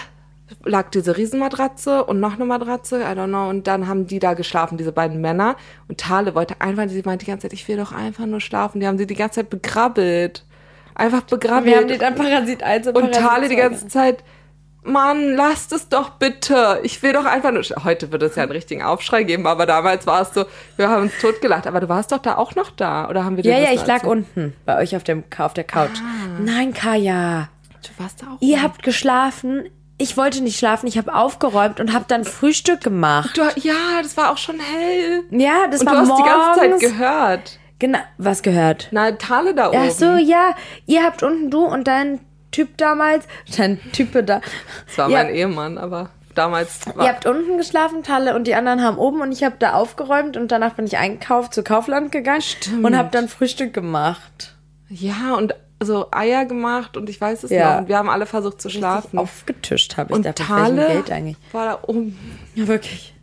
lag 0.64 0.88
diese 0.90 1.16
Riesenmatratze 1.16 2.04
und 2.04 2.20
noch 2.20 2.34
eine 2.34 2.46
Matratze, 2.46 3.00
I 3.00 3.04
don't 3.14 3.26
know. 3.26 3.48
Und 3.50 3.66
dann 3.66 3.86
haben 3.86 4.06
die 4.06 4.18
da 4.18 4.32
geschlafen, 4.34 4.78
diese 4.78 4.92
beiden 4.92 5.20
Männer. 5.20 5.56
Und 5.88 5.98
Tale 6.00 6.34
wollte 6.34 6.60
einfach, 6.60 6.88
sie 6.88 7.02
meinte 7.04 7.24
die 7.26 7.30
ganze 7.30 7.42
Zeit, 7.46 7.52
ich 7.52 7.68
will 7.68 7.76
doch 7.76 7.92
einfach 7.92 8.24
nur 8.26 8.40
schlafen. 8.40 8.80
Die 8.80 8.86
haben 8.86 8.96
sie 8.98 9.06
die 9.06 9.14
ganze 9.14 9.40
Zeit 9.40 9.50
begrabbelt. 9.50 10.44
Einfach 10.94 11.22
begrabbelt. 11.22 11.66
Wir 11.66 11.76
haben 11.76 11.88
die 11.88 11.98
dann 11.98 12.14
Parasit 12.14 12.62
1 12.62 12.86
und, 12.88 12.96
Und 12.96 13.10
Parasit 13.12 13.22
Tale 13.28 13.48
die 13.48 13.54
2 13.56 13.60
ganze 13.60 13.86
Zeit, 13.88 14.24
Mann, 14.84 15.34
lasst 15.34 15.72
es 15.72 15.88
doch 15.88 16.10
bitte. 16.10 16.80
Ich 16.82 17.02
will 17.02 17.12
doch 17.12 17.24
einfach 17.24 17.50
nur. 17.52 17.62
Heute 17.84 18.10
wird 18.12 18.22
es 18.22 18.36
ja 18.36 18.44
einen 18.44 18.52
richtigen 18.52 18.82
Aufschrei 18.82 19.22
geben, 19.24 19.46
aber 19.46 19.66
damals 19.66 20.06
war 20.06 20.22
es 20.22 20.32
so, 20.32 20.46
wir 20.76 20.88
haben 20.88 21.02
uns 21.02 21.12
totgelacht. 21.20 21.66
Aber 21.66 21.80
du 21.80 21.88
warst 21.88 22.12
doch 22.12 22.18
da 22.18 22.36
auch 22.36 22.54
noch 22.54 22.70
da, 22.70 23.08
oder 23.08 23.24
haben 23.24 23.36
wir 23.36 23.44
Ja, 23.44 23.58
ja, 23.58 23.72
ich 23.72 23.84
lag 23.86 24.04
unten 24.04 24.54
bei 24.64 24.78
euch 24.78 24.96
auf, 24.96 25.04
dem, 25.04 25.24
auf 25.38 25.52
der 25.54 25.64
Couch. 25.64 25.98
Ah. 25.98 26.38
Nein, 26.40 26.72
Kaya. 26.72 27.48
Du 27.82 28.02
warst 28.02 28.22
da 28.22 28.26
auch. 28.26 28.36
Ihr 28.40 28.62
habt 28.62 28.82
geschlafen. 28.82 29.68
Ich 29.98 30.16
wollte 30.16 30.42
nicht 30.42 30.58
schlafen. 30.58 30.86
Ich 30.86 30.96
habe 30.96 31.12
aufgeräumt 31.14 31.80
und 31.80 31.92
habe 31.92 32.04
dann 32.08 32.24
Frühstück 32.24 32.80
gemacht. 32.80 33.36
Du, 33.36 33.42
ja, 33.60 33.74
das 34.02 34.16
war 34.16 34.30
auch 34.30 34.38
schon 34.38 34.56
hell. 34.60 35.24
Ja, 35.30 35.66
das 35.70 35.80
Und 35.80 35.86
war 35.86 35.94
du 35.94 36.00
hast 36.00 36.08
morgens. 36.08 36.24
die 36.24 36.30
ganze 36.30 36.80
Zeit 36.80 36.92
gehört. 36.92 37.58
Genau, 37.80 37.98
was 38.16 38.42
gehört? 38.42 38.88
Na, 38.92 39.12
Tale 39.12 39.54
da 39.54 39.68
oben. 39.68 39.78
Ach 39.80 39.90
so, 39.90 40.16
ja. 40.16 40.54
Ihr 40.86 41.02
habt 41.04 41.22
unten 41.22 41.50
du 41.50 41.64
und 41.64 41.86
dein 41.86 42.20
Typ 42.58 42.76
damals, 42.76 43.24
dein 43.56 43.78
Type 43.92 44.24
da. 44.24 44.40
Das 44.86 44.98
war 44.98 45.08
ihr, 45.10 45.16
mein 45.16 45.28
Ehemann, 45.32 45.78
aber 45.78 46.10
damals 46.34 46.80
war. 46.96 47.04
ihr 47.04 47.10
habt 47.12 47.24
unten 47.24 47.56
geschlafen, 47.56 48.02
Talle, 48.02 48.34
und 48.34 48.48
die 48.48 48.54
anderen 48.56 48.82
haben 48.82 48.98
oben 48.98 49.20
und 49.20 49.30
ich 49.30 49.44
habe 49.44 49.54
da 49.60 49.74
aufgeräumt 49.74 50.36
und 50.36 50.50
danach 50.50 50.74
bin 50.74 50.84
ich 50.84 50.96
einkauft 50.98 51.54
zu 51.54 51.62
Kaufland 51.62 52.10
gegangen 52.10 52.42
und 52.82 52.96
habe 52.96 53.10
dann 53.12 53.28
Frühstück 53.28 53.72
gemacht. 53.72 54.56
Ja, 54.88 55.34
und 55.36 55.54
so 55.80 56.08
Eier 56.10 56.46
gemacht 56.46 56.96
und 56.96 57.08
ich 57.08 57.20
weiß 57.20 57.44
es 57.44 57.50
Ja. 57.52 57.74
noch. 57.74 57.80
Und 57.82 57.88
wir 57.88 57.96
haben 57.96 58.08
alle 58.08 58.26
versucht 58.26 58.60
zu 58.60 58.70
schlafen. 58.70 59.18
Aufgetischt 59.18 59.96
habe 59.96 60.10
ich 60.10 60.16
und 60.16 60.26
da 60.26 60.32
Tale 60.32 60.86
Geld 60.88 61.12
eigentlich. 61.12 61.36
war 61.52 61.64
da 61.66 61.78
oben. 61.86 62.18
Ja, 62.56 62.66
wirklich. 62.66 63.14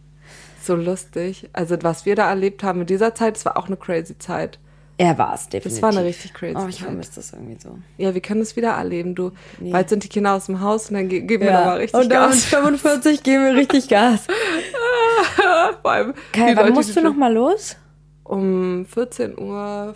So 0.63 0.75
lustig. 0.75 1.49
Also, 1.51 1.75
was 1.81 2.05
wir 2.05 2.15
da 2.15 2.29
erlebt 2.29 2.63
haben 2.63 2.81
in 2.81 2.87
dieser 2.87 3.13
Zeit, 3.13 3.35
das 3.35 3.43
war 3.43 3.57
auch 3.57 3.67
eine 3.67 3.75
crazy 3.75 4.17
Zeit. 4.17 4.59
Er 4.97 5.17
war 5.17 5.33
es 5.33 5.49
definitiv. 5.49 5.73
Das 5.73 5.81
war 5.81 5.89
eine 5.89 6.07
richtig 6.07 6.33
crazy 6.33 6.55
Oh, 6.57 6.67
ich 6.69 6.81
vermisse 6.81 7.15
das 7.15 7.33
irgendwie 7.33 7.57
so. 7.61 7.77
Ja, 7.97 8.13
wir 8.13 8.21
können 8.21 8.39
es 8.41 8.55
wieder 8.55 8.69
erleben. 8.71 9.13
Du, 9.13 9.31
bald 9.59 9.89
sind 9.89 10.03
die 10.05 10.07
Kinder 10.09 10.33
aus 10.35 10.45
dem 10.45 10.61
Haus 10.61 10.87
und 10.89 10.95
dann 10.95 11.09
ge 11.09 11.19
geben 11.21 11.43
wir 11.43 11.51
Ja, 11.51 11.59
nochmal 11.59 11.77
richtig 11.79 11.99
und 11.99 12.09
Gas. 12.09 12.45
45 12.45 13.21
geben 13.23 13.43
wir 13.45 13.55
richtig 13.55 13.89
Gas. 13.89 14.27
Vor 15.81 15.91
allem 15.91 16.13
Kai, 16.31 16.55
wann 16.55 16.73
musst 16.73 16.89
du 16.89 16.93
schon- 16.93 17.03
noch 17.03 17.15
mal 17.15 17.33
los? 17.33 17.75
Um 18.23 18.85
14.40 18.93 19.37
Uhr. 19.37 19.95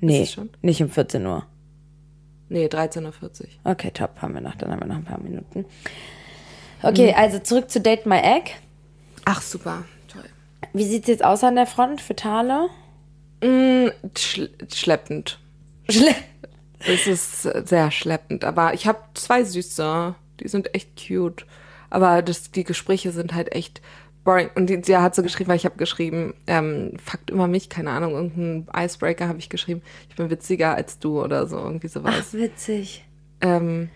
Nee, 0.00 0.22
es 0.22 0.32
schon? 0.32 0.50
nicht 0.62 0.82
um 0.82 0.90
14 0.90 1.24
Uhr. 1.26 1.44
Nee, 2.50 2.66
13.40 2.66 3.04
Uhr. 3.04 3.12
Okay, 3.64 3.90
top, 3.90 4.10
haben 4.22 4.34
wir 4.34 4.40
noch, 4.40 4.54
dann 4.56 4.70
haben 4.70 4.80
wir 4.80 4.86
noch 4.86 4.96
ein 4.96 5.04
paar 5.04 5.20
Minuten. 5.20 5.64
Okay, 6.82 7.08
Mhm. 7.12 7.18
also 7.18 7.38
zurück 7.40 7.70
zu 7.70 7.80
Date 7.80 8.06
My 8.06 8.18
Egg. 8.18 8.52
Ach, 9.24 9.42
super. 9.42 9.84
Toll. 10.12 10.22
Wie 10.72 10.84
sieht's 10.84 11.08
jetzt 11.08 11.24
aus 11.24 11.42
an 11.42 11.56
der 11.56 11.66
Front 11.66 12.00
für 12.00 12.14
Tale? 12.14 12.68
Mm, 13.42 13.88
schl 14.16 14.50
schleppend. 14.72 15.38
Schle 15.88 16.14
Es 16.80 17.06
ist 17.06 17.42
sehr 17.42 17.90
schleppend, 17.90 18.44
aber 18.44 18.74
ich 18.74 18.86
habe 18.86 18.98
zwei 19.14 19.44
Süße. 19.44 20.14
Die 20.40 20.48
sind 20.48 20.74
echt 20.74 20.90
cute. 21.06 21.44
Aber 21.90 22.22
das, 22.22 22.50
die 22.50 22.64
Gespräche 22.64 23.12
sind 23.12 23.34
halt 23.34 23.52
echt 23.52 23.80
boring. 24.24 24.50
Und 24.54 24.66
die, 24.66 24.80
der 24.80 25.02
hat 25.02 25.14
so 25.14 25.22
geschrieben, 25.22 25.48
weil 25.48 25.56
ich 25.56 25.64
habe 25.64 25.76
geschrieben, 25.76 26.34
ähm, 26.46 26.92
fuckt 27.02 27.30
immer 27.30 27.48
mich, 27.48 27.68
keine 27.68 27.90
Ahnung, 27.90 28.12
irgendein 28.12 28.66
Icebreaker 28.76 29.26
habe 29.26 29.38
ich 29.38 29.48
geschrieben. 29.48 29.82
Ich 30.10 30.16
bin 30.16 30.30
witziger 30.30 30.74
als 30.74 30.98
du 30.98 31.22
oder 31.22 31.46
so, 31.46 31.56
irgendwie 31.56 31.88
sowas. 31.88 32.32
Witzig. 32.34 33.04
Ähm, 33.40 33.88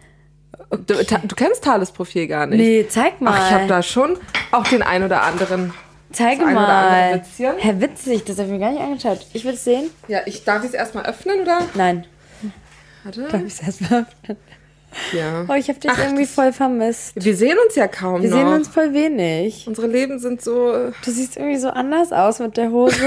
du, 0.71 1.05
ta, 1.05 1.19
du 1.23 1.35
kennst 1.35 1.65
Thales 1.65 1.91
Profil 1.91 2.27
gar 2.29 2.47
nicht. 2.47 2.59
Nee, 2.59 2.87
zeig 2.89 3.21
mal. 3.21 3.35
Ach, 3.35 3.47
ich 3.47 3.53
habe 3.53 3.67
da 3.67 3.83
schon 3.83 4.17
auch 4.53 4.67
den 4.67 4.83
ein 4.83 5.05
oder 5.05 5.23
anderen. 5.23 5.75
Zeig 6.13 6.39
das 6.39 6.47
ein 6.49 6.57
oder 6.57 6.69
andere 6.69 7.23
mal. 7.39 7.55
Hä, 7.59 7.75
witzig, 7.79 8.25
das 8.25 8.37
habe 8.39 8.47
ich 8.49 8.53
mir 8.53 8.59
gar 8.61 8.71
nicht 8.73 8.83
angeschaut. 8.83 9.27
Ich 9.33 9.45
will 9.45 9.55
es 9.55 9.65
sehen. 9.65 9.91
Ja, 10.09 10.21
ich 10.27 10.45
darf 10.45 10.63
ich 10.63 10.69
es 10.71 10.75
erstmal 10.75 11.07
öffnen 11.07 11.41
oder? 11.41 11.61
Nein. 11.75 12.07
Warte. 13.05 13.23
Darf 13.29 13.41
ich 13.43 13.53
es 13.55 13.63
erstmal 13.63 14.07
Ja. 15.13 15.47
Oh, 15.49 15.55
ich 15.55 15.69
habe 15.69 15.79
dich 15.81 15.91
Ach, 15.91 15.99
irgendwie 15.99 16.27
voll 16.27 16.53
vermisst. 16.53 17.13
Wir 17.17 17.35
sehen 17.35 17.57
uns 17.65 17.75
ja 17.77 17.89
kaum 17.89 18.23
Wir 18.23 18.29
noch. 18.31 18.37
sehen 18.37 18.47
uns 18.49 18.69
voll 18.69 18.93
wenig. 18.93 19.67
Unsere 19.67 19.87
Leben 19.87 20.19
sind 20.19 20.43
so. 20.43 20.91
Du 21.05 21.11
siehst 21.11 21.37
irgendwie 21.37 21.59
so 21.59 21.71
anders 21.71 22.13
aus 22.13 22.39
mit 22.41 22.57
der 22.57 22.71
Hose. 22.71 22.95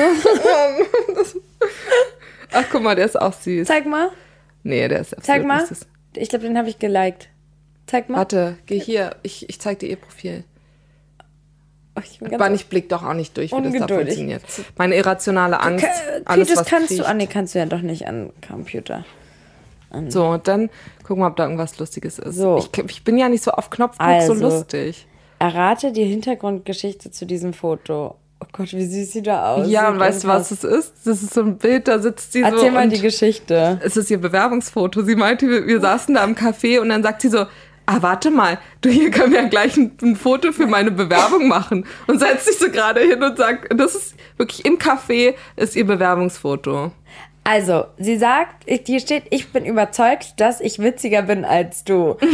Ach, 2.51 2.63
guck 2.71 2.81
mal, 2.81 2.95
der 2.95 3.05
ist 3.05 3.19
auch 3.19 3.33
süß. 3.33 3.67
Zeig 3.67 3.85
mal. 3.85 4.09
Nee, 4.63 4.87
der 4.87 5.01
ist 5.01 5.15
Zeig 5.21 5.45
mal. 5.45 5.65
süß. 5.65 5.85
Ich 6.15 6.29
glaube, 6.29 6.45
den 6.45 6.57
habe 6.57 6.69
ich 6.69 6.79
geliked. 6.79 7.29
Zeig 7.87 8.09
mal. 8.09 8.17
Warte, 8.17 8.57
geh 8.65 8.79
hier. 8.79 9.15
Ich, 9.23 9.47
ich 9.49 9.59
zeig 9.59 9.79
dir 9.79 9.89
ihr 9.89 9.97
Profil. 9.97 10.43
Oh, 11.97 12.01
ich 12.03 12.19
bin 12.19 12.33
Aber 12.35 12.51
ich 12.51 12.67
blick 12.67 12.89
doch 12.89 13.03
auch 13.03 13.13
nicht 13.13 13.37
durch, 13.37 13.51
wie 13.51 13.55
das 13.55 13.63
da 13.63 13.67
Ungeduldig. 13.67 14.15
funktioniert. 14.15 14.43
Meine 14.77 14.95
irrationale 14.95 15.61
Angst. 15.61 15.85
Okay, 15.85 16.21
alles, 16.25 16.49
das 16.49 16.57
was 16.57 16.67
kannst 16.67 16.91
du. 16.91 16.95
kriecht. 16.95 17.09
Ah, 17.09 17.13
nee, 17.13 17.27
kannst 17.27 17.55
du 17.55 17.59
ja 17.59 17.65
doch 17.65 17.81
nicht 17.81 18.07
an 18.07 18.31
Computer. 18.47 19.05
So, 20.09 20.25
und 20.27 20.47
dann 20.47 20.69
gucken 21.07 21.23
wir, 21.23 21.27
ob 21.27 21.37
da 21.37 21.43
irgendwas 21.43 21.79
Lustiges 21.79 22.19
ist. 22.19 22.35
So. 22.35 22.57
Ich, 22.57 22.83
ich 22.89 23.03
bin 23.05 23.17
ja 23.17 23.29
nicht 23.29 23.43
so 23.43 23.51
auf 23.51 23.69
Knopfdruck 23.69 24.05
Also. 24.07 24.35
so 24.35 24.41
lustig. 24.41 25.07
Errate 25.39 25.93
die 25.93 26.03
Hintergrundgeschichte 26.03 27.11
zu 27.11 27.25
diesem 27.25 27.53
Foto. 27.53 28.15
Oh 28.41 28.45
Gott, 28.51 28.73
wie 28.73 28.85
süß 28.85 29.13
sie 29.13 29.21
da 29.21 29.53
aussieht. 29.53 29.71
Ja, 29.71 29.87
und 29.89 29.97
weißt 29.97 30.25
du, 30.25 30.27
was 30.27 30.49
das 30.49 30.63
es 30.65 30.77
ist? 30.79 30.93
Das 31.05 31.23
ist 31.23 31.33
so 31.33 31.41
ein 31.41 31.57
Bild, 31.57 31.87
da 31.87 31.99
sitzt 31.99 32.33
sie 32.33 32.41
so. 32.41 32.47
Erzähl 32.47 32.71
mal 32.71 32.83
und 32.83 32.89
die 32.93 32.99
Geschichte. 32.99 33.79
es 33.83 33.95
ist 33.95 34.11
ihr 34.11 34.17
Bewerbungsfoto. 34.19 35.01
Sie 35.03 35.15
meinte, 35.15 35.47
wir, 35.49 35.65
wir 35.65 35.79
saßen 35.79 36.13
da 36.15 36.23
im 36.25 36.35
Café 36.35 36.81
und 36.81 36.89
dann 36.89 37.01
sagt 37.01 37.21
sie 37.21 37.29
so, 37.29 37.45
ah, 37.85 38.01
warte 38.01 38.31
mal, 38.31 38.59
du, 38.81 38.89
hier 38.89 39.11
können 39.11 39.33
wir 39.33 39.41
ja 39.41 39.47
gleich 39.47 39.77
ein, 39.77 39.97
ein 40.01 40.15
Foto 40.15 40.51
für 40.51 40.67
meine 40.67 40.91
Bewerbung 40.91 41.47
machen. 41.47 41.85
Und 42.07 42.19
setzt 42.19 42.45
sich 42.45 42.57
so 42.57 42.69
gerade 42.69 43.01
hin 43.01 43.21
und 43.23 43.37
sagt, 43.37 43.67
das 43.79 43.95
ist 43.95 44.15
wirklich 44.37 44.65
im 44.65 44.77
Café, 44.77 45.35
ist 45.55 45.75
ihr 45.75 45.85
Bewerbungsfoto. 45.85 46.91
Also, 47.47 47.85
sie 47.99 48.17
sagt, 48.17 48.63
ich- 48.65 48.81
hier 48.87 48.99
steht, 48.99 49.23
ich 49.29 49.53
bin 49.53 49.65
überzeugt, 49.65 50.39
dass 50.41 50.59
ich 50.59 50.79
witziger 50.79 51.21
bin 51.21 51.45
als 51.45 51.83
du. 51.83 52.17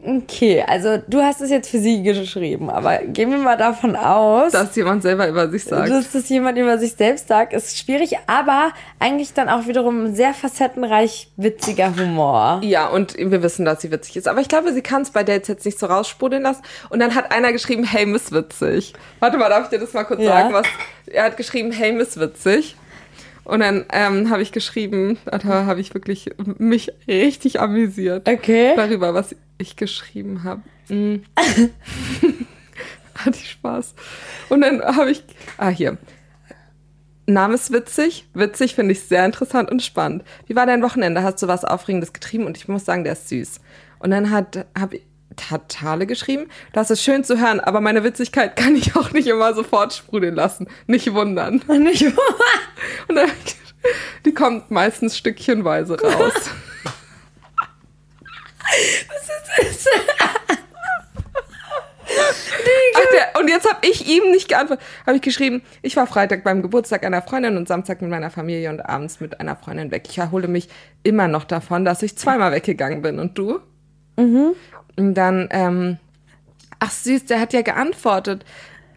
Okay, 0.00 0.64
also 0.66 0.96
du 1.08 1.20
hast 1.20 1.42
es 1.42 1.50
jetzt 1.50 1.68
für 1.68 1.80
sie 1.80 2.02
geschrieben, 2.02 2.70
aber 2.70 2.98
gehen 2.98 3.30
wir 3.30 3.36
mal 3.36 3.56
davon 3.58 3.94
aus, 3.94 4.52
Dass 4.52 4.74
jemand 4.74 5.02
selber 5.02 5.28
über 5.28 5.50
sich 5.50 5.64
sagt. 5.64 5.90
dass 5.90 6.12
das 6.12 6.28
jemand 6.30 6.56
über 6.56 6.78
sich 6.78 6.94
selbst 6.94 7.28
sagt, 7.28 7.52
ist 7.52 7.76
schwierig, 7.76 8.16
aber 8.26 8.70
eigentlich 9.00 9.34
dann 9.34 9.50
auch 9.50 9.66
wiederum 9.66 10.14
sehr 10.14 10.32
facettenreich 10.32 11.30
witziger 11.36 11.94
Humor. 11.94 12.60
Ja, 12.64 12.86
und 12.88 13.18
wir 13.18 13.42
wissen, 13.42 13.66
dass 13.66 13.82
sie 13.82 13.90
witzig 13.90 14.16
ist. 14.16 14.28
Aber 14.28 14.40
ich 14.40 14.48
glaube, 14.48 14.72
sie 14.72 14.82
kann 14.82 15.02
es 15.02 15.10
bei 15.10 15.24
Dates 15.24 15.48
jetzt 15.48 15.66
nicht 15.66 15.78
so 15.78 15.86
raussprudeln 15.86 16.42
lassen. 16.44 16.62
Und 16.88 17.00
dann 17.00 17.14
hat 17.14 17.30
einer 17.32 17.52
geschrieben, 17.52 17.84
hey, 17.84 18.06
Miss 18.06 18.32
Witzig. 18.32 18.94
Warte 19.18 19.36
mal, 19.36 19.50
darf 19.50 19.64
ich 19.64 19.70
dir 19.70 19.78
das 19.80 19.92
mal 19.92 20.04
kurz 20.04 20.22
Ja. 20.22 20.28
sagen? 20.42 20.54
Was? 20.54 20.66
Er 21.06 21.24
hat 21.24 21.36
geschrieben, 21.36 21.70
hey, 21.72 21.92
Miss 21.92 22.18
Witzig. 22.18 22.76
Und 23.48 23.60
dann 23.60 23.86
ähm, 23.94 24.28
habe 24.28 24.42
ich 24.42 24.52
geschrieben, 24.52 25.16
da 25.24 25.64
habe 25.64 25.80
ich 25.80 25.94
wirklich 25.94 26.30
mich 26.58 26.92
richtig 27.08 27.60
amüsiert 27.60 28.28
Okay. 28.28 28.74
darüber, 28.76 29.14
was 29.14 29.34
ich 29.56 29.76
geschrieben 29.76 30.44
habe. 30.44 30.62
Mm. 30.90 31.16
Hatte 33.14 33.36
ich 33.38 33.50
Spaß. 33.50 33.94
Und 34.48 34.62
dann 34.62 34.80
habe 34.82 35.10
ich, 35.10 35.22
ah 35.58 35.68
hier, 35.68 35.98
Name 37.26 37.56
ist 37.56 37.70
witzig. 37.70 38.26
Witzig 38.32 38.74
finde 38.74 38.92
ich 38.92 39.00
sehr 39.02 39.26
interessant 39.26 39.70
und 39.70 39.82
spannend. 39.82 40.24
Wie 40.46 40.56
war 40.56 40.64
dein 40.64 40.80
Wochenende? 40.82 41.22
Hast 41.22 41.42
du 41.42 41.46
was 41.46 41.66
Aufregendes 41.66 42.14
getrieben? 42.14 42.46
Und 42.46 42.56
ich 42.56 42.68
muss 42.68 42.86
sagen, 42.86 43.04
der 43.04 43.12
ist 43.12 43.28
süß. 43.28 43.60
Und 43.98 44.12
dann 44.12 44.30
hat, 44.30 44.64
hab, 44.78 44.94
hat 45.50 45.68
Tale 45.68 46.06
geschrieben, 46.06 46.48
das 46.72 46.90
ist 46.90 47.02
schön 47.02 47.24
zu 47.24 47.38
hören, 47.38 47.60
aber 47.60 47.80
meine 47.80 48.04
Witzigkeit 48.04 48.56
kann 48.56 48.76
ich 48.76 48.96
auch 48.96 49.12
nicht 49.12 49.28
immer 49.28 49.54
sofort 49.54 49.92
sprudeln 49.92 50.34
lassen. 50.34 50.68
Nicht 50.86 51.12
wundern. 51.12 51.62
Nicht 51.68 52.02
Und 52.02 53.16
dann, 53.16 53.30
die 54.24 54.34
kommt 54.34 54.70
meistens 54.70 55.16
stückchenweise 55.16 56.00
raus. 56.00 56.32
Ach, 62.94 63.04
der, 63.12 63.40
und 63.40 63.48
jetzt 63.48 63.68
habe 63.68 63.86
ich 63.86 64.08
ihm 64.08 64.30
nicht 64.30 64.48
geantwortet. 64.48 64.84
Habe 65.06 65.16
ich 65.16 65.22
geschrieben, 65.22 65.62
ich 65.82 65.96
war 65.96 66.06
Freitag 66.06 66.44
beim 66.44 66.62
Geburtstag 66.62 67.04
einer 67.04 67.22
Freundin 67.22 67.56
und 67.56 67.68
Samstag 67.68 68.00
mit 68.02 68.10
meiner 68.10 68.30
Familie 68.30 68.70
und 68.70 68.80
abends 68.80 69.20
mit 69.20 69.40
einer 69.40 69.56
Freundin 69.56 69.90
weg. 69.90 70.06
Ich 70.08 70.18
erhole 70.18 70.48
mich 70.48 70.68
immer 71.02 71.28
noch 71.28 71.44
davon, 71.44 71.84
dass 71.84 72.02
ich 72.02 72.16
zweimal 72.16 72.52
weggegangen 72.52 73.02
bin. 73.02 73.18
Und 73.18 73.38
du? 73.38 73.60
Und 74.98 75.14
dann, 75.14 75.48
ähm, 75.52 75.98
ach 76.80 76.90
süß, 76.90 77.26
der 77.26 77.40
hat 77.40 77.52
ja 77.52 77.62
geantwortet. 77.62 78.44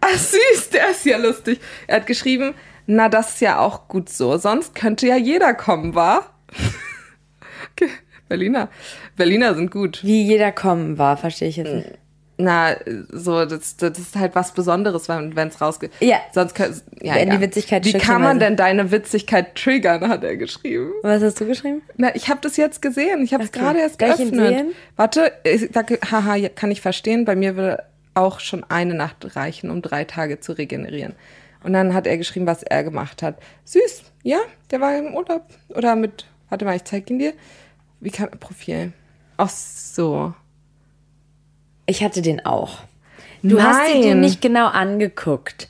Ach 0.02 0.18
süß, 0.18 0.72
der 0.72 0.90
ist 0.90 1.06
ja 1.06 1.18
lustig. 1.18 1.60
Er 1.86 1.98
hat 1.98 2.08
geschrieben, 2.08 2.56
na, 2.88 3.08
das 3.08 3.36
ist 3.36 3.42
ja 3.42 3.60
auch 3.60 3.88
gut 3.88 4.10
so. 4.10 4.38
Sonst 4.38 4.74
könnte 4.74 5.08
ja 5.08 5.16
jeder 5.16 5.54
kommen, 5.54 5.94
wa? 5.94 6.26
okay. 7.72 7.92
Berliner. 8.28 8.70
Berliner 9.16 9.54
sind 9.56 9.72
gut. 9.72 10.04
Wie 10.04 10.24
jeder 10.24 10.52
kommen 10.52 10.98
war, 10.98 11.18
verstehe 11.18 11.50
ich 11.50 11.58
jetzt 11.58 11.74
nicht. 11.74 12.01
Na, 12.44 12.76
so, 13.12 13.46
das, 13.46 13.78
das 13.78 14.00
ist 14.00 14.16
halt 14.16 14.36
was 14.36 14.54
Besonderes, 14.54 15.08
wenn 15.10 15.36
es 15.48 15.62
rausgeht. 15.62 15.92
Ja. 16.00 16.18
Sonst 16.34 16.56
können, 16.56 16.80
ja, 17.02 17.16
Wenn 17.16 17.30
die 17.30 17.36
egal. 17.36 17.42
Witzigkeit 17.42 17.86
Wie 17.86 17.94
kann 17.94 18.22
man 18.22 18.40
denn 18.40 18.56
deine 18.56 18.92
Witzigkeit 18.92 19.56
triggern, 19.56 20.08
hat 20.08 20.24
er 20.24 20.38
geschrieben. 20.38 20.92
Was 21.04 21.22
hast 21.22 21.40
du 21.40 21.46
geschrieben? 21.46 21.82
Na, 21.98 22.16
ich 22.16 22.30
habe 22.30 22.40
das 22.42 22.58
jetzt 22.58 22.82
gesehen. 22.82 23.24
Ich 23.24 23.34
habe 23.34 23.44
es 23.44 23.50
Okay. 23.50 23.60
gerade 23.60 23.80
erst 23.80 24.02
Darf 24.02 24.20
ich 24.20 24.26
ihn 24.28 24.32
geöffnet. 24.32 24.58
sehen? 24.58 24.72
Warte, 24.96 25.32
ich 25.44 25.70
sage, 25.74 26.00
haha, 26.10 26.36
ja, 26.36 26.50
kann 26.50 26.72
ich 26.72 26.82
verstehen. 26.82 27.26
Bei 27.26 27.36
mir 27.36 27.56
würde 27.56 27.84
auch 28.14 28.40
schon 28.40 28.66
eine 28.70 28.94
Nacht 28.94 29.36
reichen, 29.36 29.70
um 29.70 29.82
drei 29.82 30.04
Tage 30.04 30.40
zu 30.40 30.54
regenerieren. 30.54 31.14
Und 31.64 31.74
dann 31.74 31.94
hat 31.94 32.08
er 32.08 32.18
geschrieben, 32.18 32.48
was 32.48 32.64
er 32.64 32.84
gemacht 32.84 33.22
hat. 33.22 33.36
Süß, 33.66 34.04
ja, 34.24 34.40
der 34.72 34.82
war 34.82 34.98
im 34.98 35.14
Urlaub. 35.16 35.44
Oder 35.70 35.96
mit, 35.96 36.26
warte 36.50 36.66
mal, 36.66 36.76
ich 36.76 36.84
zeig 36.86 37.10
ihn 37.10 37.20
dir. 37.20 37.34
Wie 38.00 38.10
kann, 38.10 38.30
Profil. 38.32 38.94
Ach 39.38 39.50
so. 39.50 40.34
Ich 41.92 42.02
hatte 42.02 42.22
den 42.22 42.46
auch. 42.46 42.78
Du 43.44 43.62
hast 43.62 43.90
ihn 43.94 44.02
dir 44.02 44.10
Nein. 44.12 44.22
nicht 44.22 44.40
genau 44.42 44.68
angeguckt. 44.68 45.68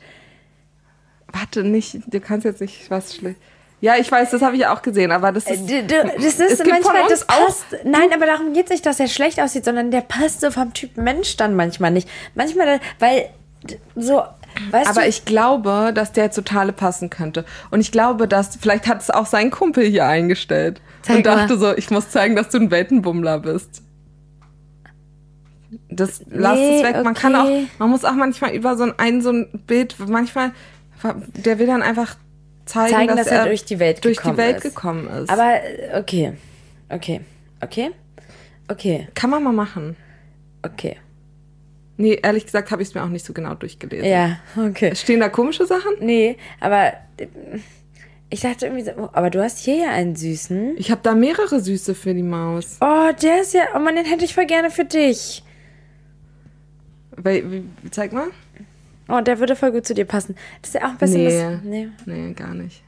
Warte, 1.33 1.63
nicht, 1.63 1.97
du 2.05 2.19
kannst 2.19 2.45
jetzt 2.45 2.61
nicht 2.61 2.91
was 2.91 3.15
schlecht. 3.15 3.39
Ja, 3.79 3.95
ich 3.97 4.11
weiß, 4.11 4.29
das 4.29 4.43
habe 4.43 4.55
ich 4.55 4.67
auch 4.67 4.83
gesehen, 4.83 5.11
aber 5.11 5.31
das 5.31 5.47
Äh, 5.47 5.55
ist. 5.55 5.67
du- 5.67 5.81
du- 5.83 6.11
Das 6.21 6.39
ist 6.39 6.63
manchmal, 6.67 7.01
das 7.09 7.23
uns 7.23 7.29
auch- 7.29 7.45
passt. 7.47 7.65
Nein, 7.83 8.09
aber 8.13 8.27
darum 8.27 8.53
geht 8.53 8.65
es 8.65 8.69
nicht, 8.69 8.85
dass 8.85 8.99
er 8.99 9.07
schlecht 9.07 9.39
aussieht, 9.41 9.65
sondern 9.65 9.89
der 9.89 10.01
passt 10.01 10.41
so 10.41 10.51
vom 10.51 10.71
Typ 10.75 10.95
Mensch 10.97 11.37
dann 11.37 11.55
manchmal 11.55 11.89
nicht. 11.89 12.07
Manchmal, 12.35 12.79
weil 12.99 13.29
so, 13.95 14.21
weißt 14.69 14.89
Aber 14.91 15.01
du. 15.01 15.07
ich 15.07 15.25
glaube, 15.25 15.91
dass 15.95 16.11
der 16.11 16.29
zu 16.29 16.43
Tale 16.43 16.73
passen 16.73 17.09
könnte. 17.09 17.45
Und 17.71 17.79
ich 17.79 17.91
glaube, 17.91 18.27
dass 18.27 18.57
vielleicht 18.57 18.85
hat 18.87 19.01
es 19.01 19.09
auch 19.09 19.25
sein 19.25 19.49
Kumpel 19.49 19.85
hier 19.87 20.05
eingestellt. 20.05 20.81
Zeig 21.01 21.17
und 21.17 21.25
dachte 21.25 21.53
mal. 21.55 21.59
so, 21.59 21.75
ich 21.75 21.89
muss 21.89 22.09
zeigen, 22.11 22.35
dass 22.35 22.49
du 22.49 22.59
ein 22.59 22.69
Weltenbummler 22.69 23.39
bist. 23.39 23.81
Das 25.89 26.21
lass 26.29 26.57
Nee, 26.57 26.81
es 26.81 26.83
weg. 26.83 27.03
Man 27.03 27.13
kann 27.13 27.35
auch, 27.35 27.49
man 27.79 27.89
muss 27.89 28.03
auch 28.03 28.13
manchmal 28.13 28.53
über 28.53 28.75
so 28.75 28.83
ein, 28.83 28.93
ein, 28.97 29.21
so 29.21 29.31
ein 29.31 29.49
Bild, 29.67 29.95
manchmal, 30.07 30.51
der 31.45 31.59
will 31.59 31.67
dann 31.67 31.81
einfach 31.81 32.15
zeigen, 32.65 32.93
Zeigen, 32.93 33.07
dass, 33.15 33.27
dass 33.27 33.27
er 33.27 33.45
durch 33.45 33.65
die 33.65 33.79
Welt 33.79 34.03
durch 34.03 34.17
gekommen 34.17 34.35
die 34.35 34.41
Welt 34.41 34.57
ist. 34.57 34.63
gekommen 34.63 35.07
ist. 35.07 35.29
aber 35.29 35.59
okay. 35.95 36.33
Okay. 36.89 37.21
Okay. 37.61 37.91
Okay. 38.67 39.07
kann 39.13 39.29
man 39.29 39.43
mal 39.43 39.53
machen. 39.53 39.95
Okay. 40.63 40.97
Nee, 41.97 42.19
ehrlich 42.21 42.45
gesagt 42.45 42.71
habe 42.71 42.81
ich 42.81 42.89
es 42.89 42.95
mir 42.95 43.03
auch 43.03 43.09
nicht 43.09 43.25
so 43.25 43.33
genau 43.33 43.53
durchgelesen. 43.53 44.09
Ja, 44.09 44.39
okay. 44.57 44.95
Stehen 44.95 45.19
da 45.19 45.29
komische 45.29 45.65
Sachen? 45.65 45.93
Nee, 45.99 46.37
aber 46.59 46.93
ich 48.29 48.39
dachte 48.41 48.65
irgendwie 48.65 48.83
so, 48.83 48.91
oh, 48.97 49.09
aber 49.11 49.29
du 49.29 49.43
hast 49.43 49.59
hier 49.59 49.75
ja 49.75 49.89
einen 49.89 50.15
süßen. 50.15 50.75
Ich 50.77 50.89
habe 50.89 51.01
da 51.03 51.13
mehrere 51.13 51.59
Süße 51.59 51.93
für 51.93 52.13
die 52.13 52.23
Maus. 52.23 52.77
Oh, 52.81 53.09
der 53.21 53.41
ist 53.41 53.53
ja, 53.53 53.63
oh 53.75 53.79
Mann, 53.79 53.95
den 53.95 54.05
hätte 54.05 54.25
ich 54.25 54.33
voll 54.33 54.45
gerne 54.45 54.71
für 54.71 54.85
dich. 54.85 55.43
Weil, 57.23 57.51
wie, 57.51 57.63
zeig 57.91 58.13
mal. 58.13 58.27
Oh, 59.07 59.19
der 59.21 59.39
würde 59.39 59.55
voll 59.55 59.71
gut 59.71 59.85
zu 59.85 59.93
dir 59.93 60.05
passen. 60.05 60.35
Das 60.61 60.69
ist 60.73 60.81
ja 60.81 60.87
auch 60.87 60.91
ein 60.91 60.97
bisschen 60.97 61.23
Nee. 61.23 61.39
das. 61.41 61.63
Nee. 61.63 61.89
Nee, 62.05 62.33
gar 62.33 62.53
nicht. 62.53 62.83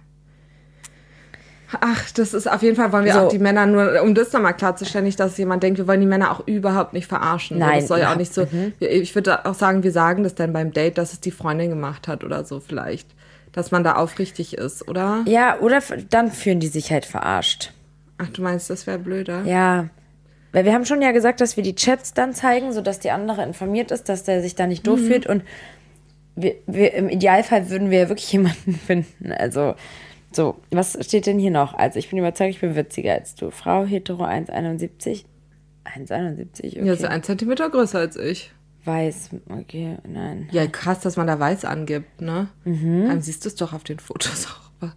Ach, 1.82 2.12
das 2.12 2.36
ist 2.36 2.46
auf 2.50 2.62
jeden 2.62 2.76
Fall, 2.76 2.92
wollen 2.92 3.06
wir 3.06 3.14
So. 3.14 3.20
auch 3.22 3.30
die 3.30 3.40
Männer 3.40 3.66
nur, 3.66 4.02
um 4.04 4.14
das 4.14 4.32
nochmal 4.32 4.56
klarzustellen, 4.56 5.06
nicht, 5.06 5.20
dass 5.20 5.38
jemand 5.38 5.64
denkt, 5.64 5.80
wir 5.80 5.88
wollen 5.88 6.02
die 6.02 6.06
Männer 6.08 6.32
auch 6.32 6.46
überhaupt 6.48 6.94
nicht 6.94 7.08
verarschen. 7.08 7.58
Nein, 7.58 7.80
Das 7.80 7.88
soll 7.88 8.00
ja 8.00 8.12
auch 8.14 8.16
nicht 8.16 8.32
so, 8.34 8.46
ich 8.80 9.16
würde 9.16 9.46
auch 9.46 9.56
sagen, 9.56 9.82
wir 9.82 9.92
sagen 9.92 10.24
das 10.24 10.36
dann 10.36 10.54
beim 10.54 10.72
Date, 10.72 11.00
dass 11.00 11.14
es 11.14 11.20
die 11.20 11.32
Freundin 11.32 11.70
gemacht 11.72 12.08
hat 12.08 12.24
oder 12.24 12.44
so 12.46 12.60
vielleicht. 12.60 13.08
Dass 13.54 13.72
man 13.72 13.84
da 13.84 13.94
aufrichtig 13.96 14.56
ist, 14.58 14.88
oder? 14.88 15.24
Ja, 15.26 15.60
oder 15.60 15.80
dann 16.12 16.32
fühlen 16.32 16.60
die 16.60 16.68
sich 16.68 16.92
halt 16.92 17.06
verarscht. 17.06 17.72
Ach, 18.20 18.28
du 18.30 18.42
meinst, 18.44 18.70
das 18.70 18.86
wäre 18.88 19.00
blöder? 19.00 19.42
Ja. 19.46 19.90
Weil 20.54 20.64
wir 20.66 20.74
haben 20.74 20.86
schon 20.86 21.01
ja 21.01 21.12
gesagt, 21.12 21.41
dass 21.41 21.58
wir 21.58 21.64
die 21.64 21.76
Chats 21.76 22.14
dann 22.14 22.34
zeigen, 22.34 22.72
sodass 22.72 22.99
die 22.99 23.12
andere 23.12 23.43
informiert 23.43 23.91
ist, 23.91 24.08
dass 24.08 24.24
der 24.24 24.41
sich 24.41 24.56
da 24.56 24.66
nicht 24.68 24.88
doof 24.88 24.99
fühlt. 25.01 25.28
Und 25.28 25.43
wir, 26.36 26.56
wir, 26.68 26.93
im 26.93 27.10
Idealfall 27.10 27.70
würden 27.70 27.89
wir 27.91 28.08
wirklich 28.08 28.32
jemanden 28.32 28.74
finden. 28.74 29.32
Also, 29.34 29.76
so, 30.32 30.58
was 30.72 30.97
steht 31.06 31.26
denn 31.26 31.38
hier 31.39 31.51
noch? 31.51 31.74
Also, 31.74 31.99
ich 31.99 32.10
bin 32.10 32.18
überzeugt, 32.20 32.51
ich 32.56 32.62
bin 32.62 32.76
witziger 32.76 33.14
als 33.14 33.36
du. 33.36 33.51
Frau, 33.51 33.84
hetero 33.86 34.24
1,71. 34.24 35.26
1,71, 35.86 36.68
okay. 36.78 36.86
Ja, 36.86 36.93
ist 36.93 37.04
ein 37.06 37.24
Zentimeter 37.24 37.70
größer 37.70 37.99
als 37.99 38.16
ich. 38.16 38.51
Weiß, 38.86 39.30
okay, 39.49 39.97
nein. 40.08 40.47
Ja, 40.51 40.66
krass, 40.68 40.99
dass 41.01 41.18
man 41.18 41.28
da 41.28 41.39
weiß 41.39 41.66
angibt, 41.66 42.22
ne? 42.22 42.47
Mhm. 42.66 43.06
Dann 43.08 43.22
siehst 43.22 43.43
du 43.45 43.49
es 43.49 43.56
doch 43.56 43.74
auf 43.74 43.84
den 43.84 43.99
Fotos 43.99 44.47
auch, 44.47 44.72
wa- 44.88 44.93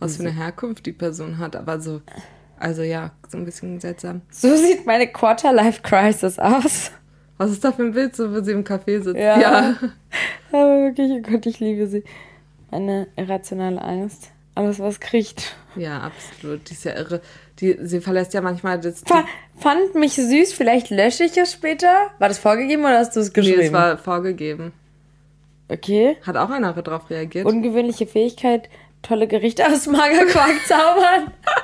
was 0.00 0.16
für 0.16 0.22
eine 0.24 0.32
Herkunft 0.32 0.86
die 0.86 0.92
Person 0.92 1.38
hat. 1.38 1.54
Aber 1.56 1.80
so, 1.80 2.00
also 2.60 2.82
ja, 2.82 3.12
so 3.28 3.38
ein 3.38 3.44
bisschen 3.44 3.80
seltsam. 3.80 4.22
So 4.30 4.54
sieht 4.56 4.86
meine 4.86 5.06
Quarter-Life-Crisis 5.08 6.38
aus. 6.38 6.90
Was 7.36 7.50
ist 7.52 7.64
da 7.64 7.72
für 7.72 7.82
ein 7.82 7.92
Bild, 7.92 8.16
so 8.16 8.34
wo 8.34 8.40
sie 8.42 8.52
im 8.52 8.64
Café 8.64 9.00
sitzt? 9.00 9.16
Ja. 9.16 9.38
ja. 9.38 9.76
Aber 10.52 10.82
wirklich, 10.82 11.12
oh 11.12 11.30
Gott, 11.30 11.46
ich 11.46 11.60
liebe 11.60 11.86
sie. 11.86 12.02
Eine 12.70 13.06
irrationale 13.16 13.80
Angst. 13.80 14.30
Alles, 14.54 14.80
was 14.80 14.98
kriecht. 14.98 15.54
Ja, 15.76 16.00
absolut. 16.00 16.68
Die 16.68 16.74
ist 16.74 16.84
ja 16.84 16.96
irre. 16.96 17.20
Die, 17.60 17.76
sie 17.82 18.00
verlässt 18.00 18.34
ja 18.34 18.40
manchmal 18.40 18.80
das. 18.80 19.02
Fa- 19.06 19.24
Fand 19.56 19.94
mich 19.94 20.14
süß, 20.14 20.52
vielleicht 20.52 20.90
lösche 20.90 21.24
ich 21.24 21.36
es 21.36 21.52
später. 21.52 22.10
War 22.18 22.28
das 22.28 22.38
vorgegeben 22.38 22.82
oder 22.84 22.98
hast 22.98 23.14
du 23.14 23.20
es 23.20 23.28
nee, 23.28 23.34
geschrieben? 23.34 23.60
es 23.60 23.72
war 23.72 23.98
vorgegeben. 23.98 24.72
okay. 25.68 26.16
Hat 26.26 26.36
auch 26.36 26.50
einer 26.50 26.72
darauf 26.72 27.08
reagiert. 27.08 27.46
Ungewöhnliche 27.46 28.06
Fähigkeit, 28.08 28.68
tolle 29.02 29.28
Gerichte 29.28 29.64
aus 29.66 29.86
Magerquark 29.86 30.66
zaubern. 30.66 31.32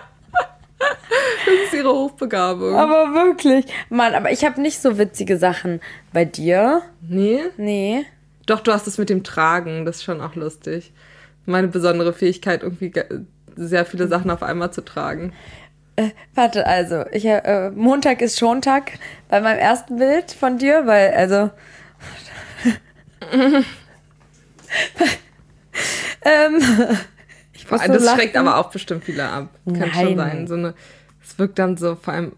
das 1.47 1.66
ist 1.66 1.74
ihre 1.74 1.92
Hochbegabung. 1.92 2.74
aber 2.74 3.14
wirklich. 3.14 3.66
Mann, 3.90 4.14
aber 4.14 4.30
ich 4.32 4.45
habe 4.45 4.61
nicht 4.61 4.80
so 4.80 4.99
witzige 4.99 5.36
Sachen. 5.38 5.80
Bei 6.12 6.24
dir? 6.24 6.82
nee? 7.07 7.40
Nee. 7.57 8.05
Doch, 8.47 8.61
du 8.61 8.72
hast 8.72 8.86
es 8.86 8.99
mit 8.99 9.09
dem 9.11 9.24
Tragen. 9.24 9.84
Das 9.86 9.97
ist 9.97 10.05
schon 10.05 10.20
auch 10.20 10.34
lustig. 10.34 10.92
Meine 11.47 11.68
besondere 11.68 12.12
Fähigkeit, 12.12 12.62
irgendwie 12.62 12.90
ge- 12.90 13.20
sehr 13.57 13.86
viele 13.86 14.07
Sachen 14.09 14.30
auf 14.30 14.42
einmal 14.42 14.70
zu 14.72 14.82
tragen. 14.84 15.32
Äh, 15.97 16.11
warte, 16.34 16.66
also, 16.66 17.05
ich, 17.12 17.24
äh, 17.24 17.70
Montag 17.70 18.20
ist 18.20 18.38
Schontag 18.38 18.92
bei 19.28 19.40
meinem 19.40 19.59
ersten 19.59 19.97
Bild 19.97 20.32
von 20.32 20.59
dir, 20.59 20.86
weil, 20.86 21.12
also. 21.12 21.51
ähm, 26.24 26.61
ich 27.53 27.70
muss 27.70 27.82
so 27.84 27.92
das 27.92 28.05
lachen. 28.05 28.18
schreckt 28.18 28.36
aber 28.36 28.57
auch 28.59 28.70
bestimmt 28.70 29.05
viele 29.05 29.24
ab. 29.28 29.49
Kann 29.66 29.78
Nein. 29.78 29.92
schon 29.92 30.16
sein. 30.16 30.47
So 30.47 30.55
eine, 30.55 30.74
es 31.35 31.39
wirkt 31.39 31.59
dann 31.59 31.76
so 31.76 31.97
vor 31.97 32.14
allem. 32.14 32.32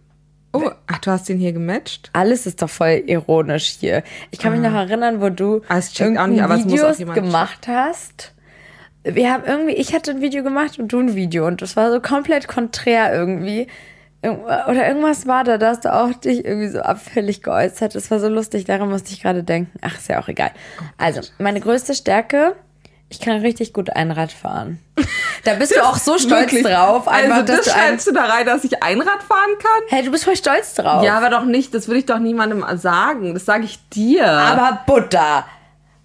Oh, 0.52 0.70
ach, 0.86 0.98
du 0.98 1.10
hast 1.10 1.28
den 1.28 1.38
hier 1.38 1.52
gematcht? 1.52 2.08
Alles 2.14 2.46
ist 2.46 2.62
doch 2.62 2.70
voll 2.70 3.02
ironisch 3.06 3.76
hier. 3.78 4.02
Ich 4.30 4.38
kann 4.38 4.52
mich 4.52 4.62
noch 4.62 4.72
erinnern, 4.74 5.20
wo 5.20 5.28
du 5.28 5.60
Ah, 5.68 5.78
auch 5.78 6.26
nicht, 6.26 6.42
aber 6.42 6.54
es 6.54 6.64
muss 6.64 6.72
Videos 6.72 6.96
gemacht 7.14 7.68
hast. 7.68 8.32
Wir 9.04 9.30
haben 9.32 9.44
irgendwie, 9.46 9.74
ich 9.74 9.94
hatte 9.94 10.12
ein 10.12 10.20
Video 10.22 10.42
gemacht 10.42 10.78
und 10.78 10.88
du 10.88 10.98
ein 10.98 11.14
Video 11.14 11.46
und 11.46 11.60
das 11.60 11.76
war 11.76 11.92
so 11.92 12.00
komplett 12.00 12.48
konträr 12.48 13.12
irgendwie. 13.14 13.66
Irgend- 14.22 14.44
Oder 14.44 14.88
irgendwas 14.88 15.26
war 15.26 15.44
da, 15.44 15.58
da 15.58 15.68
hast 15.68 15.84
du 15.84 15.92
auch 15.92 16.12
dich 16.14 16.44
irgendwie 16.44 16.68
so 16.68 16.80
abfällig 16.80 17.42
geäußert. 17.42 17.94
Das 17.94 18.10
war 18.10 18.18
so 18.18 18.28
lustig, 18.28 18.64
daran 18.64 18.88
musste 18.88 19.12
ich 19.12 19.20
gerade 19.22 19.44
denken. 19.44 19.78
Ach, 19.82 19.94
ist 19.96 20.08
ja 20.08 20.20
auch 20.20 20.28
egal. 20.28 20.50
Also, 20.96 21.20
meine 21.38 21.60
größte 21.60 21.94
Stärke, 21.94 22.56
ich 23.08 23.20
kann 23.20 23.40
richtig 23.40 23.72
gut 23.72 23.90
Einrad 23.90 24.32
fahren. 24.32 24.80
Da 25.44 25.54
bist 25.54 25.76
du 25.76 25.84
auch 25.84 25.96
so 25.96 26.18
stolz 26.18 26.52
Wirklich? 26.52 26.64
drauf, 26.64 27.06
einfach, 27.06 27.36
also, 27.36 27.56
das 27.56 27.70
schreibst 27.70 28.06
du 28.08 28.12
da 28.12 28.24
rein, 28.24 28.46
dass 28.46 28.64
ich 28.64 28.82
Einrad 28.82 29.22
fahren 29.22 29.50
kann? 29.60 29.82
Hey, 29.88 30.04
du 30.04 30.10
bist 30.10 30.24
voll 30.24 30.36
stolz 30.36 30.74
drauf. 30.74 31.04
Ja, 31.04 31.16
aber 31.16 31.30
doch 31.30 31.44
nicht. 31.44 31.72
Das 31.72 31.86
würde 31.86 32.00
ich 32.00 32.06
doch 32.06 32.18
niemandem 32.18 32.64
sagen. 32.76 33.34
Das 33.34 33.44
sage 33.44 33.64
ich 33.64 33.78
dir. 33.90 34.26
aber 34.28 34.80
Butter. 34.86 35.44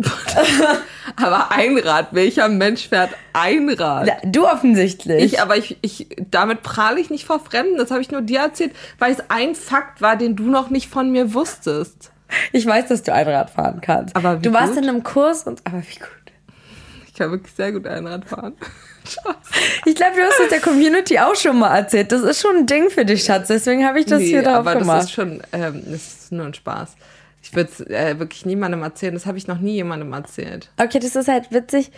Aber 1.15 1.51
Einrad, 1.51 2.07
welcher 2.11 2.47
Mensch 2.47 2.89
fährt 2.89 3.11
Einrad? 3.33 4.09
Du 4.23 4.47
offensichtlich. 4.47 5.23
Ich, 5.23 5.41
aber 5.41 5.57
ich, 5.57 5.77
ich, 5.81 6.07
damit 6.31 6.63
prahle 6.63 6.99
ich 6.99 7.09
nicht 7.09 7.25
vor 7.25 7.39
Fremden. 7.39 7.77
Das 7.77 7.91
habe 7.91 8.01
ich 8.01 8.09
nur 8.11 8.21
dir 8.21 8.39
erzählt, 8.39 8.71
weil 8.97 9.11
es 9.11 9.19
ein 9.29 9.53
Fakt 9.53 10.01
war, 10.01 10.15
den 10.15 10.35
du 10.35 10.43
noch 10.43 10.69
nicht 10.69 10.89
von 10.89 11.11
mir 11.11 11.33
wusstest. 11.33 12.11
Ich 12.51 12.65
weiß, 12.65 12.87
dass 12.87 13.03
du 13.03 13.13
Einrad 13.13 13.49
fahren 13.49 13.81
kannst. 13.81 14.15
Aber 14.15 14.39
wie 14.39 14.43
du 14.43 14.53
warst 14.53 14.73
gut? 14.73 14.83
in 14.83 14.89
einem 14.89 15.03
Kurs 15.03 15.43
und 15.43 15.61
aber 15.65 15.79
wie 15.79 15.99
gut. 15.99 16.20
Ich 17.11 17.17
kann 17.17 17.31
wirklich 17.31 17.53
sehr 17.53 17.71
gut 17.73 17.85
Einrad 17.87 18.25
fahren. 18.25 18.53
Ich 19.85 19.95
glaube, 19.95 20.15
du 20.15 20.21
hast 20.21 20.39
das 20.39 20.49
der 20.49 20.61
Community 20.61 21.17
auch 21.19 21.35
schon 21.35 21.57
mal 21.59 21.75
erzählt. 21.75 22.11
Das 22.11 22.21
ist 22.21 22.39
schon 22.39 22.55
ein 22.55 22.65
Ding 22.67 22.89
für 22.91 23.03
dich, 23.03 23.23
Schatz. 23.23 23.47
Deswegen 23.47 23.83
habe 23.83 23.99
ich 23.99 24.05
das 24.05 24.21
hier 24.21 24.43
drauf 24.43 24.57
aber 24.57 24.75
gemacht. 24.75 24.99
das 24.99 25.05
ist 25.05 25.11
schon, 25.11 25.41
ähm, 25.51 25.81
das 25.87 26.01
ist 26.01 26.31
nur 26.31 26.45
ein 26.45 26.53
Spaß. 26.53 26.95
Ich 27.41 27.53
würde 27.55 27.69
es 27.71 27.79
äh, 27.87 28.19
wirklich 28.19 28.45
niemandem 28.45 28.83
erzählen. 28.83 29.13
Das 29.13 29.25
habe 29.25 29.39
ich 29.39 29.47
noch 29.47 29.57
nie 29.57 29.73
jemandem 29.73 30.13
erzählt. 30.13 30.69
okay, 30.77 30.99
das 30.99 31.15
ist 31.15 31.27
halt 31.27 31.51
witzig. 31.51 31.91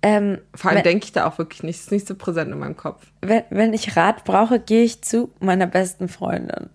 Ähm, 0.00 0.38
Vor 0.54 0.70
allem 0.70 0.82
denke 0.84 1.04
ich 1.04 1.12
da 1.12 1.26
auch 1.26 1.38
wirklich 1.38 1.64
nicht. 1.64 1.76
Es 1.76 1.86
ist 1.86 1.92
nicht 1.92 2.06
so 2.06 2.14
präsent 2.14 2.52
in 2.52 2.58
meinem 2.58 2.76
Kopf. 2.76 3.02
wenn, 3.20 3.42
wenn 3.50 3.72
ich 3.72 3.96
Rat 3.96 4.24
brauche, 4.24 4.60
gehe 4.60 4.84
ich 4.84 5.02
zu 5.02 5.32
meiner 5.40 5.66
besten 5.66 6.08
Freundin. 6.08 6.70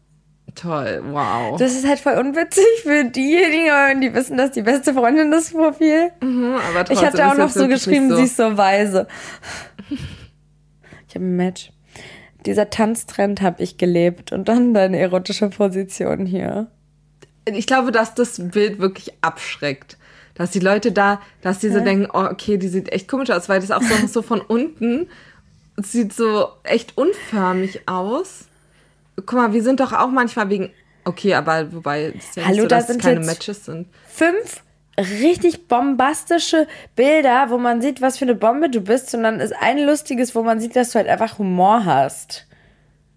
Toll, 0.55 1.03
wow. 1.11 1.57
Das 1.59 1.73
ist 1.73 1.87
halt 1.87 1.99
voll 1.99 2.13
unwitzig 2.13 2.63
für 2.83 3.03
diejenigen, 3.05 4.01
die 4.01 4.13
wissen, 4.13 4.37
dass 4.37 4.51
die 4.51 4.61
beste 4.61 4.93
Freundin 4.93 5.31
das 5.31 5.51
Profil. 5.51 6.11
Mhm, 6.21 6.55
aber 6.55 6.81
Ich 6.91 6.99
trotzdem 6.99 7.05
hatte 7.07 7.27
auch 7.27 7.37
noch 7.37 7.49
so 7.49 7.67
geschrieben, 7.67 8.07
nicht 8.07 8.17
sie 8.17 8.23
ist 8.23 8.37
so 8.37 8.57
weise. 8.57 9.07
Ich 11.07 11.15
habe 11.15 11.25
ein 11.25 11.35
Match. 11.35 11.71
Dieser 12.45 12.69
Tanztrend 12.69 13.41
habe 13.41 13.61
ich 13.61 13.77
gelebt 13.77 14.31
und 14.31 14.47
dann 14.47 14.73
deine 14.73 14.99
erotische 14.99 15.49
Position 15.49 16.25
hier. 16.25 16.67
ich 17.45 17.67
glaube, 17.67 17.91
dass 17.91 18.13
das 18.15 18.39
Bild 18.51 18.79
wirklich 18.79 19.13
abschreckt. 19.21 19.97
Dass 20.35 20.51
die 20.51 20.59
Leute 20.59 20.93
da, 20.93 21.19
dass 21.41 21.59
die 21.59 21.69
so 21.69 21.81
denken, 21.81 22.07
oh, 22.13 22.23
okay, 22.23 22.57
die 22.57 22.69
sieht 22.69 22.91
echt 22.93 23.09
komisch 23.09 23.29
aus, 23.29 23.49
weil 23.49 23.59
das 23.59 23.71
auch 23.71 23.81
so, 23.81 24.07
so 24.07 24.21
von 24.21 24.39
unten 24.39 25.09
sieht 25.75 26.13
so 26.13 26.47
echt 26.63 26.97
unförmig 26.97 27.81
aus. 27.89 28.48
Guck 29.25 29.33
mal, 29.33 29.53
wir 29.53 29.63
sind 29.63 29.79
doch 29.79 29.93
auch 29.93 30.09
manchmal 30.09 30.49
wegen, 30.49 30.71
okay, 31.05 31.33
aber 31.35 31.71
wobei, 31.73 32.13
es 32.17 32.35
ja 32.35 32.45
Hallo, 32.45 32.61
so, 32.63 32.67
da 32.67 32.75
dass 32.77 32.85
es 32.85 32.91
sind 32.91 33.01
keine 33.01 33.17
jetzt- 33.21 33.25
Matches 33.27 33.65
sind. 33.65 33.87
Fünf 34.07 34.63
richtig 34.99 35.67
bombastische 35.69 36.67
Bilder, 36.95 37.45
wo 37.49 37.57
man 37.57 37.81
sieht, 37.81 38.01
was 38.01 38.17
für 38.17 38.25
eine 38.25 38.35
Bombe 38.35 38.69
du 38.69 38.81
bist, 38.81 39.13
und 39.15 39.23
dann 39.23 39.39
ist 39.39 39.53
ein 39.61 39.79
lustiges, 39.79 40.35
wo 40.35 40.43
man 40.43 40.59
sieht, 40.59 40.75
dass 40.75 40.91
du 40.91 40.95
halt 40.99 41.07
einfach 41.07 41.37
Humor 41.39 41.85
hast. 41.85 42.45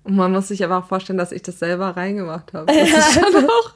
Und 0.04 0.14
man 0.16 0.30
muss 0.32 0.48
sich 0.48 0.64
aber 0.64 0.78
auch 0.78 0.86
vorstellen, 0.86 1.18
dass 1.18 1.32
ich 1.32 1.42
das 1.42 1.58
selber 1.58 1.96
reingemacht 1.96 2.52
habe. 2.52 2.72
Das 2.72 2.88
ist 2.88 3.14
schon 3.14 3.44
auch, 3.46 3.72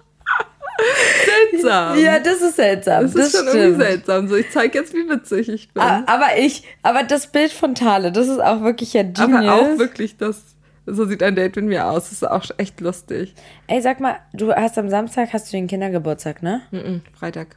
Seltsam. 1.24 1.98
Ja, 1.98 2.18
das 2.20 2.40
ist 2.42 2.56
seltsam. 2.56 3.04
das 3.04 3.12
Das, 3.14 3.26
ist 3.26 3.36
schon 3.36 3.48
stimmt. 3.48 3.62
irgendwie 3.64 3.82
seltsam. 3.84 4.28
So, 4.28 4.36
ich 4.36 4.50
zeige 4.50 4.78
jetzt, 4.78 4.92
wie 4.94 5.08
witzig 5.08 5.48
ich 5.48 5.72
bin. 5.72 5.82
Aber 5.82 6.36
ich, 6.38 6.64
aber 6.82 7.02
das 7.02 7.28
Bild 7.28 7.50
von 7.52 7.74
Thale, 7.74 8.12
das 8.12 8.28
ist 8.28 8.40
auch 8.40 8.60
wirklich 8.62 8.92
ja 8.92 9.02
genius. 9.02 9.20
Aber 9.20 9.52
auch 9.54 9.78
wirklich, 9.78 10.16
das, 10.18 10.42
so 10.86 11.04
sieht 11.04 11.22
ein 11.22 11.34
Date 11.36 11.56
mit 11.56 11.66
mir 11.66 11.86
aus. 11.86 12.04
Das 12.04 12.12
ist 12.12 12.28
auch 12.28 12.44
echt 12.58 12.80
lustig. 12.80 13.34
Ey, 13.66 13.80
sag 13.82 14.00
mal, 14.00 14.16
du 14.32 14.52
hast 14.52 14.78
am 14.78 14.88
Samstag 14.88 15.32
hast 15.32 15.52
du 15.52 15.56
den 15.56 15.66
Kindergeburtstag, 15.66 16.42
ne? 16.42 16.62
Mhm, 16.70 17.02
Freitag. 17.12 17.56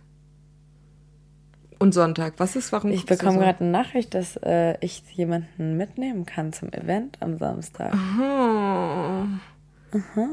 Und 1.78 1.94
Sonntag. 1.94 2.34
Was 2.38 2.56
ist, 2.58 2.74
warum 2.74 2.92
Ich 2.92 3.06
bekomme 3.06 3.34
so? 3.34 3.40
gerade 3.40 3.62
eine 3.62 3.72
Nachricht, 3.72 4.14
dass 4.14 4.36
äh, 4.38 4.76
ich 4.82 5.02
jemanden 5.14 5.78
mitnehmen 5.78 6.26
kann 6.26 6.52
zum 6.52 6.74
Event 6.74 7.18
am 7.22 7.38
Samstag. 7.38 7.94
Oh. 8.20 9.24
Aha. 9.92 10.30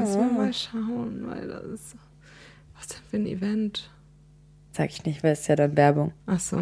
Müssen 0.00 0.20
wir 0.20 0.32
mal 0.32 0.52
schauen, 0.52 1.24
weil 1.26 1.48
das. 1.48 1.94
Was 2.76 2.88
denn 2.88 2.98
für 3.10 3.16
ein 3.18 3.26
Event? 3.26 3.90
Sag 4.72 4.90
ich 4.90 5.04
nicht, 5.04 5.22
weil 5.22 5.32
es 5.32 5.40
ist 5.40 5.48
ja 5.48 5.56
dann 5.56 5.76
Werbung. 5.76 6.12
Ach 6.26 6.40
so. 6.40 6.60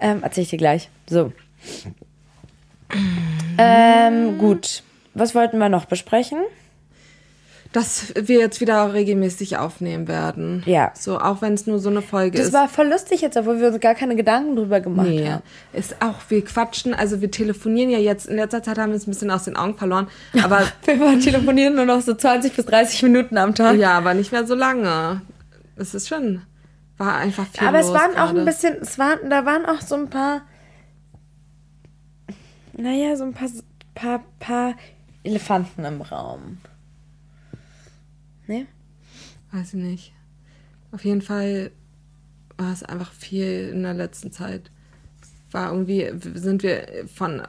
Ähm, 0.00 0.20
erzähl 0.22 0.44
ich 0.44 0.50
dir 0.50 0.58
gleich. 0.58 0.90
So. 1.08 1.32
Ähm, 3.58 4.38
gut. 4.38 4.82
Was 5.14 5.34
wollten 5.34 5.58
wir 5.58 5.68
noch 5.68 5.86
besprechen? 5.86 6.38
Dass 7.72 8.14
wir 8.14 8.38
jetzt 8.38 8.62
wieder 8.62 8.94
regelmäßig 8.94 9.58
aufnehmen 9.58 10.08
werden. 10.08 10.62
Ja. 10.64 10.90
So, 10.94 11.18
auch 11.20 11.42
wenn 11.42 11.52
es 11.52 11.66
nur 11.66 11.78
so 11.80 11.90
eine 11.90 12.00
Folge 12.00 12.38
Das 12.38 12.46
ist. 12.48 12.52
war 12.54 12.66
voll 12.66 12.86
lustig 12.88 13.20
jetzt, 13.20 13.36
obwohl 13.36 13.60
wir 13.60 13.68
uns 13.68 13.80
gar 13.80 13.94
keine 13.94 14.16
Gedanken 14.16 14.56
drüber 14.56 14.80
gemacht 14.80 15.06
Nee, 15.08 15.28
haben. 15.28 15.42
ist 15.74 15.96
auch, 16.00 16.14
wir 16.30 16.42
quatschen, 16.42 16.94
also 16.94 17.20
wir 17.20 17.30
telefonieren 17.30 17.90
ja 17.90 17.98
jetzt, 17.98 18.26
in 18.26 18.36
letzter 18.36 18.62
Zeit 18.62 18.78
haben 18.78 18.90
wir 18.92 18.96
es 18.96 19.06
ein 19.06 19.10
bisschen 19.10 19.30
aus 19.30 19.44
den 19.44 19.56
Augen 19.56 19.76
verloren, 19.76 20.08
aber 20.42 20.60
Wir 20.86 21.20
telefonieren 21.20 21.74
nur 21.74 21.84
noch 21.84 22.00
so 22.00 22.14
20 22.14 22.54
bis 22.56 22.64
30 22.64 23.02
Minuten 23.02 23.36
am 23.36 23.54
Tag. 23.54 23.76
ja, 23.76 23.90
aber 23.98 24.14
nicht 24.14 24.32
mehr 24.32 24.46
so 24.46 24.54
lange. 24.54 25.20
Es 25.76 25.94
ist 25.94 26.08
schon, 26.08 26.40
war 26.96 27.16
einfach 27.16 27.44
viel 27.52 27.68
Aber 27.68 27.80
es 27.80 27.92
waren 27.92 28.12
auch 28.12 28.28
gerade. 28.28 28.38
ein 28.40 28.44
bisschen, 28.46 28.76
es 28.80 28.98
waren, 28.98 29.18
da 29.28 29.44
waren 29.44 29.66
auch 29.66 29.82
so 29.82 29.94
ein 29.94 30.08
paar, 30.08 30.40
naja, 32.78 33.16
so 33.16 33.24
ein 33.24 33.34
paar, 33.34 33.50
paar, 33.94 34.24
paar 34.38 34.74
Elefanten 35.24 35.84
im 35.84 36.00
Raum. 36.00 36.58
Ne? 38.46 38.66
Weiß 39.52 39.74
ich 39.74 39.80
nicht. 39.80 40.12
Auf 40.92 41.04
jeden 41.04 41.22
Fall 41.22 41.70
war 42.56 42.72
es 42.72 42.82
einfach 42.82 43.12
viel 43.12 43.70
in 43.72 43.82
der 43.82 43.94
letzten 43.94 44.32
Zeit. 44.32 44.70
War 45.50 45.72
irgendwie, 45.72 46.10
sind 46.34 46.62
wir 46.62 47.06
von 47.12 47.42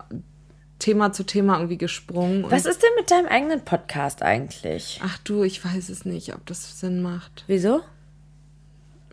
Thema 0.80 1.11
zu 1.11 1.23
Thema 1.23 1.57
irgendwie 1.57 1.77
gesprungen. 1.77 2.45
Was 2.49 2.65
ist 2.65 2.82
denn 2.82 2.89
mit 2.97 3.11
deinem 3.11 3.27
eigenen 3.27 3.65
Podcast 3.65 4.21
eigentlich? 4.23 4.99
Ach 5.03 5.17
du, 5.19 5.43
ich 5.43 5.63
weiß 5.63 5.89
es 5.89 6.05
nicht, 6.05 6.34
ob 6.34 6.45
das 6.45 6.80
Sinn 6.80 7.01
macht. 7.01 7.43
Wieso? 7.47 7.82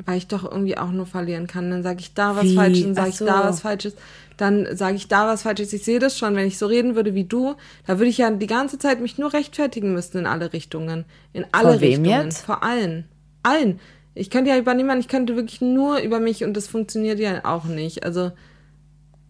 Weil 0.04 0.18
ich 0.18 0.26
doch 0.26 0.44
irgendwie 0.44 0.76
auch 0.76 0.90
nur 0.90 1.06
verlieren 1.06 1.46
kann. 1.46 1.70
Dann 1.70 1.82
sage 1.82 2.00
ich 2.00 2.12
da 2.12 2.36
was 2.36 2.44
Wie? 2.44 2.54
Falsches, 2.54 2.84
dann 2.84 2.94
sage 2.94 3.08
ich 3.08 3.18
da 3.18 3.44
was 3.44 3.60
Falsches. 3.60 3.94
Dann 4.36 4.76
sage 4.76 4.96
ich 4.96 5.08
da 5.08 5.26
was 5.26 5.42
Falsches. 5.42 5.72
Ich 5.72 5.84
sehe 5.84 5.98
das 5.98 6.18
schon, 6.18 6.36
wenn 6.36 6.46
ich 6.46 6.58
so 6.58 6.66
reden 6.66 6.94
würde 6.94 7.14
wie 7.14 7.24
du, 7.24 7.54
da 7.86 7.98
würde 7.98 8.10
ich 8.10 8.18
ja 8.18 8.30
die 8.30 8.46
ganze 8.46 8.78
Zeit 8.78 9.00
mich 9.00 9.16
nur 9.16 9.32
rechtfertigen 9.32 9.94
müssen 9.94 10.18
in 10.18 10.26
alle 10.26 10.52
Richtungen. 10.52 11.06
In 11.32 11.46
alle 11.52 11.72
Vor 11.72 11.80
wem 11.80 12.02
Richtungen. 12.02 12.24
jetzt? 12.26 12.44
Vor 12.44 12.62
allen. 12.62 13.04
Allen. 13.42 13.80
Ich 14.14 14.30
könnte 14.30 14.50
ja 14.50 14.58
über 14.58 14.74
niemanden, 14.74 15.00
ich 15.00 15.08
könnte 15.08 15.36
wirklich 15.36 15.60
nur 15.60 15.98
über 15.98 16.20
mich 16.20 16.44
und 16.44 16.54
das 16.54 16.68
funktioniert 16.68 17.18
ja 17.18 17.44
auch 17.44 17.64
nicht. 17.64 18.04
Also 18.04 18.32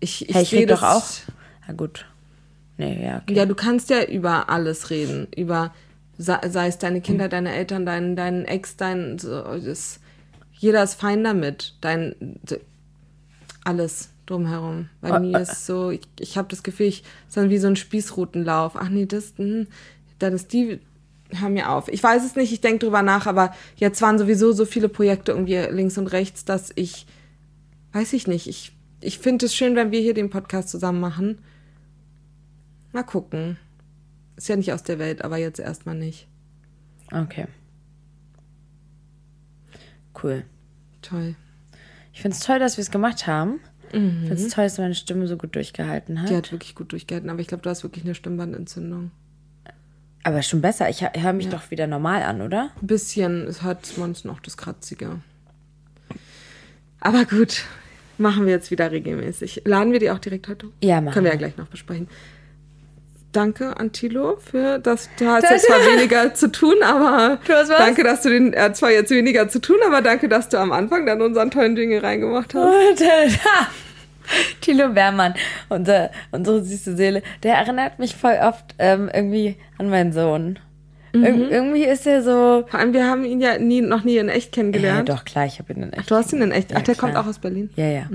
ich, 0.01 0.29
ich, 0.29 0.35
Hey, 0.35 0.43
ich 0.43 0.51
sehe 0.51 0.67
das 0.67 0.81
doch 0.81 0.89
auch. 0.89 1.05
Na 1.67 1.75
gut. 1.75 2.07
Nee, 2.79 3.03
ja, 3.05 3.23
okay. 3.23 3.35
ja, 3.35 3.47
du 3.47 3.55
kannst 3.55 3.91
ja 3.91 4.05
über 4.05 4.49
alles 4.51 4.91
reden. 4.91 5.29
Über, 5.35 5.73
sei, 6.19 6.39
es 6.67 6.79
deine. 6.79 7.01
Kinder, 7.01 7.29
deine 7.29 7.55
Eltern, 7.55 7.87
dein, 7.87 8.17
dein 8.17 8.45
Ex, 8.45 8.77
dein, 8.77 9.19
so, 9.19 9.43
das, 9.43 10.01
jeder 10.59 10.83
ist 10.83 10.95
fein 10.95 11.23
damit. 11.25 11.75
Dein, 11.81 12.15
alles 13.65 14.11
drumherum. 14.27 14.89
Bei 15.01 15.17
Oh, 15.17 15.21
mir 15.21 15.39
äh. 15.39 15.43
ist 15.43 15.67
so, 15.67 15.91
ich, 15.91 16.03
ich 16.21 16.37
habe 16.37 16.49
das 16.49 16.63
Gefühl, 16.63 16.87
ich 16.87 17.03
ist 17.29 17.37
dann 17.37 17.51
wie 17.51 17.59
so 17.59 17.69
ein 17.69 17.77
Spießrutenlauf. 17.77 18.77
Ach 18.77 18.89
nee, 18.89 19.07
das, 19.07 19.35
hm, 19.37 19.67
dann 20.19 20.33
ist 20.33 20.53
die, 20.53 20.81
hör 21.31 21.49
mir 21.49 21.71
auf. 21.71 21.89
Ich 21.89 22.03
weiß 22.03 22.25
es 22.25 22.37
nicht, 22.37 22.53
ich 22.53 22.61
denke 22.61 22.81
drüber 22.87 23.03
nach, 23.03 23.27
aber 23.27 23.55
jetzt 23.77 24.01
waren 24.03 24.19
sowieso 24.19 24.53
so 24.53 24.65
viele 24.65 24.89
Projekte 24.89 25.33
irgendwie 25.33 25.57
links 25.71 25.99
und 25.99 26.09
rechts, 26.09 26.45
dass 26.45 26.73
ich, 26.75 27.07
weiß 27.93 28.13
ich 28.15 28.27
nicht, 28.27 28.49
ich, 28.49 28.73
ich 29.01 29.19
finde 29.19 29.47
es 29.47 29.55
schön, 29.55 29.77
wenn 29.77 29.93
wir 29.93 30.01
hier 30.01 30.15
den 30.15 30.31
Podcast 30.31 30.71
zusammen 30.71 31.01
machen. 31.01 31.39
Mal 32.93 33.03
gucken. 33.05 33.59
Ist 34.37 34.49
ja 34.49 34.57
nicht 34.57 34.73
aus 34.73 34.83
der 34.83 34.99
Welt, 34.99 35.23
aber 35.23 35.37
jetzt 35.39 35.61
erstmal 35.61 35.95
nicht. 35.95 36.27
Okay. 37.13 37.47
Cool. 40.23 40.45
Toll. 41.03 41.35
Ich 42.13 42.23
finde 42.23 42.37
es 42.37 42.43
toll, 42.43 42.59
dass 42.59 42.77
wir 42.77 42.83
es 42.83 42.91
gemacht 42.91 43.27
haben. 43.27 43.61
Ich 43.93 43.93
finde 43.93 44.35
es 44.35 44.49
toll, 44.49 44.65
dass 44.65 44.79
meine 44.79 44.95
Stimme 44.95 45.27
so 45.27 45.37
gut 45.37 45.55
durchgehalten 45.55 46.21
hat. 46.21 46.29
Die 46.29 46.37
hat 46.37 46.51
wirklich 46.53 46.75
gut 46.75 46.93
durchgehalten, 46.93 47.31
aber 47.31 47.41
ich 47.41 47.47
glaube, 47.47 47.63
du 47.63 47.71
hast 47.71 47.83
wirklich 47.83 48.05
eine 48.05 48.15
Stimmbandentzündung. 48.15 49.11
Aber 50.23 50.43
schon 50.43 50.61
besser. 50.61 50.91
Ich 50.91 51.03
höre 51.03 51.33
mich 51.33 51.49
doch 51.49 51.71
wieder 51.71 51.87
normal 51.87 52.23
an, 52.23 52.43
oder? 52.43 52.71
Ein 52.83 52.87
bisschen 52.87 53.47
es 53.47 53.63
hat 53.63 53.97
man 53.97 54.17
noch 54.25 54.41
das 54.41 54.57
Kratzige. 54.57 55.21
Aber 56.99 57.25
gut, 57.27 57.63
machen 58.19 58.45
wir 58.45 58.53
jetzt 58.53 58.73
wieder 58.73 58.91
regelmäßig. 58.91 59.63
Laden 59.65 59.93
wir 59.93 60.01
die 60.01 60.11
auch 60.11 60.19
direkt 60.19 60.49
heute? 60.49 60.71
Ja, 60.83 61.01
machen 61.01 61.15
Können 61.15 61.27
wir 61.27 61.33
ja 61.33 61.39
gleich 61.39 61.57
noch 61.57 61.69
besprechen. 61.69 62.09
Danke 63.37 63.77
an 63.77 63.93
Tilo 63.93 64.39
für 64.39 64.79
das. 64.79 65.11
Du 65.19 65.27
hast 65.27 65.43
jetzt 65.51 65.67
zwar 65.67 65.79
weniger 65.81 66.33
zu 66.33 66.51
tun, 66.51 66.77
aber 66.83 67.39
danke, 67.79 68.03
dass 68.03 68.23
du 68.23 68.31
den. 68.31 68.55
Er 68.55 68.65
hat 68.65 68.77
zwar 68.77 68.91
jetzt 68.91 69.11
weniger 69.11 69.47
zu 69.49 69.61
tun, 69.61 69.77
aber 69.87 70.01
danke, 70.01 70.29
dass 70.29 70.49
du 70.49 70.57
am 70.59 70.73
Anfang 70.73 71.05
dann 71.05 71.21
unseren 71.21 71.51
tollen 71.51 71.77
Jingle 71.77 71.99
reingemacht 72.01 72.55
hast. 72.55 73.01
Äh, 73.03 73.29
Thilo 74.61 74.89
Bermann, 74.89 75.35
unser, 75.69 76.11
unsere 76.33 76.65
süße 76.65 76.97
Seele, 76.97 77.23
der 77.43 77.57
erinnert 77.57 77.99
mich 77.99 78.17
voll 78.17 78.39
oft 78.43 78.75
ähm, 78.79 79.09
irgendwie 79.13 79.57
an 79.79 79.89
meinen 79.91 80.13
Sohn. 80.13 80.59
Mhm. 81.13 81.25
Ir 81.25 81.51
irgendwie 81.51 81.85
ist 81.85 82.07
er 82.07 82.23
so. 82.23 82.65
Vor 82.69 82.81
allem, 82.81 82.93
wir 82.93 83.07
haben 83.07 83.25
ihn 83.25 83.41
ja 83.41 83.59
nie, 83.59 83.83
noch 83.83 84.03
nie 84.03 84.17
in 84.17 84.29
echt 84.29 84.57
Ja, 84.57 84.63
kennengelernt. 84.63 85.09
doch, 85.09 85.25
klar, 85.25 85.47
ich 85.47 85.59
habe 85.59 85.73
ihn 85.75 85.83
in 85.85 85.93
echt. 85.93 86.11
Du 86.11 86.15
hast 86.15 86.33
ihn 86.33 86.43
in 86.43 86.51
echt. 86.53 86.71
Ach, 86.73 86.79
Ja, 86.79 86.83
der 86.85 86.95
klar. 86.95 87.11
kommt 87.13 87.23
auch 87.25 87.29
aus 87.29 87.39
Berlin. 87.39 87.71
Ja, 87.77 87.87
ja. 87.87 88.07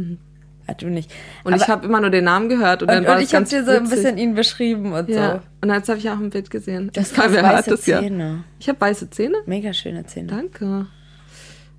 Ah, 0.68 0.74
du 0.74 0.88
nicht. 0.90 1.12
Und 1.44 1.56
ich 1.56 1.68
habe 1.68 1.86
immer 1.86 2.00
nur 2.00 2.10
den 2.12 2.24
Namen 2.26 2.48
gehört 2.50 2.82
und, 2.84 2.90
und, 2.90 2.96
dann 2.96 3.06
war 3.06 3.16
und 3.16 3.22
das 3.24 3.30
ich 3.30 3.36
habe 3.36 3.46
dir 3.46 3.64
so 3.66 3.72
ein 3.72 3.84
witzig. 3.84 3.96
bisschen 3.98 4.18
ihn 4.18 4.36
beschrieben 4.36 4.94
und 4.94 5.10
Ja. 5.10 5.36
so. 5.36 5.42
Und 5.62 5.74
jetzt 5.74 5.90
habe 5.90 6.00
ich 6.00 6.10
auch 6.10 6.18
ein 6.20 6.30
Bild 6.30 6.50
gesehen. 6.50 6.90
Das 6.94 7.10
sind 7.10 7.18
hat 7.18 7.34
weiße 7.34 7.72
ja. 7.72 8.00
Zähne. 8.00 8.44
Ich 8.60 8.70
habe 8.70 8.80
weiße 8.80 9.10
Zähne. 9.10 9.38
Mega 9.46 9.74
schöne 9.74 10.06
Zähne. 10.06 10.28
Danke. 10.28 10.88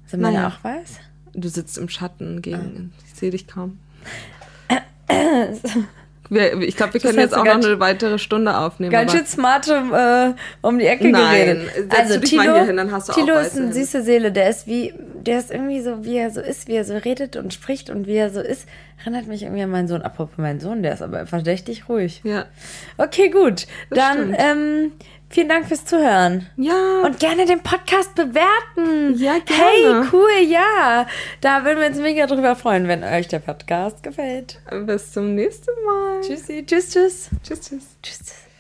Sind 0.07 0.21
meine 0.21 0.37
Naja. 0.39 0.49
auch 0.49 0.65
weiß? 0.65 0.99
Du 1.35 1.49
sitzt 1.49 1.79
im 1.79 1.89
Schatten 1.89 2.37
Ah. 2.39 2.41
gegen. 2.41 2.93
Ich 3.07 3.19
sehe 3.19 3.31
dich 3.31 3.47
kaum. 3.47 3.79
Ich 6.31 6.77
glaube, 6.77 6.95
wir 6.95 7.01
können 7.01 7.19
hast 7.19 7.25
jetzt 7.25 7.37
auch 7.37 7.45
noch 7.45 7.55
eine 7.55 7.79
weitere 7.79 8.19
Stunde 8.19 8.57
aufnehmen. 8.57 8.91
Ganz 8.91 9.13
schön 9.13 9.27
smart 9.27 9.69
um, 9.69 9.93
äh, 9.93 10.33
um 10.63 10.79
die 10.79 10.87
Ecke 10.87 11.11
Nein, 11.11 11.67
geredet. 11.67 11.95
Also 11.95 12.21
Tilo, 12.21 12.65
hin, 12.65 12.77
dann 12.77 12.91
hast 12.91 13.09
du 13.09 13.13
auch 13.13 13.17
Tilo 13.17 13.39
ist 13.39 13.57
eine 13.57 13.73
süße 13.73 14.03
Seele. 14.03 14.33
Der 14.33 14.49
ist 14.49 14.67
wie, 14.67 14.95
der 15.15 15.39
ist 15.39 15.51
irgendwie 15.51 15.83
so, 15.83 16.05
wie 16.05 16.17
er 16.17 16.31
so 16.31 16.41
ist, 16.41 16.69
wie 16.69 16.75
er 16.75 16.85
so 16.85 16.97
redet 16.97 17.37
und 17.37 17.53
spricht 17.53 17.91
und 17.91 18.07
wie 18.07 18.15
er 18.15 18.31
so 18.31 18.41
ist. 18.41 18.67
Erinnert 19.01 19.27
mich 19.27 19.43
irgendwie 19.43 19.63
an 19.63 19.71
meinen 19.71 19.89
Sohn. 19.89 20.01
Apropos 20.01 20.39
meinen 20.39 20.61
Sohn, 20.61 20.83
der 20.83 20.95
ist 20.95 21.03
aber 21.03 21.27
verdächtig 21.27 21.89
ruhig. 21.89 22.23
ja. 22.25 22.47
Okay, 22.97 23.29
gut. 23.29 23.67
Das 23.91 23.99
Dann 23.99 24.35
ähm, 24.39 24.93
vielen 25.33 25.49
Dank 25.49 25.67
fürs 25.67 25.85
Zuhören. 25.85 26.49
Ja. 26.57 27.03
Und 27.05 27.19
gerne 27.19 27.47
den 27.47 27.63
Podcast 27.63 28.15
bewerten. 28.15 29.17
Ja, 29.17 29.39
gerne. 29.39 30.05
Hey, 30.05 30.09
cool, 30.13 30.49
ja. 30.49 31.07
Da 31.41 31.65
würden 31.65 31.81
wir 31.81 31.89
uns 31.89 31.99
mega 31.99 32.27
drüber 32.27 32.55
freuen, 32.55 32.87
wenn 32.89 33.03
euch 33.03 33.29
der 33.29 33.41
Podcast 33.41 34.03
gefällt. 34.03 34.61
Bis 34.87 35.13
zum 35.13 35.35
nächsten 35.35 35.73
Mal. 35.85 36.21
Tschüssi, 36.21 36.65
tschüss, 36.67 36.91
tschüss. 36.91 37.31
Tschüss, 37.43 37.61
tschüss. 37.61 37.97
Tschüss. 38.03 38.52